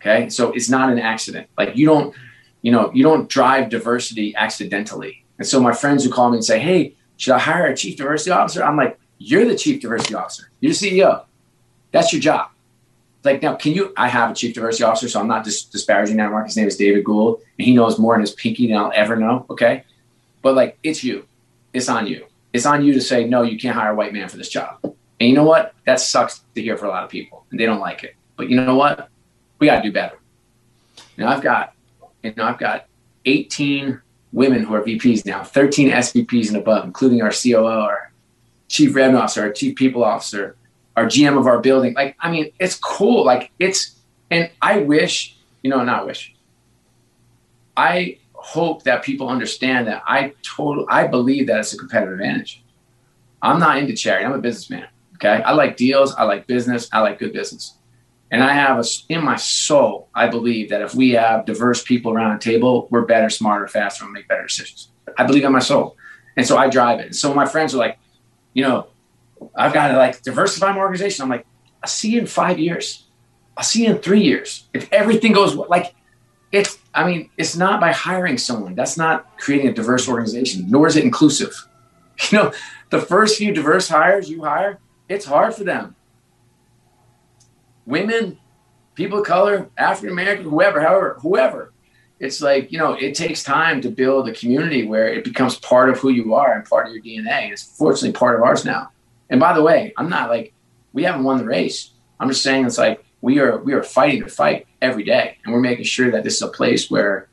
Okay. 0.00 0.30
So 0.30 0.52
it's 0.52 0.70
not 0.70 0.90
an 0.90 0.98
accident. 0.98 1.48
Like 1.58 1.76
you 1.76 1.84
don't, 1.84 2.14
you 2.62 2.72
know, 2.72 2.90
you 2.94 3.02
don't 3.02 3.28
drive 3.28 3.68
diversity 3.68 4.34
accidentally. 4.36 5.24
And 5.36 5.46
so 5.46 5.60
my 5.60 5.74
friends 5.74 6.02
who 6.02 6.10
call 6.10 6.30
me 6.30 6.38
and 6.38 6.44
say, 6.44 6.58
Hey, 6.58 6.96
should 7.18 7.34
I 7.34 7.38
hire 7.38 7.66
a 7.66 7.76
chief 7.76 7.98
diversity 7.98 8.30
officer? 8.30 8.64
I'm 8.64 8.78
like, 8.78 8.98
You're 9.18 9.44
the 9.44 9.56
chief 9.56 9.82
diversity 9.82 10.14
officer. 10.14 10.50
You're 10.60 10.72
the 10.72 10.78
CEO. 10.78 11.24
That's 11.92 12.10
your 12.10 12.22
job. 12.22 12.48
Like 13.22 13.42
now, 13.42 13.54
can 13.54 13.74
you? 13.74 13.92
I 13.98 14.08
have 14.08 14.30
a 14.30 14.34
chief 14.34 14.54
diversity 14.54 14.84
officer, 14.84 15.08
so 15.08 15.20
I'm 15.20 15.28
not 15.28 15.44
dis- 15.44 15.64
disparaging 15.64 16.16
that. 16.16 16.30
Mark. 16.30 16.46
His 16.46 16.56
name 16.56 16.68
is 16.68 16.76
David 16.76 17.04
Gould, 17.04 17.42
and 17.58 17.66
he 17.66 17.74
knows 17.74 17.98
more 17.98 18.14
in 18.14 18.20
his 18.22 18.30
pinky 18.30 18.68
than 18.68 18.76
I'll 18.76 18.92
ever 18.94 19.16
know. 19.16 19.44
Okay, 19.50 19.84
but 20.42 20.54
like, 20.54 20.78
it's 20.82 21.02
you. 21.02 21.26
It's 21.76 21.88
on 21.88 22.06
you. 22.06 22.26
It's 22.52 22.64
on 22.64 22.84
you 22.84 22.94
to 22.94 23.00
say 23.00 23.26
no. 23.26 23.42
You 23.42 23.58
can't 23.58 23.76
hire 23.76 23.92
a 23.92 23.94
white 23.94 24.12
man 24.12 24.28
for 24.28 24.38
this 24.38 24.48
job. 24.48 24.78
And 24.82 25.28
you 25.28 25.34
know 25.34 25.44
what? 25.44 25.74
That 25.84 26.00
sucks 26.00 26.42
to 26.54 26.62
hear 26.62 26.76
for 26.76 26.86
a 26.86 26.88
lot 26.88 27.04
of 27.04 27.10
people, 27.10 27.44
and 27.50 27.60
they 27.60 27.66
don't 27.66 27.80
like 27.80 28.02
it. 28.02 28.14
But 28.36 28.48
you 28.48 28.56
know 28.56 28.76
what? 28.76 29.08
We 29.58 29.66
got 29.66 29.82
to 29.82 29.82
do 29.82 29.92
better. 29.92 30.18
Now 31.18 31.28
I've 31.28 31.42
got 31.42 31.74
you 32.22 32.32
know, 32.36 32.44
I've 32.44 32.58
got 32.58 32.86
18 33.24 34.00
women 34.32 34.64
who 34.64 34.74
are 34.74 34.82
VPs 34.82 35.24
now, 35.24 35.44
13 35.44 35.90
SVPs 35.90 36.48
and 36.48 36.56
above, 36.56 36.84
including 36.84 37.22
our 37.22 37.30
COO, 37.30 37.66
our 37.66 38.12
chief 38.68 38.94
revenue 38.94 39.18
officer, 39.18 39.42
our 39.42 39.52
chief 39.52 39.76
people 39.76 40.02
officer, 40.02 40.56
our 40.96 41.06
GM 41.06 41.38
of 41.38 41.46
our 41.46 41.60
building. 41.60 41.94
Like, 41.94 42.16
I 42.20 42.30
mean, 42.30 42.52
it's 42.58 42.76
cool. 42.76 43.24
Like, 43.24 43.50
it's, 43.58 43.96
and 44.30 44.50
I 44.60 44.78
wish, 44.78 45.36
you 45.62 45.70
know, 45.70 45.84
not 45.84 46.06
wish. 46.06 46.34
I 47.76 48.18
hope 48.46 48.84
that 48.84 49.02
people 49.02 49.28
understand 49.28 49.88
that 49.88 50.04
I 50.06 50.32
total, 50.42 50.86
I 50.88 51.08
believe 51.08 51.48
that 51.48 51.58
it's 51.58 51.72
a 51.72 51.76
competitive 51.76 52.14
advantage. 52.14 52.62
I'm 53.42 53.58
not 53.58 53.78
into 53.78 53.94
charity. 53.94 54.24
I'm 54.24 54.32
a 54.32 54.38
businessman. 54.38 54.86
Okay. 55.14 55.42
I 55.42 55.52
like 55.52 55.76
deals. 55.76 56.14
I 56.14 56.22
like 56.22 56.46
business. 56.46 56.88
I 56.92 57.00
like 57.00 57.18
good 57.18 57.32
business. 57.32 57.76
And 58.30 58.44
I 58.44 58.52
have 58.52 58.78
a, 58.78 58.84
in 59.08 59.24
my 59.24 59.34
soul, 59.34 60.08
I 60.14 60.28
believe 60.28 60.70
that 60.70 60.80
if 60.80 60.94
we 60.94 61.10
have 61.10 61.44
diverse 61.44 61.82
people 61.82 62.12
around 62.12 62.36
a 62.36 62.38
table, 62.38 62.86
we're 62.90 63.04
better, 63.04 63.30
smarter, 63.30 63.66
faster, 63.66 64.04
and 64.04 64.12
make 64.12 64.28
better 64.28 64.44
decisions. 64.44 64.90
I 65.18 65.26
believe 65.26 65.42
in 65.42 65.50
my 65.50 65.58
soul. 65.58 65.96
And 66.36 66.46
so 66.46 66.56
I 66.56 66.68
drive 66.68 67.00
it. 67.00 67.06
And 67.06 67.16
so 67.16 67.34
my 67.34 67.46
friends 67.46 67.74
are 67.74 67.78
like, 67.78 67.98
you 68.54 68.62
know, 68.62 68.86
I've 69.56 69.74
got 69.74 69.88
to 69.88 69.96
like 69.96 70.22
diversify 70.22 70.70
my 70.72 70.78
organization. 70.78 71.24
I'm 71.24 71.28
like, 71.28 71.46
I'll 71.82 71.88
see 71.90 72.12
you 72.12 72.20
in 72.20 72.26
five 72.26 72.60
years. 72.60 73.06
I'll 73.56 73.64
see 73.64 73.84
you 73.84 73.90
in 73.90 73.98
three 73.98 74.22
years. 74.22 74.68
If 74.72 74.92
everything 74.92 75.32
goes 75.32 75.56
like 75.56 75.94
it's, 76.52 76.78
I 76.96 77.06
mean, 77.06 77.30
it's 77.36 77.56
not 77.56 77.80
by 77.80 77.92
hiring 77.92 78.38
someone. 78.38 78.74
That's 78.74 78.96
not 78.96 79.38
creating 79.38 79.68
a 79.68 79.74
diverse 79.74 80.08
organization, 80.08 80.66
nor 80.68 80.86
is 80.86 80.96
it 80.96 81.04
inclusive. 81.04 81.54
You 82.32 82.38
know, 82.38 82.52
the 82.88 82.98
first 82.98 83.36
few 83.36 83.52
diverse 83.52 83.88
hires 83.88 84.30
you 84.30 84.42
hire, 84.42 84.78
it's 85.06 85.26
hard 85.26 85.54
for 85.54 85.64
them 85.64 85.94
women, 87.86 88.38
people 88.94 89.20
of 89.20 89.26
color, 89.26 89.70
African 89.78 90.10
American, 90.10 90.44
whoever, 90.44 90.80
however, 90.80 91.16
whoever. 91.20 91.72
It's 92.18 92.40
like, 92.40 92.72
you 92.72 92.78
know, 92.78 92.94
it 92.94 93.14
takes 93.14 93.42
time 93.42 93.80
to 93.82 93.90
build 93.90 94.28
a 94.28 94.32
community 94.32 94.86
where 94.86 95.08
it 95.08 95.22
becomes 95.22 95.58
part 95.58 95.90
of 95.90 95.98
who 95.98 96.08
you 96.08 96.34
are 96.34 96.54
and 96.54 96.64
part 96.64 96.86
of 96.86 96.94
your 96.94 97.02
DNA. 97.02 97.52
It's 97.52 97.62
fortunately 97.62 98.12
part 98.12 98.36
of 98.36 98.42
ours 98.42 98.64
now. 98.64 98.90
And 99.30 99.38
by 99.38 99.52
the 99.52 99.62
way, 99.62 99.92
I'm 99.96 100.08
not 100.08 100.30
like, 100.30 100.52
we 100.92 101.02
haven't 101.04 101.24
won 101.24 101.38
the 101.38 101.44
race. 101.44 101.90
I'm 102.18 102.28
just 102.28 102.42
saying 102.42 102.64
it's 102.64 102.78
like 102.78 103.04
we 103.20 103.38
are 103.38 103.58
we 103.58 103.72
are 103.72 103.82
fighting 103.82 104.22
to 104.22 104.28
fight 104.28 104.66
every 104.80 105.04
day. 105.04 105.38
And 105.44 105.52
we're 105.52 105.60
making 105.60 105.84
sure 105.84 106.10
that 106.10 106.24
this 106.24 106.36
is 106.36 106.42
a 106.42 106.48
place 106.48 106.90
where 106.90 107.28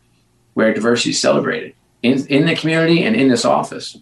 where 0.54 0.74
diversity 0.74 1.12
is 1.12 1.22
celebrated 1.22 1.76
in, 2.02 2.26
in 2.28 2.46
the 2.46 2.56
community 2.56 3.04
and 3.04 3.16
in 3.16 3.28
this 3.28 3.46
office. 3.46 3.98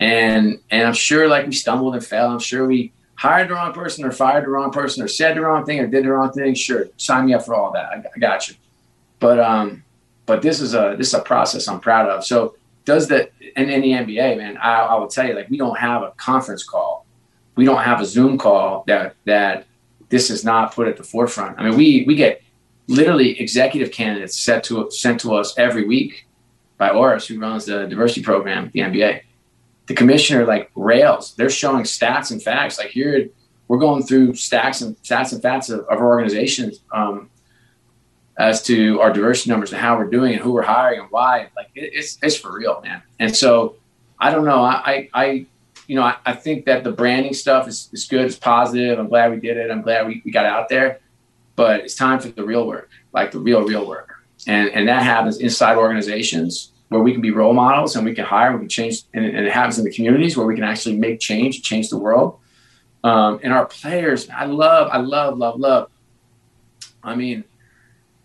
And 0.00 0.58
and 0.70 0.86
I'm 0.86 0.94
sure 0.94 1.28
like 1.28 1.46
we 1.46 1.52
stumbled 1.52 1.94
and 1.94 2.04
fell. 2.04 2.30
I'm 2.30 2.40
sure 2.40 2.66
we 2.66 2.92
hired 3.16 3.48
the 3.48 3.54
wrong 3.54 3.72
person 3.72 4.04
or 4.04 4.12
fired 4.12 4.44
the 4.44 4.50
wrong 4.50 4.70
person 4.70 5.02
or 5.02 5.08
said 5.08 5.36
the 5.36 5.40
wrong 5.40 5.64
thing 5.64 5.80
or 5.80 5.86
did 5.86 6.04
the 6.04 6.10
wrong 6.10 6.32
thing. 6.32 6.54
Sure, 6.54 6.86
sign 6.96 7.26
me 7.26 7.34
up 7.34 7.44
for 7.44 7.54
all 7.54 7.72
that. 7.72 7.86
I, 7.86 8.04
I 8.14 8.18
got 8.18 8.48
you. 8.48 8.56
But 9.20 9.38
um, 9.38 9.84
but 10.26 10.42
this 10.42 10.60
is 10.60 10.74
a 10.74 10.94
this 10.98 11.08
is 11.08 11.14
a 11.14 11.22
process 11.22 11.68
I'm 11.68 11.80
proud 11.80 12.08
of. 12.08 12.24
So 12.24 12.56
does 12.84 13.08
the 13.08 13.30
and 13.56 13.70
in 13.70 13.80
the 13.80 13.92
NBA, 13.92 14.36
man, 14.36 14.56
I, 14.58 14.80
I 14.80 14.94
will 14.96 15.08
tell 15.08 15.26
you, 15.26 15.34
like 15.34 15.48
we 15.48 15.56
don't 15.56 15.78
have 15.78 16.02
a 16.02 16.10
conference 16.16 16.64
call, 16.64 17.06
we 17.56 17.64
don't 17.64 17.82
have 17.82 18.00
a 18.00 18.04
Zoom 18.04 18.36
call 18.36 18.84
that 18.88 19.14
that 19.24 19.66
this 20.08 20.30
is 20.30 20.44
not 20.44 20.74
put 20.74 20.88
at 20.88 20.96
the 20.96 21.04
forefront. 21.04 21.58
I 21.58 21.64
mean, 21.64 21.76
we 21.76 22.04
we 22.06 22.14
get 22.14 22.42
literally 22.86 23.40
executive 23.40 23.90
candidates 23.90 24.38
set 24.38 24.64
to 24.64 24.90
sent 24.90 25.20
to 25.20 25.34
us 25.34 25.54
every 25.58 25.84
week 25.86 26.26
by 26.76 26.90
Oris, 26.90 27.26
who 27.26 27.38
runs 27.38 27.66
the 27.66 27.86
diversity 27.86 28.22
program, 28.22 28.66
at 28.66 28.72
the 28.72 28.80
NBA. 28.80 29.22
The 29.86 29.94
commissioner 29.94 30.44
like 30.46 30.70
rails. 30.74 31.34
They're 31.34 31.50
showing 31.50 31.84
stats 31.84 32.30
and 32.30 32.42
facts. 32.42 32.78
Like 32.78 32.88
here, 32.88 33.28
we're 33.68 33.78
going 33.78 34.02
through 34.02 34.34
stacks 34.34 34.80
and 34.80 34.96
stats 35.02 35.32
and 35.32 35.42
facts 35.42 35.68
of, 35.68 35.80
of 35.80 35.98
our 35.98 36.06
organizations 36.06 36.80
um, 36.92 37.30
as 38.38 38.62
to 38.64 39.00
our 39.00 39.12
diversity 39.12 39.50
numbers 39.50 39.72
and 39.72 39.80
how 39.80 39.96
we're 39.96 40.10
doing 40.10 40.32
and 40.34 40.42
who 40.42 40.52
we're 40.52 40.62
hiring 40.62 41.00
and 41.00 41.10
why. 41.10 41.48
Like 41.56 41.70
it, 41.74 41.90
it's 41.94 42.18
it's 42.22 42.36
for 42.36 42.52
real, 42.56 42.80
man. 42.82 43.02
And 43.18 43.34
so 43.34 43.76
I 44.18 44.30
don't 44.30 44.44
know. 44.44 44.62
I 44.62 45.08
I, 45.12 45.46
you 45.86 45.96
know 45.96 46.02
I, 46.02 46.16
I 46.26 46.32
think 46.32 46.66
that 46.66 46.84
the 46.84 46.92
branding 46.92 47.34
stuff 47.34 47.68
is, 47.68 47.88
is 47.92 48.06
good. 48.06 48.26
It's 48.26 48.36
positive. 48.36 48.98
I'm 48.98 49.08
glad 49.08 49.30
we 49.30 49.40
did 49.40 49.56
it. 49.56 49.70
I'm 49.70 49.82
glad 49.82 50.06
we, 50.06 50.22
we 50.24 50.30
got 50.30 50.46
out 50.46 50.68
there. 50.68 51.00
But 51.56 51.80
it's 51.80 51.94
time 51.94 52.18
for 52.18 52.28
the 52.28 52.44
real 52.44 52.66
work, 52.66 52.90
like 53.12 53.30
the 53.30 53.38
real 53.38 53.62
real 53.62 53.86
work. 53.86 54.14
And 54.46 54.70
and 54.70 54.88
that 54.88 55.02
happens 55.02 55.38
inside 55.38 55.76
organizations 55.76 56.72
where 56.88 57.02
we 57.02 57.12
can 57.12 57.20
be 57.20 57.30
role 57.30 57.54
models 57.54 57.96
and 57.96 58.04
we 58.04 58.14
can 58.14 58.24
hire, 58.24 58.52
we 58.52 58.60
can 58.60 58.68
change, 58.68 59.02
and, 59.14 59.24
and 59.24 59.46
it 59.46 59.52
happens 59.52 59.78
in 59.78 59.84
the 59.84 59.92
communities 59.92 60.36
where 60.36 60.46
we 60.46 60.54
can 60.54 60.64
actually 60.64 60.96
make 60.96 61.18
change, 61.18 61.62
change 61.62 61.88
the 61.88 61.98
world. 61.98 62.38
Um, 63.02 63.40
and 63.42 63.52
our 63.52 63.66
players, 63.66 64.28
I 64.30 64.46
love, 64.46 64.88
I 64.92 64.98
love, 64.98 65.36
love, 65.36 65.58
love. 65.58 65.90
I 67.02 67.14
mean, 67.14 67.44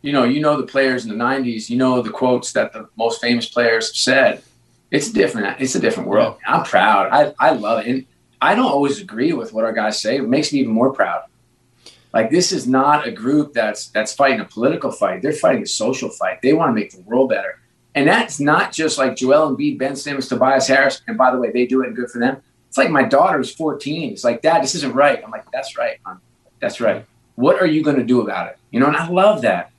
you 0.02 0.14
know, 0.14 0.24
you 0.24 0.40
know 0.40 0.56
the 0.56 0.68
players 0.68 1.06
in 1.06 1.10
the 1.10 1.22
'90s. 1.22 1.70
You 1.70 1.78
know 1.78 2.02
the 2.02 2.12
quotes 2.12 2.54
that 2.54 2.72
the 2.72 2.88
most 2.96 3.20
famous 3.22 3.50
players 3.50 3.90
have 3.90 3.96
said. 3.96 4.44
It's 4.92 5.12
different. 5.12 5.62
It's 5.62 5.76
a 5.76 5.80
different 5.80 6.10
world. 6.10 6.38
I'm 6.46 6.64
proud. 6.64 7.10
I 7.12 7.34
I 7.40 7.52
love 7.52 7.80
it, 7.80 7.88
and 7.88 8.06
I 8.42 8.56
don't 8.56 8.72
always 8.72 9.00
agree 9.00 9.34
with 9.34 9.54
what 9.54 9.66
our 9.66 9.74
guys 9.74 10.02
say. 10.02 10.18
It 10.18 10.28
makes 10.28 10.52
me 10.52 10.60
even 10.60 10.74
more 10.74 10.92
proud. 10.92 11.24
Like 12.14 12.32
this 12.32 12.52
is 12.52 12.68
not 12.68 13.08
a 13.08 13.12
group 13.12 13.54
that's 13.54 13.88
that's 13.90 14.14
fighting 14.14 14.40
a 14.40 14.46
political 14.46 14.92
fight. 14.92 15.22
They're 15.22 15.34
fighting 15.34 15.64
a 15.64 15.68
social 15.68 16.10
fight. 16.10 16.42
They 16.42 16.54
want 16.54 16.70
to 16.70 16.74
make 16.74 16.92
the 16.92 17.02
world 17.02 17.30
better. 17.30 17.60
And 17.96 18.08
that's 18.08 18.40
not 18.40 18.72
just 18.72 18.98
like 18.98 19.16
Joel 19.16 19.48
and 19.48 19.58
Embiid, 19.58 19.78
Ben 19.78 19.96
Simmons, 19.96 20.28
Tobias 20.28 20.68
Harris. 20.68 21.02
And 21.08 21.18
by 21.18 21.32
the 21.32 21.38
way, 21.38 21.52
they 21.52 21.66
do 21.66 21.82
it 21.82 21.88
and 21.88 21.96
good 21.96 22.10
for 22.10 22.20
them. 22.20 22.42
It's 22.68 22.78
like 22.78 22.92
my 22.92 23.04
daughter's 23.04 23.54
14. 23.54 24.14
It's 24.14 24.24
like, 24.24 24.42
Dad, 24.42 24.62
this 24.62 24.76
isn't 24.76 24.94
right. 24.94 25.22
I'm 25.24 25.32
like, 25.32 25.52
that's 25.52 25.76
right, 25.76 25.98
Mom. 26.06 26.22
That's 26.60 26.80
right. 26.80 27.06
What 27.36 27.60
are 27.62 27.66
you 27.66 27.84
going 27.84 27.98
to 27.98 28.04
do 28.04 28.22
about 28.22 28.50
it? 28.50 28.58
You 28.70 28.80
know, 28.80 28.88
and 28.88 28.96
I 28.96 29.08
love 29.10 29.42
that. 29.42 29.72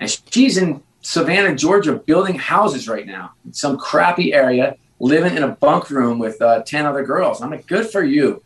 And 0.00 0.10
she's 0.30 0.56
in 0.56 0.82
Savannah, 1.02 1.54
Georgia, 1.54 1.94
building 1.94 2.38
houses 2.38 2.88
right 2.88 3.06
now 3.06 3.32
in 3.44 3.52
some 3.52 3.76
crappy 3.76 4.32
area, 4.32 4.76
living 5.00 5.36
in 5.36 5.42
a 5.42 5.48
bunk 5.48 5.90
room 5.90 6.18
with 6.18 6.40
uh, 6.40 6.62
10 6.62 6.86
other 6.86 7.04
girls. 7.04 7.42
I'm 7.42 7.50
like, 7.50 7.66
good 7.66 7.90
for 7.90 8.02
you. 8.02 8.42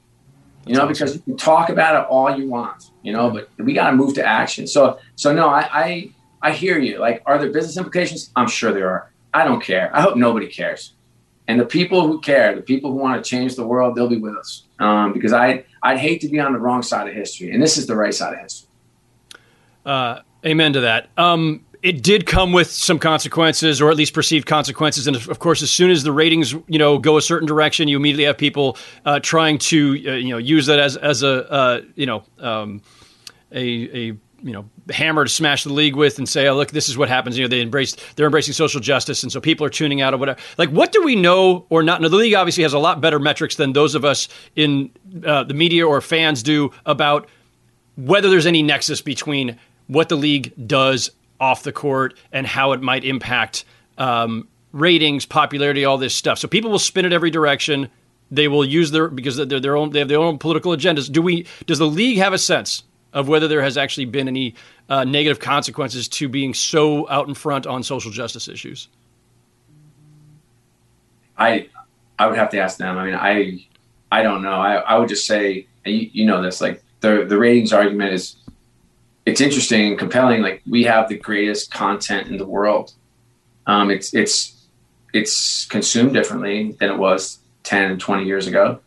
You 0.66 0.74
know, 0.74 0.86
because 0.88 1.14
you 1.14 1.20
can 1.20 1.36
talk 1.36 1.68
about 1.68 1.94
it 1.94 2.08
all 2.08 2.36
you 2.36 2.48
want, 2.48 2.90
you 3.02 3.12
know, 3.12 3.30
but 3.30 3.48
we 3.58 3.72
got 3.72 3.90
to 3.90 3.96
move 3.96 4.14
to 4.14 4.26
action. 4.26 4.66
So, 4.66 4.98
so 5.14 5.32
no, 5.32 5.48
I, 5.48 5.68
I, 5.72 6.10
I 6.42 6.52
hear 6.52 6.78
you. 6.78 6.98
Like, 6.98 7.22
are 7.24 7.38
there 7.38 7.52
business 7.52 7.76
implications? 7.76 8.30
I'm 8.34 8.48
sure 8.48 8.72
there 8.72 8.90
are. 8.90 9.12
I 9.32 9.44
don't 9.44 9.62
care. 9.62 9.94
I 9.94 10.00
hope 10.00 10.16
nobody 10.16 10.48
cares. 10.48 10.94
And 11.46 11.60
the 11.60 11.66
people 11.66 12.06
who 12.06 12.20
care, 12.20 12.54
the 12.54 12.62
people 12.62 12.90
who 12.90 12.96
want 12.96 13.22
to 13.22 13.28
change 13.28 13.54
the 13.54 13.66
world, 13.66 13.94
they'll 13.94 14.08
be 14.08 14.16
with 14.16 14.34
us. 14.34 14.64
Um, 14.78 15.12
because 15.12 15.32
I, 15.32 15.64
I'd 15.82 15.98
hate 15.98 16.20
to 16.22 16.28
be 16.28 16.40
on 16.40 16.52
the 16.52 16.58
wrong 16.58 16.82
side 16.82 17.06
of 17.06 17.14
history, 17.14 17.52
and 17.52 17.62
this 17.62 17.78
is 17.78 17.86
the 17.86 17.94
right 17.94 18.12
side 18.12 18.32
of 18.32 18.40
history. 18.40 18.68
Uh, 19.84 20.20
amen 20.44 20.72
to 20.72 20.80
that. 20.80 21.10
Um, 21.16 21.64
it 21.82 22.02
did 22.02 22.26
come 22.26 22.52
with 22.52 22.70
some 22.70 22.98
consequences, 22.98 23.80
or 23.80 23.90
at 23.90 23.96
least 23.96 24.14
perceived 24.14 24.46
consequences. 24.46 25.06
And 25.06 25.16
of 25.16 25.38
course, 25.38 25.62
as 25.62 25.70
soon 25.70 25.90
as 25.90 26.02
the 26.02 26.12
ratings, 26.12 26.52
you 26.66 26.78
know, 26.78 26.98
go 26.98 27.16
a 27.16 27.22
certain 27.22 27.46
direction, 27.46 27.88
you 27.88 27.96
immediately 27.96 28.24
have 28.24 28.38
people 28.38 28.76
uh, 29.04 29.20
trying 29.20 29.58
to, 29.58 29.90
uh, 30.06 30.12
you 30.12 30.30
know, 30.30 30.38
use 30.38 30.66
that 30.66 30.78
as 30.78 30.96
as 30.96 31.22
a, 31.22 31.50
uh, 31.50 31.80
you 31.94 32.06
know, 32.06 32.24
um, 32.38 32.82
a 33.52 34.10
a 34.10 34.16
you 34.42 34.52
know 34.52 34.68
hammer 34.90 35.24
to 35.24 35.30
smash 35.30 35.64
the 35.64 35.72
league 35.72 35.96
with 35.96 36.18
and 36.18 36.28
say, 36.28 36.46
oh 36.46 36.56
look, 36.56 36.70
this 36.70 36.88
is 36.88 36.96
what 36.96 37.08
happens. 37.08 37.36
You 37.36 37.44
know, 37.44 37.48
they 37.48 37.60
embrace 37.60 37.96
they're 38.14 38.26
embracing 38.26 38.54
social 38.54 38.80
justice, 38.80 39.22
and 39.22 39.32
so 39.32 39.40
people 39.40 39.66
are 39.66 39.70
tuning 39.70 40.00
out 40.00 40.14
or 40.14 40.18
whatever. 40.18 40.38
Like, 40.58 40.70
what 40.70 40.92
do 40.92 41.02
we 41.02 41.16
know 41.16 41.66
or 41.70 41.82
not 41.82 42.00
know? 42.00 42.08
The 42.08 42.16
league 42.16 42.34
obviously 42.34 42.62
has 42.62 42.72
a 42.72 42.78
lot 42.78 43.00
better 43.00 43.18
metrics 43.18 43.56
than 43.56 43.72
those 43.72 43.94
of 43.94 44.04
us 44.04 44.28
in 44.54 44.90
uh, 45.24 45.44
the 45.44 45.54
media 45.54 45.86
or 45.86 46.00
fans 46.00 46.42
do 46.42 46.70
about 46.84 47.28
whether 47.96 48.28
there's 48.28 48.46
any 48.46 48.62
nexus 48.62 49.00
between 49.00 49.58
what 49.86 50.08
the 50.08 50.16
league 50.16 50.52
does 50.66 51.10
off 51.40 51.62
the 51.62 51.72
court 51.72 52.14
and 52.32 52.46
how 52.46 52.72
it 52.72 52.80
might 52.80 53.04
impact 53.04 53.64
um, 53.98 54.48
ratings, 54.72 55.26
popularity, 55.26 55.84
all 55.84 55.98
this 55.98 56.14
stuff. 56.14 56.38
So 56.38 56.48
people 56.48 56.70
will 56.70 56.78
spin 56.78 57.04
it 57.04 57.12
every 57.12 57.30
direction. 57.30 57.88
They 58.30 58.48
will 58.48 58.64
use 58.64 58.90
their 58.90 59.08
because 59.08 59.36
they're 59.36 59.60
their 59.60 59.76
own 59.76 59.90
they 59.90 60.00
have 60.00 60.08
their 60.08 60.18
own 60.18 60.38
political 60.38 60.72
agendas. 60.72 61.10
Do 61.10 61.22
we? 61.22 61.46
Does 61.66 61.78
the 61.78 61.86
league 61.86 62.18
have 62.18 62.32
a 62.32 62.38
sense 62.38 62.82
of 63.12 63.28
whether 63.28 63.48
there 63.48 63.62
has 63.62 63.78
actually 63.78 64.04
been 64.04 64.28
any 64.28 64.54
uh, 64.88 65.04
negative 65.04 65.38
consequences 65.38 66.08
to 66.08 66.28
being 66.28 66.52
so 66.52 67.08
out 67.08 67.28
in 67.28 67.34
front 67.34 67.66
on 67.66 67.82
social 67.82 68.10
justice 68.10 68.48
issues? 68.48 68.88
I 71.38 71.68
I 72.18 72.26
would 72.26 72.36
have 72.36 72.50
to 72.50 72.58
ask 72.58 72.78
them. 72.78 72.98
I 72.98 73.04
mean, 73.04 73.14
I 73.14 73.66
I 74.10 74.22
don't 74.22 74.42
know. 74.42 74.54
I, 74.54 74.76
I 74.76 74.98
would 74.98 75.08
just 75.08 75.26
say, 75.26 75.66
you, 75.84 76.10
you 76.12 76.26
know 76.26 76.42
this, 76.42 76.60
like 76.60 76.82
the 77.00 77.24
the 77.28 77.38
ratings 77.38 77.72
argument 77.72 78.12
is 78.12 78.36
it's 79.26 79.40
interesting 79.40 79.88
and 79.88 79.98
compelling. 79.98 80.40
Like 80.40 80.62
we 80.68 80.84
have 80.84 81.08
the 81.08 81.18
greatest 81.18 81.72
content 81.72 82.28
in 82.28 82.38
the 82.38 82.46
world. 82.46 82.92
Um, 83.66 83.90
it's 83.90 84.14
it's 84.14 84.56
it's 85.12 85.66
consumed 85.66 86.14
differently 86.14 86.72
than 86.78 86.90
it 86.90 86.96
was 86.96 87.38
10 87.64 87.90
and 87.90 88.00
20 88.00 88.24
years 88.24 88.46
ago. 88.46 88.80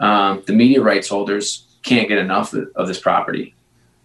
Um, 0.00 0.42
the 0.46 0.52
media 0.52 0.82
rights 0.82 1.08
holders 1.08 1.66
can't 1.82 2.08
get 2.08 2.18
enough 2.18 2.52
of, 2.52 2.68
of 2.74 2.88
this 2.88 3.00
property. 3.00 3.54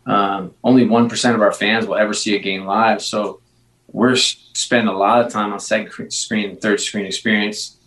Um, 0.06 0.54
only 0.64 0.86
1% 0.86 1.36
of 1.36 1.42
our 1.42 1.52
fans 1.52 1.86
will 1.86 1.96
ever 1.96 2.14
see 2.14 2.36
a 2.36 2.40
game 2.40 2.66
live. 2.66 3.02
So 3.02 3.42
we're 3.88 4.16
spending 4.16 4.88
a 4.88 4.98
lot 4.98 5.26
of 5.26 5.32
time 5.32 5.54
on 5.54 5.60
second 5.60 6.12
screen, 6.12 6.58
third 6.58 6.82
screen 6.82 7.06
experience. 7.06 7.78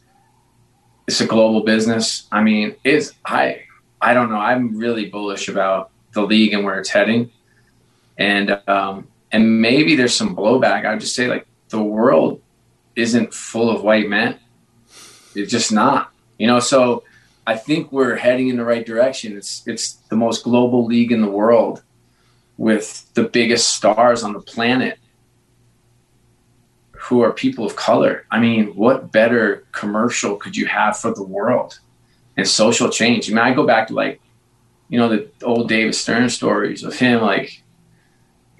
It's 1.06 1.20
a 1.20 1.26
global 1.26 1.62
business. 1.62 2.26
I 2.32 2.42
mean, 2.42 2.76
it's, 2.84 3.12
I, 3.24 3.64
I 4.00 4.14
don't 4.14 4.30
know. 4.30 4.38
I'm 4.38 4.76
really 4.76 5.06
bullish 5.06 5.48
about 5.48 5.90
the 6.12 6.22
league 6.22 6.52
and 6.52 6.64
where 6.64 6.78
it's 6.78 6.88
heading. 6.88 7.30
And, 8.18 8.60
um, 8.68 9.08
and 9.32 9.60
maybe 9.60 9.96
there's 9.96 10.14
some 10.14 10.36
blowback. 10.36 10.84
I 10.84 10.90
would 10.90 11.00
just 11.00 11.14
say 11.14 11.28
like 11.28 11.46
the 11.68 11.82
world 11.82 12.40
isn't 12.94 13.34
full 13.34 13.70
of 13.70 13.82
white 13.82 14.08
men. 14.08 14.38
It's 15.34 15.50
just 15.50 15.72
not, 15.72 16.12
you 16.38 16.46
know, 16.46 16.60
so 16.60 17.02
I 17.46 17.56
think 17.56 17.90
we're 17.90 18.16
heading 18.16 18.48
in 18.48 18.56
the 18.56 18.64
right 18.64 18.86
direction. 18.86 19.36
It's, 19.36 19.66
it's 19.66 19.94
the 20.08 20.16
most 20.16 20.44
global 20.44 20.86
league 20.86 21.10
in 21.10 21.20
the 21.20 21.30
world 21.30 21.82
with 22.56 23.12
the 23.14 23.24
biggest 23.24 23.74
stars 23.74 24.22
on 24.22 24.32
the 24.32 24.40
planet 24.40 24.98
who 26.92 27.20
are 27.20 27.32
people 27.32 27.66
of 27.66 27.76
color. 27.76 28.24
I 28.30 28.38
mean, 28.40 28.68
what 28.76 29.12
better 29.12 29.64
commercial 29.72 30.36
could 30.36 30.56
you 30.56 30.66
have 30.66 30.96
for 30.96 31.12
the 31.12 31.24
world 31.24 31.80
and 32.36 32.48
social 32.48 32.88
change? 32.88 33.28
I 33.28 33.34
mean, 33.34 33.44
I 33.44 33.52
go 33.52 33.66
back 33.66 33.88
to 33.88 33.94
like, 33.94 34.20
you 34.88 34.98
know, 34.98 35.08
the 35.08 35.28
old 35.42 35.68
David 35.68 35.94
Stern 35.94 36.30
stories 36.30 36.84
of 36.84 36.96
him, 36.96 37.20
like, 37.20 37.62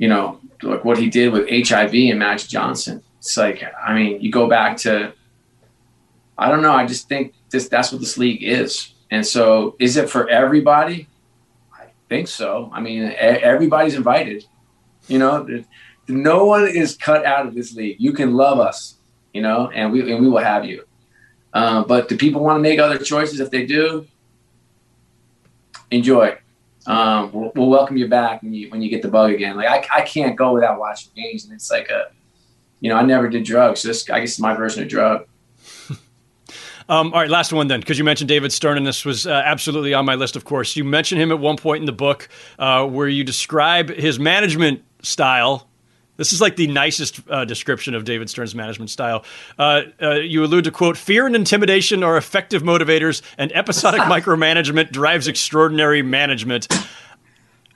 you 0.04 0.10
know, 0.10 0.38
like 0.62 0.84
what 0.84 0.98
he 0.98 1.08
did 1.08 1.32
with 1.32 1.48
HIV 1.48 1.94
and 1.94 2.18
Magic 2.18 2.50
Johnson. 2.50 3.02
It's 3.20 3.38
like, 3.38 3.64
I 3.82 3.94
mean, 3.94 4.20
you 4.20 4.30
go 4.30 4.46
back 4.46 4.76
to, 4.84 5.14
I 6.36 6.50
don't 6.50 6.60
know. 6.60 6.74
I 6.74 6.84
just 6.84 7.08
think 7.08 7.32
this, 7.48 7.70
that's 7.70 7.90
what 7.90 8.02
this 8.02 8.18
league 8.18 8.42
is. 8.42 8.92
And 9.10 9.24
so 9.26 9.76
is 9.78 9.96
it 9.96 10.10
for 10.10 10.28
everybody? 10.28 11.08
I 11.72 11.86
think 12.10 12.28
so. 12.28 12.68
I 12.70 12.82
mean, 12.82 13.14
everybody's 13.18 13.94
invited. 13.94 14.44
You 15.08 15.20
know, 15.20 15.48
no 16.06 16.44
one 16.44 16.68
is 16.68 16.98
cut 16.98 17.24
out 17.24 17.46
of 17.46 17.54
this 17.54 17.74
league. 17.74 17.96
You 17.98 18.12
can 18.12 18.34
love 18.34 18.58
us, 18.58 18.98
you 19.32 19.40
know, 19.40 19.70
and 19.70 19.90
we 19.90 20.12
and 20.12 20.20
we 20.20 20.28
will 20.28 20.44
have 20.44 20.66
you. 20.66 20.84
Uh, 21.54 21.82
but 21.82 22.10
do 22.10 22.18
people 22.18 22.42
want 22.42 22.58
to 22.58 22.62
make 22.62 22.78
other 22.78 22.98
choices? 22.98 23.40
If 23.40 23.50
they 23.50 23.64
do, 23.64 24.06
enjoy. 25.90 26.36
Um, 26.86 27.32
we'll, 27.32 27.52
we'll, 27.54 27.68
welcome 27.68 27.96
you 27.96 28.08
back 28.08 28.42
when 28.42 28.52
you 28.52 28.68
when 28.70 28.82
you 28.82 28.90
get 28.90 29.02
the 29.02 29.08
bug 29.08 29.32
again. 29.32 29.56
Like 29.56 29.68
I, 29.68 30.00
I 30.00 30.02
can't 30.02 30.36
go 30.36 30.52
without 30.52 30.78
watching 30.78 31.12
games, 31.16 31.44
and 31.44 31.54
it's 31.54 31.70
like 31.70 31.88
a, 31.88 32.10
you 32.80 32.90
know, 32.90 32.96
I 32.96 33.02
never 33.02 33.28
did 33.28 33.44
drugs. 33.44 33.80
So 33.80 33.88
this 33.88 34.08
I 34.10 34.20
guess 34.20 34.32
is 34.32 34.40
my 34.40 34.54
version 34.54 34.82
of 34.82 34.88
drug. 34.88 35.26
Um, 36.86 37.14
all 37.14 37.20
right, 37.20 37.30
last 37.30 37.50
one 37.50 37.66
then, 37.68 37.80
because 37.80 37.96
you 37.96 38.04
mentioned 38.04 38.28
David 38.28 38.52
Stern, 38.52 38.76
and 38.76 38.86
this 38.86 39.06
was 39.06 39.26
uh, 39.26 39.30
absolutely 39.30 39.94
on 39.94 40.04
my 40.04 40.16
list, 40.16 40.36
of 40.36 40.44
course. 40.44 40.76
You 40.76 40.84
mentioned 40.84 41.18
him 41.18 41.32
at 41.32 41.38
one 41.38 41.56
point 41.56 41.80
in 41.80 41.86
the 41.86 41.92
book 41.92 42.28
uh, 42.58 42.86
where 42.86 43.08
you 43.08 43.24
describe 43.24 43.88
his 43.88 44.18
management 44.18 44.82
style 45.02 45.66
This 46.16 46.32
is 46.32 46.40
like 46.40 46.56
the 46.56 46.66
nicest 46.68 47.20
uh, 47.28 47.44
description 47.44 47.94
of 47.94 48.04
David 48.04 48.30
Stern's 48.30 48.54
management 48.54 48.90
style. 48.90 49.24
Uh, 49.58 49.82
uh, 50.00 50.10
you 50.12 50.44
allude 50.44 50.64
to 50.64 50.70
quote: 50.70 50.96
"Fear 50.96 51.26
and 51.26 51.34
intimidation 51.36 52.02
are 52.02 52.16
effective 52.16 52.62
motivators, 52.62 53.22
and 53.36 53.50
episodic 53.52 54.00
micromanagement 54.02 54.92
drives 54.92 55.26
extraordinary 55.28 56.02
management." 56.02 56.68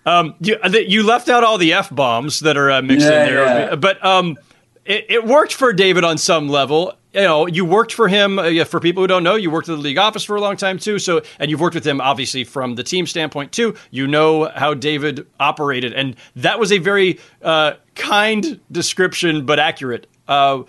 Um, 0.07 0.35
you, 0.41 0.57
uh, 0.63 0.69
you 0.69 1.03
left 1.03 1.29
out 1.29 1.45
all 1.45 1.59
the 1.59 1.73
f 1.73 1.91
bombs 1.91 2.41
that 2.41 2.57
are 2.57 2.71
uh, 2.71 2.83
mixed 2.83 3.07
Yeah, 3.07 3.25
in 3.25 3.35
there, 3.35 3.45
yeah. 3.45 3.75
but 3.75 4.03
um, 4.05 4.37
it, 4.85 5.07
it 5.09 5.27
worked 5.27 5.53
for 5.53 5.73
David 5.73 6.05
on 6.05 6.17
some 6.17 6.49
level. 6.49 6.95
You 7.15 7.23
know, 7.23 7.47
you 7.47 7.65
worked 7.65 7.95
for 7.95 8.07
him. 8.07 8.39
Uh, 8.39 8.65
for 8.65 8.81
people 8.81 9.03
who 9.03 9.07
don't 9.07 9.23
know, 9.23 9.35
you 9.35 9.51
worked 9.51 9.69
at 9.69 9.77
the 9.77 9.83
league 9.83 9.99
office 9.99 10.25
for 10.25 10.37
a 10.37 10.41
long 10.41 10.57
time 10.57 10.79
too. 10.79 10.99
So, 10.99 11.23
and 11.39 11.51
you've 11.51 11.61
worked 11.61 11.75
with 11.75 11.87
him 11.87 12.01
obviously 12.01 12.45
from 12.45 12.75
the 12.75 12.83
team 12.83 13.07
standpoint 13.07 13.53
too. 13.53 13.75
You 13.91 14.07
know 14.07 14.51
how 14.55 14.75
David 14.75 15.27
operated, 15.41 15.95
and 15.95 16.17
that 16.37 16.59
was 16.59 16.71
a 16.71 16.79
very 16.79 17.19
uh, 17.43 17.75
kind 17.95 18.61
description, 18.71 19.47
but 19.47 19.59
accurate. 19.59 20.07
Uh, 20.27 20.65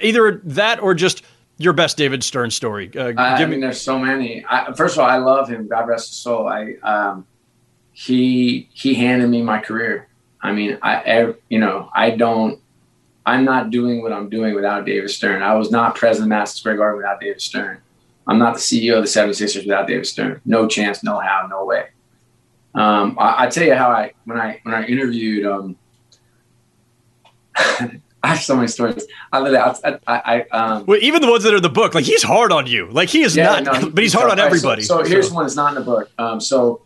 either 0.00 0.40
that 0.44 0.82
or 0.82 0.94
just 0.94 1.22
your 1.58 1.72
best 1.72 1.96
David 1.96 2.24
Stern 2.24 2.50
story. 2.50 2.90
Uh, 2.96 3.12
I, 3.16 3.34
I 3.34 3.40
mean, 3.46 3.50
me. 3.50 3.60
there's 3.60 3.80
so 3.80 3.98
many. 3.98 4.44
I, 4.48 4.72
first 4.72 4.96
of 4.96 5.00
all, 5.00 5.08
I 5.08 5.18
love 5.18 5.48
him. 5.48 5.68
God 5.68 5.86
rest 5.88 6.08
his 6.08 6.18
soul. 6.18 6.48
I 6.48 6.74
um, 6.82 7.26
he 7.92 8.68
he 8.72 8.94
handed 8.94 9.28
me 9.28 9.42
my 9.42 9.58
career. 9.58 10.08
I 10.42 10.52
mean, 10.52 10.78
I 10.82 11.02
ev- 11.02 11.38
you 11.48 11.58
know 11.58 11.90
I 11.94 12.10
don't. 12.10 12.60
I'm 13.26 13.44
not 13.44 13.70
doing 13.70 14.02
what 14.02 14.12
I'm 14.12 14.28
doing 14.28 14.54
without 14.54 14.84
David 14.84 15.10
Stern. 15.10 15.42
I 15.42 15.54
was 15.54 15.70
not 15.70 15.94
president 15.94 16.26
of 16.26 16.28
Madison 16.36 16.56
Square 16.58 16.76
Garden 16.76 16.96
without 16.98 17.20
David 17.20 17.40
Stern. 17.40 17.78
I'm 18.26 18.38
not 18.38 18.54
the 18.54 18.60
CEO 18.60 18.96
of 18.98 19.02
the 19.04 19.08
76ers 19.08 19.64
without 19.66 19.86
David 19.86 20.06
Stern. 20.06 20.40
No 20.44 20.66
chance, 20.66 21.02
no 21.02 21.18
how, 21.18 21.46
no 21.50 21.64
way. 21.64 21.88
Um, 22.74 23.16
I, 23.18 23.44
I 23.44 23.46
tell 23.48 23.64
you 23.64 23.74
how 23.74 23.88
I 23.90 24.12
when 24.24 24.38
I 24.40 24.60
when 24.64 24.74
I 24.74 24.84
interviewed. 24.86 25.46
Um, 25.46 25.76
I 28.24 28.28
have 28.28 28.40
so 28.40 28.56
many 28.56 28.68
stories. 28.68 29.04
I 29.32 29.38
literally, 29.40 29.58
I, 29.84 29.98
I, 30.06 30.20
I 30.52 30.58
um, 30.58 30.86
Well, 30.86 30.98
even 31.02 31.20
the 31.20 31.28
ones 31.30 31.44
that 31.44 31.52
are 31.52 31.58
in 31.58 31.62
the 31.62 31.68
book, 31.68 31.94
like 31.94 32.06
he's 32.06 32.22
hard 32.22 32.52
on 32.52 32.66
you. 32.66 32.88
Like 32.90 33.10
he 33.10 33.22
is 33.22 33.36
Yeah, 33.36 33.60
not, 33.60 33.82
no, 33.82 33.90
but 33.90 34.02
he's 34.02 34.14
hard 34.14 34.28
so- 34.28 34.30
on 34.32 34.38
right, 34.38 34.42
so- 34.44 34.46
everybody. 34.46 34.82
So, 34.82 35.04
here's 35.04 35.30
one 35.30 35.44
that's 35.44 35.56
not 35.56 35.68
in 35.68 35.74
the 35.74 35.84
book. 35.84 36.10
Um, 36.18 36.40
so 36.40 36.80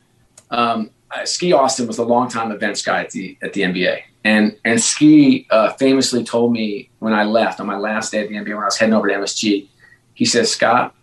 um, 0.51 0.91
uh, 1.11 1.25
Ski 1.25 1.53
Austin 1.53 1.87
was 1.87 1.99
a 1.99 2.05
longtime 2.05 2.53
events 2.53 2.83
guy 2.83 3.01
at 3.01 3.11
the 3.11 3.37
at 3.43 3.53
the 3.53 3.63
NBA, 3.63 4.03
and 4.25 4.57
and 4.65 4.81
Ski 4.81 5.47
uh, 5.51 5.73
famously 5.75 6.25
told 6.25 6.53
me 6.53 6.91
when 6.99 7.13
I 7.13 7.25
left 7.25 7.61
on 7.61 7.67
my 7.67 7.77
last 7.77 8.13
day 8.13 8.23
at 8.23 8.29
the 8.29 8.35
NBA 8.35 8.49
when 8.49 8.63
I 8.63 8.67
was 8.67 8.77
heading 8.77 8.95
over 8.95 9.09
to 9.09 9.15
MSG, 9.15 9.69
he 10.15 10.25
says, 10.25 10.51
Scott, 10.51 10.95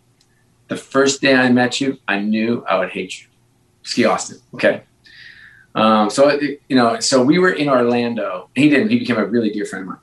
the 0.67 0.77
first 0.77 1.21
day 1.21 1.35
I 1.35 1.51
met 1.51 1.81
you, 1.81 1.97
I 2.07 2.19
knew 2.19 2.63
I 2.67 2.77
would 2.77 2.89
hate 2.89 3.21
you. 3.21 3.27
Ski 3.83 4.05
Austin, 4.05 4.39
okay. 4.53 4.83
Um, 5.73 6.09
so 6.09 6.39
you 6.69 6.75
know, 6.75 6.99
so 6.99 7.23
we 7.23 7.39
were 7.39 7.51
in 7.51 7.67
Orlando. 7.67 8.49
He 8.55 8.69
didn't. 8.69 8.89
He 8.89 8.99
became 8.99 9.17
a 9.17 9.25
really 9.25 9.49
dear 9.49 9.65
friend 9.65 9.83
of 9.83 9.89
mine 9.89 9.99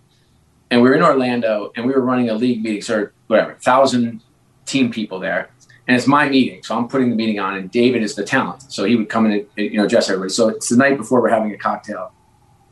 and 0.72 0.80
we 0.80 0.88
were 0.88 0.94
in 0.94 1.03
Orlando 1.03 1.70
and 1.76 1.86
we 1.86 1.92
were 1.92 2.00
running 2.00 2.30
a 2.30 2.34
league 2.34 2.62
meeting, 2.62 2.80
so 2.80 3.09
whatever, 3.26 3.55
thousand 3.57 4.22
team 4.64 4.90
people 4.90 5.20
there. 5.20 5.50
And 5.93 5.99
it's 5.99 6.09
my 6.09 6.26
meeting, 6.26 6.62
so 6.62 6.74
I'm 6.74 6.88
putting 6.88 7.11
the 7.11 7.16
meeting 7.16 7.38
on, 7.38 7.55
and 7.55 7.70
David 7.70 8.03
is 8.03 8.14
the 8.14 8.24
talent, 8.24 8.62
so 8.72 8.84
he 8.84 8.97
would 8.97 9.11
come 9.11 9.26
in 9.26 9.32
and 9.32 9.47
you 9.59 9.76
know 9.76 9.84
address 9.84 10.09
everybody. 10.09 10.32
So 10.32 10.49
it's 10.49 10.70
the 10.70 10.76
night 10.78 10.97
before 10.97 11.20
we're 11.20 11.28
having 11.28 11.53
a 11.53 11.59
cocktail 11.59 12.14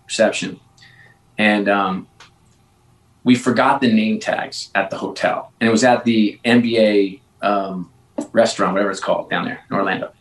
reception, 0.07 0.59
and 1.37 1.68
um, 1.68 2.09
we 3.23 3.35
forgot 3.35 3.83
the 3.83 3.93
name 3.93 4.21
tags 4.21 4.71
at 4.75 4.89
the 4.89 4.97
hotel, 4.97 5.53
and 5.61 5.68
it 5.68 5.71
was 5.71 5.85
at 5.85 6.05
the 6.05 6.41
NBA 6.47 7.21
um, 7.43 7.93
restaurant, 8.33 8.73
whatever 8.73 8.91
it's 8.91 9.01
called, 9.01 9.29
down 9.29 9.45
there 9.45 9.66
in 9.71 9.77
Orlando. 9.77 10.14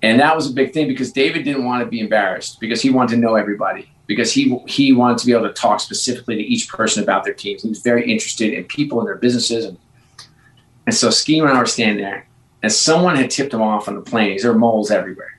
And 0.00 0.18
that 0.20 0.34
was 0.34 0.50
a 0.50 0.54
big 0.54 0.72
thing 0.72 0.88
because 0.88 1.12
David 1.12 1.44
didn't 1.44 1.66
want 1.66 1.84
to 1.84 1.86
be 1.86 2.00
embarrassed 2.00 2.60
because 2.60 2.80
he 2.80 2.88
wanted 2.88 3.16
to 3.16 3.20
know 3.20 3.34
everybody 3.34 3.92
because 4.06 4.32
he 4.32 4.58
he 4.66 4.94
wanted 4.94 5.18
to 5.18 5.26
be 5.26 5.32
able 5.32 5.46
to 5.46 5.52
talk 5.52 5.80
specifically 5.80 6.36
to 6.36 6.42
each 6.42 6.70
person 6.70 7.02
about 7.02 7.24
their 7.24 7.34
teams. 7.34 7.62
He 7.62 7.68
was 7.68 7.82
very 7.82 8.10
interested 8.10 8.54
in 8.54 8.64
people 8.64 9.00
and 9.00 9.06
their 9.06 9.16
businesses 9.16 9.66
and 9.66 9.76
and 10.88 10.94
so 10.94 11.10
Ski 11.10 11.38
and 11.38 11.46
I 11.46 11.58
were 11.58 11.66
standing 11.66 12.02
there 12.02 12.26
and 12.62 12.72
someone 12.72 13.14
had 13.14 13.30
tipped 13.30 13.52
him 13.52 13.60
off 13.60 13.88
on 13.88 13.94
the 13.94 14.00
planes. 14.00 14.40
There 14.40 14.50
were 14.50 14.58
moles 14.58 14.90
everywhere. 14.90 15.38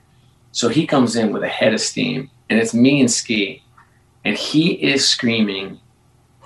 So 0.52 0.70
he 0.70 0.86
comes 0.86 1.16
in 1.16 1.34
with 1.34 1.42
a 1.42 1.48
head 1.48 1.74
of 1.74 1.82
steam 1.82 2.30
and 2.52 2.60
it's 2.60 2.76
me 2.76 3.00
and 3.00 3.10
Ski 3.10 3.64
and 4.24 4.38
he 4.38 4.74
is 4.74 5.10
screaming 5.10 5.80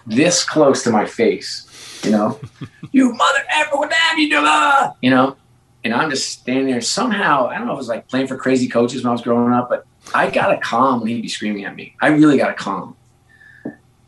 this 0.08 0.45
close 0.45 0.86
to 0.86 0.89
my 0.89 1.06
face, 1.06 1.99
you 2.06 2.12
know, 2.12 2.39
you 2.93 3.12
mother 3.12 3.39
effer, 3.49 3.76
what 3.76 3.89
the 3.89 3.95
have 3.95 4.18
you 4.18 4.30
done? 4.30 4.93
You 5.01 5.10
know, 5.10 5.36
and 5.84 5.93
I'm 5.93 6.10
just 6.10 6.30
standing 6.39 6.68
there. 6.68 6.80
Somehow, 6.80 7.47
I 7.47 7.58
don't 7.58 7.68
know 7.68 7.74
if 7.74 7.76
it 7.76 7.80
was 7.80 7.89
like 7.89 8.08
playing 8.08 8.28
for 8.28 8.38
crazy 8.38 8.70
coaches 8.70 9.04
when 9.04 9.10
I 9.10 9.12
was 9.12 9.22
growing 9.22 9.51
up, 9.51 9.68
but 9.68 9.86
I 10.16 10.30
got 10.30 10.54
a 10.54 10.58
calm 10.60 11.01
when 11.01 11.10
he'd 11.10 11.22
be 11.22 11.28
screaming 11.28 11.66
at 11.66 11.76
me. 11.76 11.97
I 12.01 12.08
really 12.08 12.38
got 12.38 12.51
a 12.51 12.54
calm. 12.54 12.95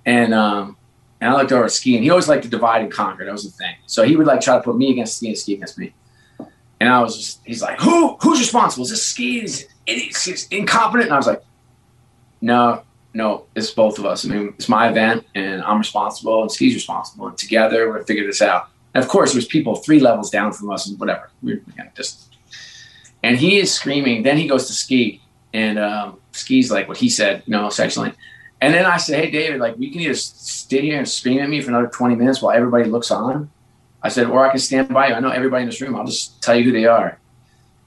And 0.05 0.33
um, 0.33 0.77
and 1.21 1.29
I 1.29 1.37
looked 1.37 1.51
over 1.51 1.65
at 1.65 1.71
Ski, 1.71 1.95
and 1.95 2.03
he 2.03 2.09
always 2.09 2.27
liked 2.27 2.43
to 2.43 2.49
divide 2.49 2.81
and 2.81 2.91
conquer. 2.91 3.25
That 3.25 3.31
was 3.31 3.43
the 3.45 3.51
thing. 3.51 3.75
So 3.85 4.03
he 4.03 4.15
would 4.15 4.27
like 4.27 4.41
try 4.41 4.57
to 4.57 4.63
put 4.63 4.77
me 4.77 4.91
against 4.91 5.17
Ski 5.17 5.29
and 5.29 5.37
Ski 5.37 5.53
against 5.53 5.77
me. 5.77 5.93
And 6.79 6.89
I 6.89 7.01
was 7.01 7.15
just, 7.15 7.41
he's 7.45 7.61
like, 7.61 7.79
who 7.79 8.17
who's 8.21 8.39
responsible? 8.39 8.83
Is 8.83 8.91
this 8.91 9.03
Ski? 9.03 9.41
Is 9.41 9.67
it, 9.87 10.47
incompetent? 10.51 11.05
And 11.05 11.13
I 11.13 11.17
was 11.17 11.27
like, 11.27 11.41
no, 12.41 12.83
no, 13.13 13.45
it's 13.55 13.71
both 13.71 13.97
of 13.97 14.05
us. 14.05 14.25
I 14.25 14.29
mean, 14.29 14.53
it's 14.57 14.67
my 14.67 14.89
event, 14.89 15.25
and 15.35 15.63
I'm 15.63 15.77
responsible, 15.77 16.41
and 16.41 16.51
Ski's 16.51 16.75
responsible, 16.75 17.27
and 17.27 17.37
together 17.37 17.87
we're 17.87 17.93
gonna 17.93 18.05
figure 18.05 18.25
this 18.25 18.41
out. 18.41 18.67
And 18.93 19.03
of 19.03 19.09
course, 19.09 19.31
there's 19.31 19.45
people 19.45 19.77
three 19.77 19.99
levels 20.01 20.29
down 20.29 20.51
from 20.51 20.69
us, 20.69 20.87
and 20.87 20.99
whatever. 20.99 21.31
We're 21.41 21.55
you 21.55 21.63
know, 21.77 21.85
just, 21.95 22.35
and 23.23 23.37
he 23.37 23.57
is 23.57 23.73
screaming. 23.73 24.23
Then 24.23 24.37
he 24.37 24.47
goes 24.47 24.67
to 24.67 24.73
Ski, 24.73 25.21
and 25.53 25.79
um, 25.79 26.19
Ski's 26.33 26.69
like 26.69 26.89
what 26.89 26.97
he 26.97 27.09
said, 27.09 27.43
you 27.45 27.51
know, 27.51 27.69
sexually. 27.69 28.11
And 28.61 28.73
then 28.73 28.85
I 28.85 28.97
said, 28.97 29.23
hey, 29.23 29.29
David, 29.31 29.59
like 29.59 29.77
we 29.77 29.91
can 29.91 30.01
either 30.01 30.15
sit 30.15 30.83
here 30.83 30.97
and 30.97 31.07
scream 31.07 31.39
at 31.39 31.49
me 31.49 31.61
for 31.61 31.69
another 31.69 31.87
20 31.87 32.15
minutes 32.15 32.41
while 32.41 32.55
everybody 32.55 32.85
looks 32.85 33.11
on. 33.11 33.49
I 34.01 34.09
said, 34.09 34.27
or 34.27 34.45
I 34.45 34.49
can 34.49 34.59
stand 34.59 34.89
by 34.89 35.09
you. 35.09 35.13
I 35.15 35.19
know 35.19 35.29
everybody 35.29 35.63
in 35.63 35.69
this 35.69 35.81
room. 35.81 35.95
I'll 35.95 36.05
just 36.05 36.41
tell 36.41 36.55
you 36.55 36.63
who 36.63 36.71
they 36.71 36.85
are. 36.85 37.19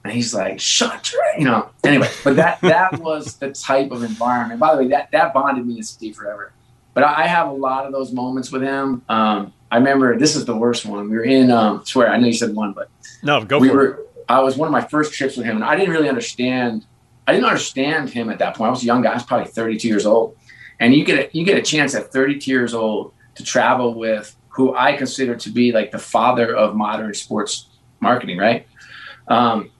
And 0.05 0.13
he's 0.13 0.35
like, 0.35 0.61
shut 0.61 1.13
your, 1.13 1.23
you 1.39 1.45
know. 1.45 1.71
Anyway, 1.85 2.09
but 2.25 2.37
that 2.37 2.61
that 2.63 2.99
was 3.01 3.37
the 3.37 3.51
type 3.53 3.91
of 3.91 4.03
environment. 4.03 4.61
By 4.61 4.75
the 4.75 4.83
way, 4.83 4.89
that 4.89 5.11
that 5.13 5.33
bonded 5.35 5.67
me 5.67 5.75
and 5.77 5.87
Steve 5.87 6.17
forever. 6.17 6.53
But 6.95 7.05
I 7.05 7.25
I 7.25 7.27
have 7.27 7.49
a 7.49 7.53
lot 7.53 7.87
of 7.87 7.93
those 7.93 8.13
moments 8.13 8.51
with 8.53 8.63
him. 8.63 9.03
Um, 9.09 9.53
I 9.71 9.77
remember 9.77 10.19
this 10.19 10.35
is 10.37 10.45
the 10.45 10.57
worst 10.57 10.87
one. 10.87 11.11
We 11.11 11.17
were 11.17 11.25
in, 11.25 11.51
um, 11.51 11.85
swear, 11.85 12.09
I 12.09 12.17
know 12.17 12.27
you 12.27 12.33
said 12.33 12.55
one, 12.55 12.73
but 12.73 12.89
No, 13.23 13.45
go 13.45 13.59
we 13.59 13.69
for 13.69 13.75
were. 13.75 13.87
it. 13.91 14.11
I 14.29 14.41
was 14.41 14.57
one 14.57 14.67
of 14.67 14.73
my 14.73 14.81
first 14.81 15.13
trips 15.15 15.37
with 15.37 15.45
him, 15.47 15.57
and 15.57 15.65
I 15.65 15.77
didn't 15.77 15.93
really 15.93 16.09
understand. 16.09 16.85
I 17.27 17.33
didn't 17.33 17.47
understand 17.47 18.09
him 18.11 18.31
at 18.31 18.39
that 18.39 18.57
point. 18.57 18.69
I 18.69 18.71
was 18.71 18.83
a 18.83 18.87
young 18.87 19.03
guy. 19.03 19.11
I 19.11 19.15
was 19.15 19.25
probably 19.25 19.49
32 19.51 19.87
years 19.89 20.07
old, 20.07 20.37
and 20.81 20.95
you 20.95 21.05
get 21.05 21.19
a, 21.19 21.37
you 21.37 21.45
get 21.45 21.59
a 21.59 21.63
chance 21.63 21.95
at 21.95 22.13
32 22.13 22.51
years 22.51 22.75
old 22.75 23.13
to 23.35 23.45
travel 23.45 23.95
with 23.95 24.37
who 24.49 24.75
I 24.75 24.97
consider 24.97 25.37
to 25.37 25.51
be 25.51 25.73
like 25.73 25.91
the 25.91 25.99
father 25.99 26.55
of 26.55 26.75
modern 26.75 27.15
sports 27.15 27.69
marketing, 28.01 28.39
right? 28.39 28.67
Um, 29.29 29.71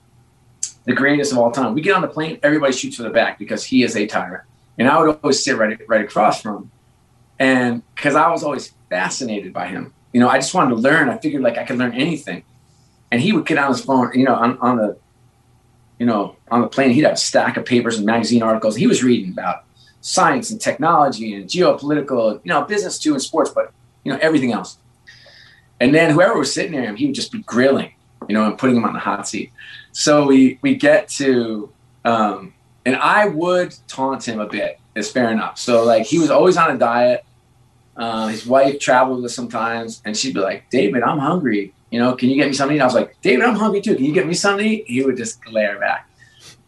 the 0.85 0.93
greatest 0.93 1.31
of 1.31 1.37
all 1.37 1.51
time. 1.51 1.73
We 1.73 1.81
get 1.81 1.95
on 1.95 2.01
the 2.01 2.07
plane, 2.07 2.39
everybody 2.43 2.73
shoots 2.73 2.95
for 2.95 3.03
the 3.03 3.09
back 3.09 3.39
because 3.39 3.63
he 3.63 3.83
is 3.83 3.95
a 3.95 4.05
tyrant, 4.07 4.43
and 4.77 4.87
I 4.87 4.99
would 4.99 5.19
always 5.21 5.43
sit 5.43 5.57
right 5.57 5.79
right 5.87 6.03
across 6.03 6.41
from 6.41 6.55
him, 6.55 6.71
and 7.39 7.95
because 7.95 8.15
I 8.15 8.29
was 8.29 8.43
always 8.43 8.73
fascinated 8.89 9.53
by 9.53 9.67
him. 9.67 9.93
You 10.13 10.19
know, 10.19 10.29
I 10.29 10.37
just 10.37 10.53
wanted 10.53 10.71
to 10.71 10.77
learn. 10.77 11.09
I 11.09 11.17
figured 11.17 11.43
like 11.43 11.57
I 11.57 11.63
could 11.63 11.77
learn 11.77 11.93
anything 11.93 12.43
and 13.11 13.21
he 13.21 13.31
would 13.33 13.45
get 13.45 13.57
on 13.57 13.69
his 13.69 13.83
phone, 13.83 14.11
you 14.13 14.25
know, 14.25 14.35
on, 14.35 14.57
on 14.59 14.77
the, 14.77 14.97
you 15.97 16.05
know, 16.05 16.35
on 16.49 16.61
the 16.61 16.67
plane, 16.67 16.91
he'd 16.91 17.03
have 17.03 17.13
a 17.13 17.17
stack 17.17 17.57
of 17.57 17.65
papers 17.65 17.97
and 17.97 18.05
magazine 18.05 18.43
articles. 18.43 18.75
He 18.75 18.87
was 18.87 19.03
reading 19.03 19.31
about 19.31 19.63
science 20.01 20.51
and 20.51 20.61
technology 20.61 21.33
and 21.33 21.45
geopolitical, 21.45 22.39
you 22.43 22.49
know, 22.49 22.63
business 22.63 22.97
too 22.97 23.13
and 23.13 23.21
sports, 23.21 23.49
but 23.49 23.71
you 24.03 24.11
know, 24.11 24.19
everything 24.21 24.51
else. 24.51 24.77
And 25.79 25.93
then 25.93 26.11
whoever 26.11 26.37
was 26.37 26.53
sitting 26.53 26.71
near 26.71 26.83
him, 26.83 26.95
he 26.95 27.05
would 27.07 27.15
just 27.15 27.31
be 27.31 27.41
grilling, 27.43 27.93
you 28.27 28.33
know, 28.33 28.45
and 28.45 28.57
putting 28.57 28.75
him 28.75 28.85
on 28.85 28.93
the 28.93 28.99
hot 28.99 29.27
seat. 29.27 29.51
So 29.91 30.25
we 30.25 30.59
we 30.61 30.75
get 30.75 31.07
to, 31.09 31.71
um, 32.05 32.53
and 32.85 32.95
I 32.95 33.27
would 33.27 33.75
taunt 33.87 34.27
him 34.27 34.39
a 34.39 34.47
bit. 34.47 34.79
It's 34.95 35.11
fair 35.11 35.31
enough. 35.31 35.57
So 35.57 35.83
like 35.83 36.05
he 36.05 36.19
was 36.19 36.29
always 36.29 36.57
on 36.57 36.71
a 36.71 36.77
diet. 36.77 37.25
Uh, 37.95 38.27
his 38.27 38.45
wife 38.45 38.79
traveled 38.79 39.21
with 39.21 39.31
sometimes, 39.31 40.01
and 40.05 40.15
she'd 40.15 40.33
be 40.33 40.39
like, 40.39 40.69
"David, 40.69 41.03
I'm 41.03 41.19
hungry. 41.19 41.73
You 41.91 41.99
know, 41.99 42.15
can 42.15 42.29
you 42.29 42.35
get 42.35 42.47
me 42.47 42.53
something?" 42.53 42.77
And 42.77 42.83
I 42.83 42.85
was 42.85 42.93
like, 42.93 43.19
"David, 43.21 43.43
I'm 43.43 43.55
hungry 43.55 43.81
too. 43.81 43.95
Can 43.95 44.05
you 44.05 44.13
get 44.13 44.27
me 44.27 44.33
something?" 44.33 44.83
He 44.85 45.03
would 45.03 45.17
just 45.17 45.43
glare 45.43 45.79
back. 45.79 46.08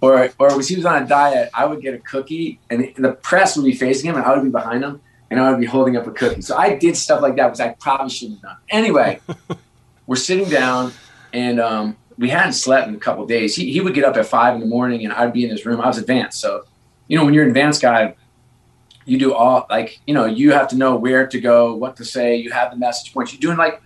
Or, 0.01 0.29
or 0.39 0.57
was 0.57 0.67
he 0.67 0.75
was 0.75 0.85
on 0.85 1.03
a 1.03 1.07
diet? 1.07 1.51
I 1.53 1.65
would 1.65 1.81
get 1.81 1.93
a 1.93 1.99
cookie, 1.99 2.59
and 2.69 2.91
the 2.97 3.11
press 3.13 3.55
would 3.55 3.65
be 3.65 3.73
facing 3.73 4.09
him, 4.09 4.15
and 4.15 4.25
I 4.25 4.33
would 4.33 4.43
be 4.43 4.49
behind 4.49 4.83
him, 4.83 4.99
and 5.29 5.39
I 5.39 5.51
would 5.51 5.59
be 5.59 5.67
holding 5.67 5.95
up 5.95 6.07
a 6.07 6.11
cookie. 6.11 6.41
So 6.41 6.57
I 6.57 6.75
did 6.75 6.97
stuff 6.97 7.21
like 7.21 7.35
that, 7.35 7.51
which 7.51 7.59
I 7.59 7.69
probably 7.79 8.09
shouldn't 8.09 8.39
have 8.39 8.51
done. 8.51 8.57
Anyway, 8.69 9.21
we're 10.07 10.15
sitting 10.15 10.49
down, 10.49 10.91
and 11.33 11.59
um, 11.59 11.97
we 12.17 12.29
hadn't 12.29 12.53
slept 12.53 12.87
in 12.87 12.95
a 12.95 12.99
couple 12.99 13.23
of 13.23 13.29
days. 13.29 13.55
He, 13.55 13.71
he 13.71 13.79
would 13.79 13.93
get 13.93 14.03
up 14.03 14.17
at 14.17 14.25
five 14.25 14.55
in 14.55 14.59
the 14.59 14.65
morning, 14.65 15.03
and 15.03 15.13
I'd 15.13 15.33
be 15.33 15.43
in 15.43 15.51
his 15.51 15.65
room. 15.65 15.79
I 15.81 15.87
was 15.87 15.99
advanced, 15.99 16.41
so 16.41 16.65
you 17.07 17.17
know 17.17 17.25
when 17.25 17.33
you're 17.33 17.43
an 17.43 17.49
advanced 17.49 17.81
guy, 17.81 18.15
you 19.05 19.19
do 19.19 19.33
all 19.33 19.67
like 19.69 19.99
you 20.07 20.13
know 20.13 20.25
you 20.25 20.51
have 20.51 20.67
to 20.69 20.75
know 20.75 20.95
where 20.95 21.27
to 21.27 21.39
go, 21.39 21.75
what 21.75 21.95
to 21.97 22.05
say. 22.05 22.35
You 22.35 22.51
have 22.51 22.71
the 22.71 22.77
message 22.77 23.13
points. 23.13 23.33
You're 23.33 23.39
doing 23.39 23.57
like 23.57 23.81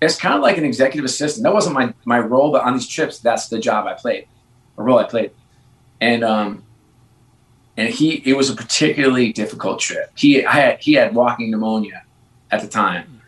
it's 0.00 0.16
kind 0.16 0.34
of 0.34 0.42
like 0.42 0.58
an 0.58 0.64
executive 0.64 1.04
assistant. 1.04 1.44
That 1.44 1.52
wasn't 1.52 1.74
my 1.74 1.94
my 2.04 2.18
role, 2.18 2.52
but 2.52 2.62
on 2.62 2.74
these 2.74 2.88
trips, 2.88 3.18
that's 3.18 3.48
the 3.48 3.58
job 3.58 3.86
I 3.86 3.94
played, 3.94 4.26
a 4.76 4.82
role 4.82 4.98
I 4.98 5.04
played, 5.04 5.32
and 6.00 6.24
um, 6.24 6.64
and 7.76 7.88
he 7.88 8.22
it 8.24 8.36
was 8.36 8.50
a 8.50 8.54
particularly 8.54 9.32
difficult 9.32 9.80
trip. 9.80 10.10
He 10.16 10.42
had 10.42 10.78
he 10.80 10.94
had 10.94 11.14
walking 11.14 11.50
pneumonia 11.50 12.04
at 12.50 12.60
the 12.60 12.68
time, 12.68 13.20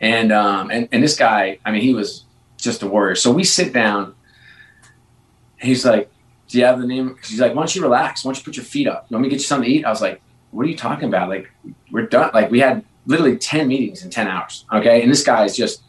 and 0.00 0.32
um 0.32 0.70
and 0.70 0.88
and 0.92 1.02
this 1.02 1.16
guy, 1.16 1.58
I 1.64 1.70
mean, 1.70 1.82
he 1.82 1.94
was 1.94 2.24
just 2.56 2.82
a 2.82 2.86
warrior. 2.86 3.14
So 3.14 3.32
we 3.32 3.44
sit 3.44 3.72
down. 3.72 4.14
He's 5.58 5.84
like, 5.84 6.10
"Do 6.48 6.58
you 6.58 6.64
have 6.64 6.80
the 6.80 6.86
name?" 6.86 7.16
He's 7.26 7.40
like, 7.40 7.54
"Why 7.54 7.62
don't 7.62 7.74
you 7.74 7.82
relax? 7.82 8.24
Why 8.24 8.30
don't 8.30 8.38
you 8.38 8.44
put 8.44 8.56
your 8.56 8.64
feet 8.64 8.86
up? 8.86 9.06
Let 9.10 9.20
me 9.20 9.28
get 9.28 9.36
you 9.36 9.46
something 9.46 9.68
to 9.68 9.74
eat?" 9.74 9.84
I 9.84 9.90
was 9.90 10.02
like, 10.02 10.20
"What 10.50 10.66
are 10.66 10.68
you 10.68 10.76
talking 10.76 11.08
about? 11.08 11.28
Like, 11.28 11.50
we're 11.90 12.06
done. 12.06 12.30
Like, 12.34 12.50
we 12.50 12.60
had 12.60 12.84
literally 13.06 13.36
ten 13.38 13.68
meetings 13.68 14.04
in 14.04 14.10
ten 14.10 14.28
hours. 14.28 14.64
Okay, 14.72 15.02
and 15.02 15.10
this 15.10 15.22
guy 15.22 15.44
is 15.44 15.56
just 15.56 15.82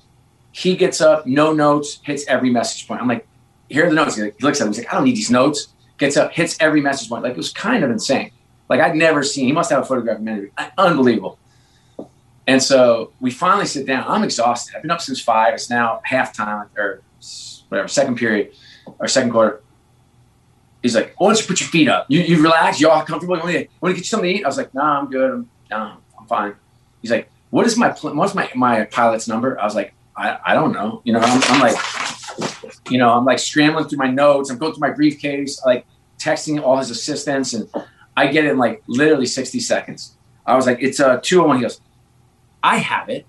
he 0.51 0.75
gets 0.75 1.01
up, 1.01 1.27
no 1.27 1.53
notes, 1.53 1.99
hits 2.01 2.25
every 2.27 2.49
message 2.49 2.87
point. 2.87 2.99
I'm 2.99 3.07
like, 3.07 3.27
here 3.69 3.85
are 3.85 3.89
the 3.89 3.95
notes. 3.95 4.15
He 4.15 4.31
looks 4.41 4.59
at 4.59 4.63
them. 4.63 4.73
He's 4.73 4.79
like, 4.79 4.91
I 4.91 4.95
don't 4.95 5.03
need 5.03 5.15
these 5.15 5.29
notes. 5.29 5.67
Gets 5.97 6.17
up, 6.17 6.31
hits 6.31 6.57
every 6.59 6.81
message 6.81 7.09
point. 7.09 7.23
Like 7.23 7.31
it 7.31 7.37
was 7.37 7.51
kind 7.51 7.83
of 7.83 7.89
insane. 7.89 8.31
Like 8.69 8.81
I'd 8.81 8.95
never 8.95 9.23
seen. 9.23 9.45
He 9.45 9.51
must 9.51 9.71
have 9.71 9.81
a 9.81 9.85
photograph 9.85 10.17
of 10.17 10.23
me. 10.23 10.47
Uh, 10.57 10.69
unbelievable. 10.77 11.39
And 12.45 12.63
so 12.63 13.11
we 13.19 13.31
finally 13.31 13.65
sit 13.65 13.85
down. 13.85 14.05
I'm 14.07 14.23
exhausted. 14.23 14.75
I've 14.75 14.81
been 14.81 14.91
up 14.91 15.01
since 15.01 15.19
five. 15.19 15.53
It's 15.53 15.69
now 15.69 16.01
halftime 16.09 16.69
or 16.77 17.01
whatever, 17.69 17.87
second 17.87 18.15
period 18.15 18.53
or 18.99 19.07
second 19.07 19.31
quarter. 19.31 19.61
He's 20.81 20.95
like, 20.95 21.15
why 21.17 21.29
don't 21.29 21.41
you 21.41 21.47
put 21.47 21.59
your 21.59 21.69
feet 21.69 21.89
up? 21.89 22.05
You, 22.07 22.21
you 22.21 22.41
relax. 22.41 22.79
You 22.79 22.89
all 22.89 23.03
comfortable? 23.03 23.35
You 23.35 23.43
want, 23.43 23.53
to, 23.91 23.93
get 23.93 23.97
you 23.97 24.03
something 24.03 24.29
to 24.29 24.39
eat? 24.39 24.45
I 24.45 24.47
was 24.47 24.57
like, 24.57 24.73
nah, 24.73 24.99
I'm 24.99 25.09
good. 25.09 25.31
I'm, 25.31 25.49
nah, 25.69 25.97
I'm 26.17 26.27
fine. 26.27 26.55
He's 27.01 27.11
like, 27.11 27.29
what 27.49 27.65
is 27.65 27.77
my 27.77 27.89
what's 27.89 28.35
my 28.35 28.49
my 28.55 28.85
pilot's 28.85 29.27
number? 29.27 29.59
I 29.59 29.65
was 29.65 29.75
like, 29.75 29.93
I, 30.15 30.37
I 30.45 30.53
don't 30.53 30.73
know. 30.73 31.01
You 31.03 31.13
know, 31.13 31.19
I'm, 31.19 31.41
I'm, 31.43 31.61
like, 31.61 31.75
you 32.89 32.97
know, 32.97 33.11
I'm 33.11 33.25
like 33.25 33.39
scrambling 33.39 33.87
through 33.87 33.99
my 33.99 34.09
notes. 34.09 34.49
I'm 34.49 34.57
going 34.57 34.73
through 34.73 34.87
my 34.87 34.93
briefcase, 34.93 35.63
like 35.65 35.85
texting 36.17 36.61
all 36.61 36.77
his 36.77 36.89
assistants, 36.89 37.53
and 37.53 37.69
I 38.15 38.27
get 38.27 38.45
it 38.45 38.51
in 38.51 38.57
like 38.57 38.83
literally 38.87 39.25
60 39.25 39.59
seconds. 39.59 40.15
I 40.45 40.55
was 40.55 40.65
like, 40.65 40.79
it's 40.81 40.99
a 40.99 41.19
201. 41.21 41.57
He 41.57 41.61
goes, 41.63 41.81
I 42.63 42.77
have 42.77 43.09
it. 43.09 43.25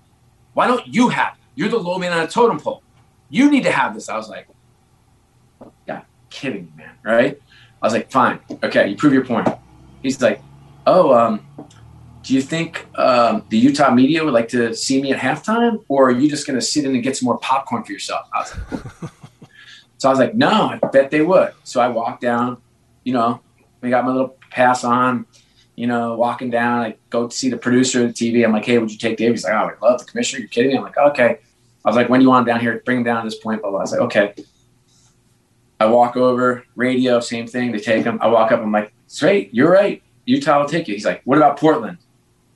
Why 0.53 0.67
don't 0.67 0.87
you 0.87 1.09
have 1.09 1.33
it? 1.33 1.39
You're 1.55 1.69
the 1.69 1.77
low 1.77 1.97
man 1.97 2.13
on 2.13 2.23
a 2.23 2.27
totem 2.27 2.59
pole. 2.59 2.81
You 3.29 3.51
need 3.51 3.63
to 3.63 3.71
have 3.71 3.93
this. 3.93 4.09
I 4.09 4.17
was 4.17 4.29
like, 4.29 4.47
yeah, 5.87 6.03
kidding 6.29 6.71
man. 6.75 6.91
Right? 7.03 7.39
I 7.81 7.85
was 7.85 7.93
like, 7.93 8.11
fine. 8.11 8.39
Okay, 8.63 8.87
you 8.87 8.95
prove 8.95 9.13
your 9.13 9.25
point. 9.25 9.47
He's 10.01 10.21
like, 10.21 10.41
oh, 10.87 11.13
um, 11.13 11.45
do 12.29 12.35
you 12.35 12.43
think 12.43 12.85
um, 12.93 13.43
the 13.49 13.57
Utah 13.57 13.91
media 13.91 14.23
would 14.23 14.35
like 14.35 14.49
to 14.49 14.71
see 14.75 15.01
me 15.01 15.11
at 15.11 15.19
halftime, 15.19 15.83
or 15.87 16.09
are 16.09 16.11
you 16.11 16.29
just 16.29 16.45
going 16.45 16.59
to 16.59 16.63
sit 16.63 16.85
in 16.85 16.93
and 16.93 17.01
get 17.01 17.17
some 17.17 17.25
more 17.25 17.39
popcorn 17.39 17.83
for 17.83 17.91
yourself? 17.91 18.29
I 18.31 18.41
like, 18.41 18.49
so 19.97 20.09
I 20.09 20.11
was 20.11 20.19
like, 20.19 20.35
no, 20.35 20.47
I 20.47 20.77
bet 20.93 21.09
they 21.09 21.21
would. 21.21 21.53
So 21.63 21.81
I 21.81 21.87
walked 21.87 22.21
down, 22.21 22.61
you 23.03 23.13
know, 23.13 23.41
we 23.81 23.89
got 23.89 24.05
my 24.05 24.11
little 24.11 24.37
pass 24.51 24.83
on, 24.83 25.25
you 25.75 25.87
know, 25.87 26.17
walking 26.17 26.51
down. 26.51 26.81
I 26.81 26.95
go 27.09 27.29
to 27.29 27.35
see 27.35 27.49
the 27.49 27.57
producer 27.57 28.03
of 28.03 28.13
the 28.13 28.31
TV. 28.31 28.45
I'm 28.45 28.51
like, 28.51 28.65
hey, 28.65 28.77
would 28.77 28.91
you 28.91 28.99
take 28.99 29.17
Dave? 29.17 29.31
He's 29.31 29.43
like, 29.43 29.53
oh, 29.53 29.71
I 29.75 29.87
love 29.87 29.97
the 29.97 30.05
commissioner. 30.05 30.41
You're 30.41 30.49
kidding 30.49 30.69
me? 30.69 30.77
I'm 30.77 30.83
like, 30.83 30.97
okay. 30.97 31.39
I 31.83 31.89
was 31.89 31.95
like, 31.95 32.09
when 32.09 32.19
do 32.19 32.25
you 32.25 32.29
want 32.29 32.47
him 32.47 32.53
down 32.53 32.61
here? 32.61 32.79
Bring 32.85 32.97
him 32.97 33.05
down 33.05 33.23
to 33.23 33.27
this 33.27 33.39
point. 33.39 33.63
Blah, 33.63 33.71
blah. 33.71 33.79
I 33.79 33.81
was 33.81 33.91
like, 33.91 34.01
okay. 34.01 34.35
I 35.79 35.87
walk 35.87 36.15
over, 36.15 36.63
radio, 36.75 37.21
same 37.21 37.47
thing. 37.47 37.71
They 37.71 37.79
take 37.79 38.05
him. 38.05 38.19
I 38.21 38.27
walk 38.27 38.51
up. 38.51 38.61
I'm 38.61 38.71
like, 38.71 38.93
straight, 39.07 39.51
you're 39.51 39.71
right. 39.71 40.03
Utah 40.25 40.59
will 40.59 40.69
take 40.69 40.87
you. 40.87 40.93
He's 40.93 41.05
like, 41.05 41.23
what 41.23 41.39
about 41.39 41.57
Portland? 41.57 41.97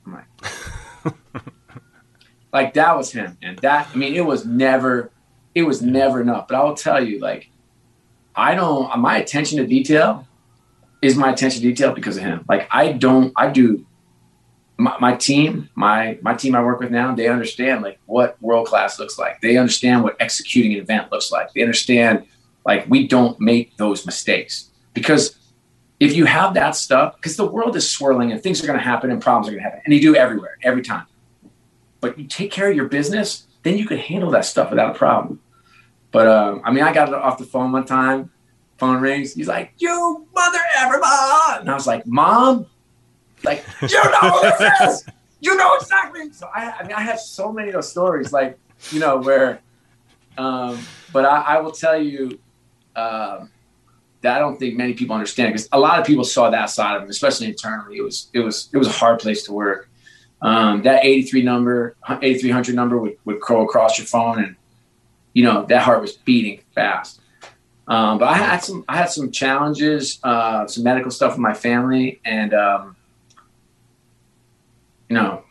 I'm 0.06 0.12
like, 0.12 1.14
like 2.52 2.74
that 2.74 2.96
was 2.96 3.12
him. 3.12 3.36
And 3.42 3.58
that, 3.58 3.90
I 3.92 3.96
mean, 3.96 4.14
it 4.14 4.24
was 4.24 4.44
never, 4.44 5.10
it 5.54 5.62
was 5.62 5.82
never 5.82 6.20
enough. 6.20 6.48
But 6.48 6.56
I 6.56 6.64
will 6.64 6.74
tell 6.74 7.02
you, 7.02 7.20
like, 7.20 7.50
I 8.34 8.54
don't, 8.54 8.98
my 8.98 9.18
attention 9.18 9.58
to 9.58 9.66
detail 9.66 10.26
is 11.02 11.16
my 11.16 11.30
attention 11.32 11.62
to 11.62 11.68
detail 11.68 11.92
because 11.92 12.16
of 12.16 12.22
him. 12.22 12.44
Like, 12.48 12.68
I 12.70 12.92
don't, 12.92 13.32
I 13.36 13.50
do, 13.50 13.86
my, 14.76 14.96
my 15.00 15.14
team, 15.14 15.68
my, 15.74 16.18
my 16.22 16.34
team 16.34 16.54
I 16.54 16.62
work 16.62 16.80
with 16.80 16.90
now, 16.90 17.14
they 17.14 17.28
understand 17.28 17.82
like 17.82 18.00
what 18.06 18.40
world 18.42 18.66
class 18.66 18.98
looks 18.98 19.18
like. 19.18 19.40
They 19.40 19.56
understand 19.56 20.02
what 20.02 20.16
executing 20.18 20.72
an 20.72 20.80
event 20.80 21.12
looks 21.12 21.30
like. 21.30 21.52
They 21.52 21.62
understand, 21.62 22.26
like, 22.66 22.88
we 22.88 23.06
don't 23.06 23.38
make 23.38 23.76
those 23.76 24.04
mistakes 24.04 24.70
because 24.92 25.36
if 26.00 26.14
you 26.14 26.24
have 26.24 26.54
that 26.54 26.76
stuff, 26.76 27.16
because 27.16 27.36
the 27.36 27.46
world 27.46 27.76
is 27.76 27.88
swirling 27.88 28.32
and 28.32 28.42
things 28.42 28.62
are 28.62 28.66
going 28.66 28.78
to 28.78 28.84
happen 28.84 29.10
and 29.10 29.22
problems 29.22 29.48
are 29.48 29.52
going 29.52 29.62
to 29.62 29.68
happen, 29.68 29.82
and 29.84 29.94
you 29.94 30.00
do 30.00 30.16
everywhere, 30.16 30.58
every 30.62 30.82
time. 30.82 31.06
But 32.00 32.18
you 32.18 32.26
take 32.26 32.50
care 32.50 32.68
of 32.68 32.76
your 32.76 32.88
business, 32.88 33.46
then 33.62 33.78
you 33.78 33.86
can 33.86 33.98
handle 33.98 34.30
that 34.32 34.44
stuff 34.44 34.70
without 34.70 34.94
a 34.94 34.98
problem. 34.98 35.40
But 36.10 36.28
um, 36.28 36.62
I 36.64 36.72
mean, 36.72 36.84
I 36.84 36.92
got 36.92 37.12
off 37.12 37.38
the 37.38 37.44
phone 37.44 37.72
one 37.72 37.86
time. 37.86 38.30
Phone 38.78 39.00
rings. 39.00 39.34
He's 39.34 39.48
like, 39.48 39.72
"You 39.78 40.26
mother 40.34 40.58
everybody," 40.76 41.60
and 41.60 41.70
I 41.70 41.74
was 41.74 41.86
like, 41.86 42.06
"Mom, 42.06 42.66
like 43.44 43.64
you 43.82 43.88
know 43.88 44.40
this 44.58 44.80
is, 44.80 45.06
you 45.40 45.56
know 45.56 45.76
exactly." 45.76 46.32
So 46.32 46.48
I, 46.54 46.72
I 46.72 46.82
mean, 46.82 46.92
I 46.92 47.00
have 47.00 47.20
so 47.20 47.52
many 47.52 47.68
of 47.68 47.74
those 47.74 47.90
stories, 47.90 48.32
like 48.32 48.58
you 48.90 48.98
know, 49.00 49.18
where. 49.18 49.60
Um, 50.36 50.80
but 51.12 51.24
I, 51.24 51.40
I 51.40 51.60
will 51.60 51.72
tell 51.72 51.96
you. 51.96 52.38
Um, 52.96 53.50
that 54.24 54.36
I 54.36 54.38
don't 54.38 54.58
think 54.58 54.74
many 54.74 54.94
people 54.94 55.14
understand 55.14 55.52
because 55.52 55.68
a 55.70 55.78
lot 55.78 56.00
of 56.00 56.06
people 56.06 56.24
saw 56.24 56.48
that 56.48 56.70
side 56.70 56.96
of 56.96 57.02
him, 57.02 57.10
especially 57.10 57.46
internally. 57.46 57.98
It 57.98 58.02
was 58.02 58.30
it 58.32 58.40
was 58.40 58.70
it 58.72 58.78
was 58.78 58.88
a 58.88 58.92
hard 58.92 59.20
place 59.20 59.44
to 59.44 59.52
work. 59.52 59.90
Um, 60.40 60.82
that 60.82 61.04
83 61.04 61.42
number, 61.42 61.94
8300 62.08 62.74
number 62.74 62.98
would, 62.98 63.18
would 63.26 63.40
crow 63.40 63.64
across 63.64 63.98
your 63.98 64.06
phone, 64.06 64.42
and 64.42 64.56
you 65.34 65.44
know 65.44 65.66
that 65.66 65.82
heart 65.82 66.00
was 66.00 66.12
beating 66.12 66.62
fast. 66.74 67.20
Um, 67.86 68.16
but 68.18 68.28
I 68.28 68.34
had 68.34 68.58
some 68.64 68.82
I 68.88 68.96
had 68.96 69.10
some 69.10 69.30
challenges, 69.30 70.20
uh, 70.24 70.66
some 70.68 70.84
medical 70.84 71.10
stuff 71.10 71.32
with 71.32 71.40
my 71.40 71.52
family, 71.52 72.18
and 72.24 72.54
um, 72.54 72.96
you 75.10 75.16
know, 75.16 75.44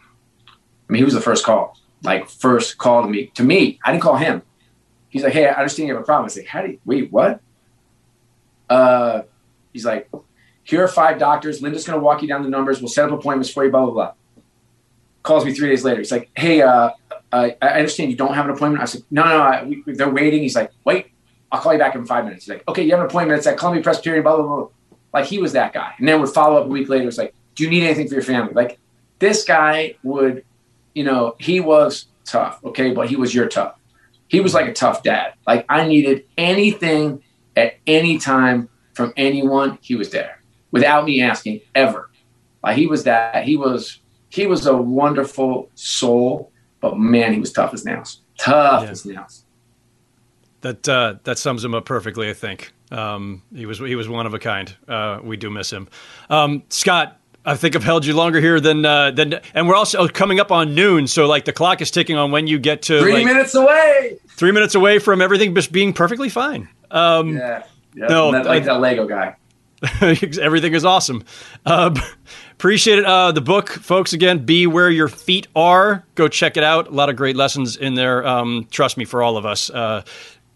I 0.47 0.91
mean, 0.91 0.97
he 0.97 1.05
was 1.05 1.13
the 1.13 1.21
first 1.21 1.45
call, 1.45 1.77
like 2.01 2.27
first 2.27 2.79
call 2.79 3.03
to 3.03 3.07
me. 3.07 3.27
To 3.35 3.43
me, 3.43 3.79
I 3.85 3.91
didn't 3.91 4.01
call 4.01 4.17
him. 4.17 4.41
He's 5.09 5.21
like, 5.21 5.33
"Hey, 5.33 5.47
I 5.47 5.53
understand 5.53 5.89
you 5.89 5.93
have 5.93 6.01
a 6.01 6.05
problem." 6.05 6.25
I 6.25 6.29
say, 6.29 6.43
"How 6.43 6.63
do 6.63 6.71
you 6.71 6.79
wait? 6.85 7.11
What?" 7.11 7.39
Uh, 8.73 9.23
he's 9.71 9.85
like, 9.85 10.09
here 10.63 10.83
are 10.83 10.87
five 10.87 11.19
doctors. 11.19 11.61
Linda's 11.61 11.85
going 11.85 11.99
to 11.99 12.03
walk 12.03 12.21
you 12.21 12.27
down 12.27 12.41
the 12.41 12.49
numbers. 12.49 12.81
We'll 12.81 12.89
set 12.89 13.05
up 13.05 13.11
appointments 13.11 13.51
for 13.51 13.63
you, 13.63 13.69
blah, 13.69 13.85
blah, 13.85 13.93
blah. 13.93 14.13
Calls 15.21 15.45
me 15.45 15.53
three 15.53 15.69
days 15.69 15.83
later. 15.83 15.99
He's 15.99 16.11
like, 16.11 16.31
hey, 16.35 16.61
uh, 16.61 16.89
I, 17.31 17.55
I 17.61 17.67
understand 17.79 18.09
you 18.09 18.17
don't 18.17 18.33
have 18.33 18.45
an 18.45 18.51
appointment. 18.51 18.81
I 18.81 18.85
said, 18.85 19.03
no, 19.11 19.23
no, 19.23 19.37
no 19.37 19.67
we, 19.85 19.93
they're 19.93 20.09
waiting. 20.09 20.41
He's 20.41 20.55
like, 20.55 20.71
wait, 20.85 21.11
I'll 21.51 21.61
call 21.61 21.73
you 21.73 21.79
back 21.79 21.93
in 21.95 22.05
five 22.05 22.25
minutes. 22.25 22.45
He's 22.45 22.55
like, 22.55 22.67
okay, 22.67 22.83
you 22.83 22.91
have 22.91 23.01
an 23.01 23.05
appointment. 23.05 23.37
It's 23.37 23.47
at 23.47 23.57
Columbia 23.57 23.83
Presbyterian, 23.83 24.23
blah, 24.23 24.37
blah, 24.37 24.45
blah. 24.45 24.67
Like 25.13 25.25
he 25.25 25.37
was 25.37 25.53
that 25.53 25.73
guy. 25.73 25.93
And 25.99 26.07
then 26.07 26.19
would 26.19 26.29
follow 26.29 26.59
up 26.59 26.65
a 26.65 26.69
week 26.69 26.89
later. 26.89 27.07
It's 27.07 27.19
like, 27.19 27.35
do 27.53 27.63
you 27.63 27.69
need 27.69 27.83
anything 27.83 28.07
for 28.07 28.15
your 28.15 28.23
family? 28.23 28.53
Like 28.53 28.79
this 29.19 29.43
guy 29.43 29.95
would, 30.01 30.43
you 30.95 31.03
know, 31.03 31.35
he 31.39 31.59
was 31.59 32.07
tough. 32.25 32.59
Okay. 32.63 32.91
But 32.91 33.09
he 33.09 33.15
was 33.15 33.35
your 33.35 33.47
tough. 33.47 33.75
He 34.27 34.39
was 34.39 34.55
like 34.55 34.67
a 34.67 34.73
tough 34.73 35.03
dad. 35.03 35.33
Like 35.45 35.65
I 35.69 35.87
needed 35.87 36.25
anything 36.37 37.21
at 37.55 37.75
any 37.87 38.17
time 38.17 38.69
from 38.93 39.13
anyone, 39.17 39.77
he 39.81 39.95
was 39.95 40.09
there 40.11 40.41
without 40.71 41.05
me 41.05 41.21
asking 41.21 41.61
ever. 41.75 42.09
Like 42.63 42.77
he 42.77 42.87
was 42.87 43.03
that. 43.03 43.45
He 43.45 43.57
was 43.57 43.99
he 44.29 44.47
was 44.47 44.65
a 44.65 44.75
wonderful 44.75 45.69
soul, 45.75 46.51
but 46.81 46.97
man, 46.97 47.33
he 47.33 47.39
was 47.39 47.51
tough 47.51 47.73
as 47.73 47.85
nails. 47.85 48.21
Tough 48.37 48.83
yeah. 48.83 48.89
as 48.89 49.05
nails. 49.05 49.45
That 50.61 50.87
uh, 50.87 51.15
that 51.23 51.37
sums 51.37 51.63
him 51.63 51.75
up 51.75 51.85
perfectly, 51.85 52.29
I 52.29 52.33
think. 52.33 52.73
Um, 52.91 53.43
he 53.53 53.65
was 53.65 53.79
he 53.79 53.95
was 53.95 54.07
one 54.07 54.25
of 54.25 54.33
a 54.33 54.39
kind. 54.39 54.75
Uh, 54.87 55.19
we 55.23 55.37
do 55.37 55.49
miss 55.49 55.71
him. 55.71 55.89
Um, 56.29 56.63
Scott, 56.69 57.19
I 57.45 57.55
think 57.55 57.75
I've 57.75 57.83
held 57.83 58.05
you 58.05 58.15
longer 58.15 58.39
here 58.39 58.59
than 58.59 58.85
uh, 58.85 59.11
than, 59.11 59.41
and 59.53 59.67
we're 59.67 59.75
also 59.75 60.07
coming 60.07 60.39
up 60.39 60.51
on 60.51 60.73
noon, 60.73 61.07
so 61.07 61.27
like 61.27 61.45
the 61.45 61.53
clock 61.53 61.81
is 61.81 61.91
ticking 61.91 62.15
on 62.15 62.31
when 62.31 62.47
you 62.47 62.59
get 62.59 62.83
to 62.83 63.01
three 63.01 63.13
like, 63.13 63.25
minutes 63.25 63.53
away. 63.53 64.17
Three 64.29 64.51
minutes 64.51 64.73
away 64.73 64.99
from 64.99 65.21
everything 65.21 65.53
just 65.53 65.71
being 65.71 65.91
perfectly 65.91 66.29
fine. 66.29 66.69
Um, 66.93 67.35
yeah. 67.35 67.63
Yep. 67.95 68.09
No, 68.09 68.31
that, 68.31 68.45
like 68.45 68.65
that 68.65 68.79
Lego 68.79 69.05
guy. 69.05 69.35
everything 70.01 70.73
is 70.73 70.85
awesome. 70.85 71.23
Uh, 71.65 71.93
appreciate 72.53 72.99
it. 72.99 73.05
Uh, 73.05 73.31
the 73.31 73.41
book, 73.41 73.69
folks. 73.69 74.13
Again, 74.13 74.45
be 74.45 74.65
where 74.65 74.89
your 74.89 75.07
feet 75.07 75.47
are. 75.55 76.05
Go 76.15 76.27
check 76.27 76.57
it 76.57 76.63
out. 76.63 76.87
A 76.87 76.91
lot 76.91 77.09
of 77.09 77.15
great 77.15 77.35
lessons 77.35 77.75
in 77.75 77.95
there. 77.95 78.25
Um, 78.25 78.67
trust 78.71 78.97
me, 78.97 79.05
for 79.05 79.21
all 79.21 79.35
of 79.37 79.45
us. 79.45 79.69
Uh, 79.69 80.03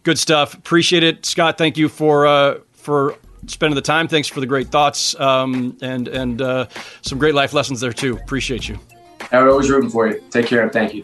good 0.04 0.18
stuff. 0.18 0.54
Appreciate 0.54 1.04
it, 1.04 1.26
Scott. 1.26 1.58
Thank 1.58 1.78
you 1.78 1.90
for 1.90 2.26
uh, 2.26 2.60
for 2.72 3.18
spending 3.48 3.76
the 3.76 3.82
time. 3.82 4.08
Thanks 4.08 4.28
for 4.28 4.40
the 4.40 4.48
great 4.48 4.70
thoughts 4.70 5.20
um, 5.20 5.78
and 5.82 6.08
and 6.08 6.42
uh, 6.42 6.68
some 7.02 7.20
great 7.20 7.36
life 7.36 7.54
lessons 7.54 7.82
there 7.82 7.94
too. 7.94 8.16
Appreciate 8.18 8.70
you. 8.70 8.80
I 9.32 9.42
would 9.42 9.50
always 9.50 9.70
rooting 9.70 9.90
for 9.90 10.08
you. 10.08 10.24
Take 10.30 10.46
care 10.46 10.62
and 10.62 10.72
thank 10.72 10.94
you. 10.94 11.04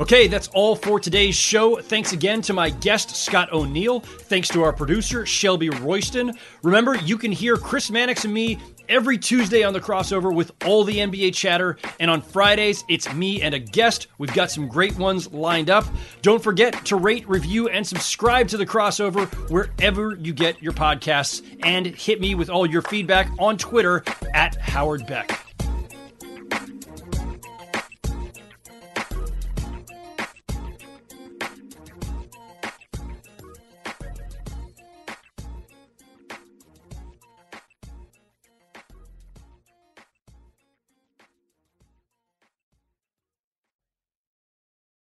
Okay, 0.00 0.28
that's 0.28 0.48
all 0.54 0.76
for 0.76 0.98
today's 0.98 1.34
show. 1.34 1.76
Thanks 1.76 2.14
again 2.14 2.40
to 2.42 2.54
my 2.54 2.70
guest, 2.70 3.14
Scott 3.14 3.52
O'Neil. 3.52 4.00
Thanks 4.00 4.48
to 4.48 4.62
our 4.62 4.72
producer, 4.72 5.26
Shelby 5.26 5.68
Royston. 5.68 6.32
Remember, 6.62 6.96
you 6.96 7.18
can 7.18 7.30
hear 7.30 7.58
Chris 7.58 7.90
Mannix 7.90 8.24
and 8.24 8.32
me 8.32 8.58
every 8.88 9.18
Tuesday 9.18 9.62
on 9.62 9.74
the 9.74 9.80
crossover 9.80 10.34
with 10.34 10.52
all 10.64 10.84
the 10.84 10.96
NBA 10.96 11.34
chatter. 11.34 11.76
And 12.00 12.10
on 12.10 12.22
Fridays, 12.22 12.82
it's 12.88 13.12
me 13.12 13.42
and 13.42 13.54
a 13.54 13.58
guest. 13.58 14.06
We've 14.16 14.32
got 14.32 14.50
some 14.50 14.68
great 14.68 14.96
ones 14.96 15.30
lined 15.32 15.68
up. 15.68 15.84
Don't 16.22 16.42
forget 16.42 16.82
to 16.86 16.96
rate, 16.96 17.28
review, 17.28 17.68
and 17.68 17.86
subscribe 17.86 18.48
to 18.48 18.56
the 18.56 18.66
crossover 18.66 19.26
wherever 19.50 20.16
you 20.16 20.32
get 20.32 20.62
your 20.62 20.72
podcasts. 20.72 21.42
And 21.62 21.84
hit 21.84 22.22
me 22.22 22.34
with 22.34 22.48
all 22.48 22.64
your 22.64 22.80
feedback 22.80 23.30
on 23.38 23.58
Twitter 23.58 24.02
at 24.32 24.56
Howard 24.56 25.06
Beck. 25.06 25.49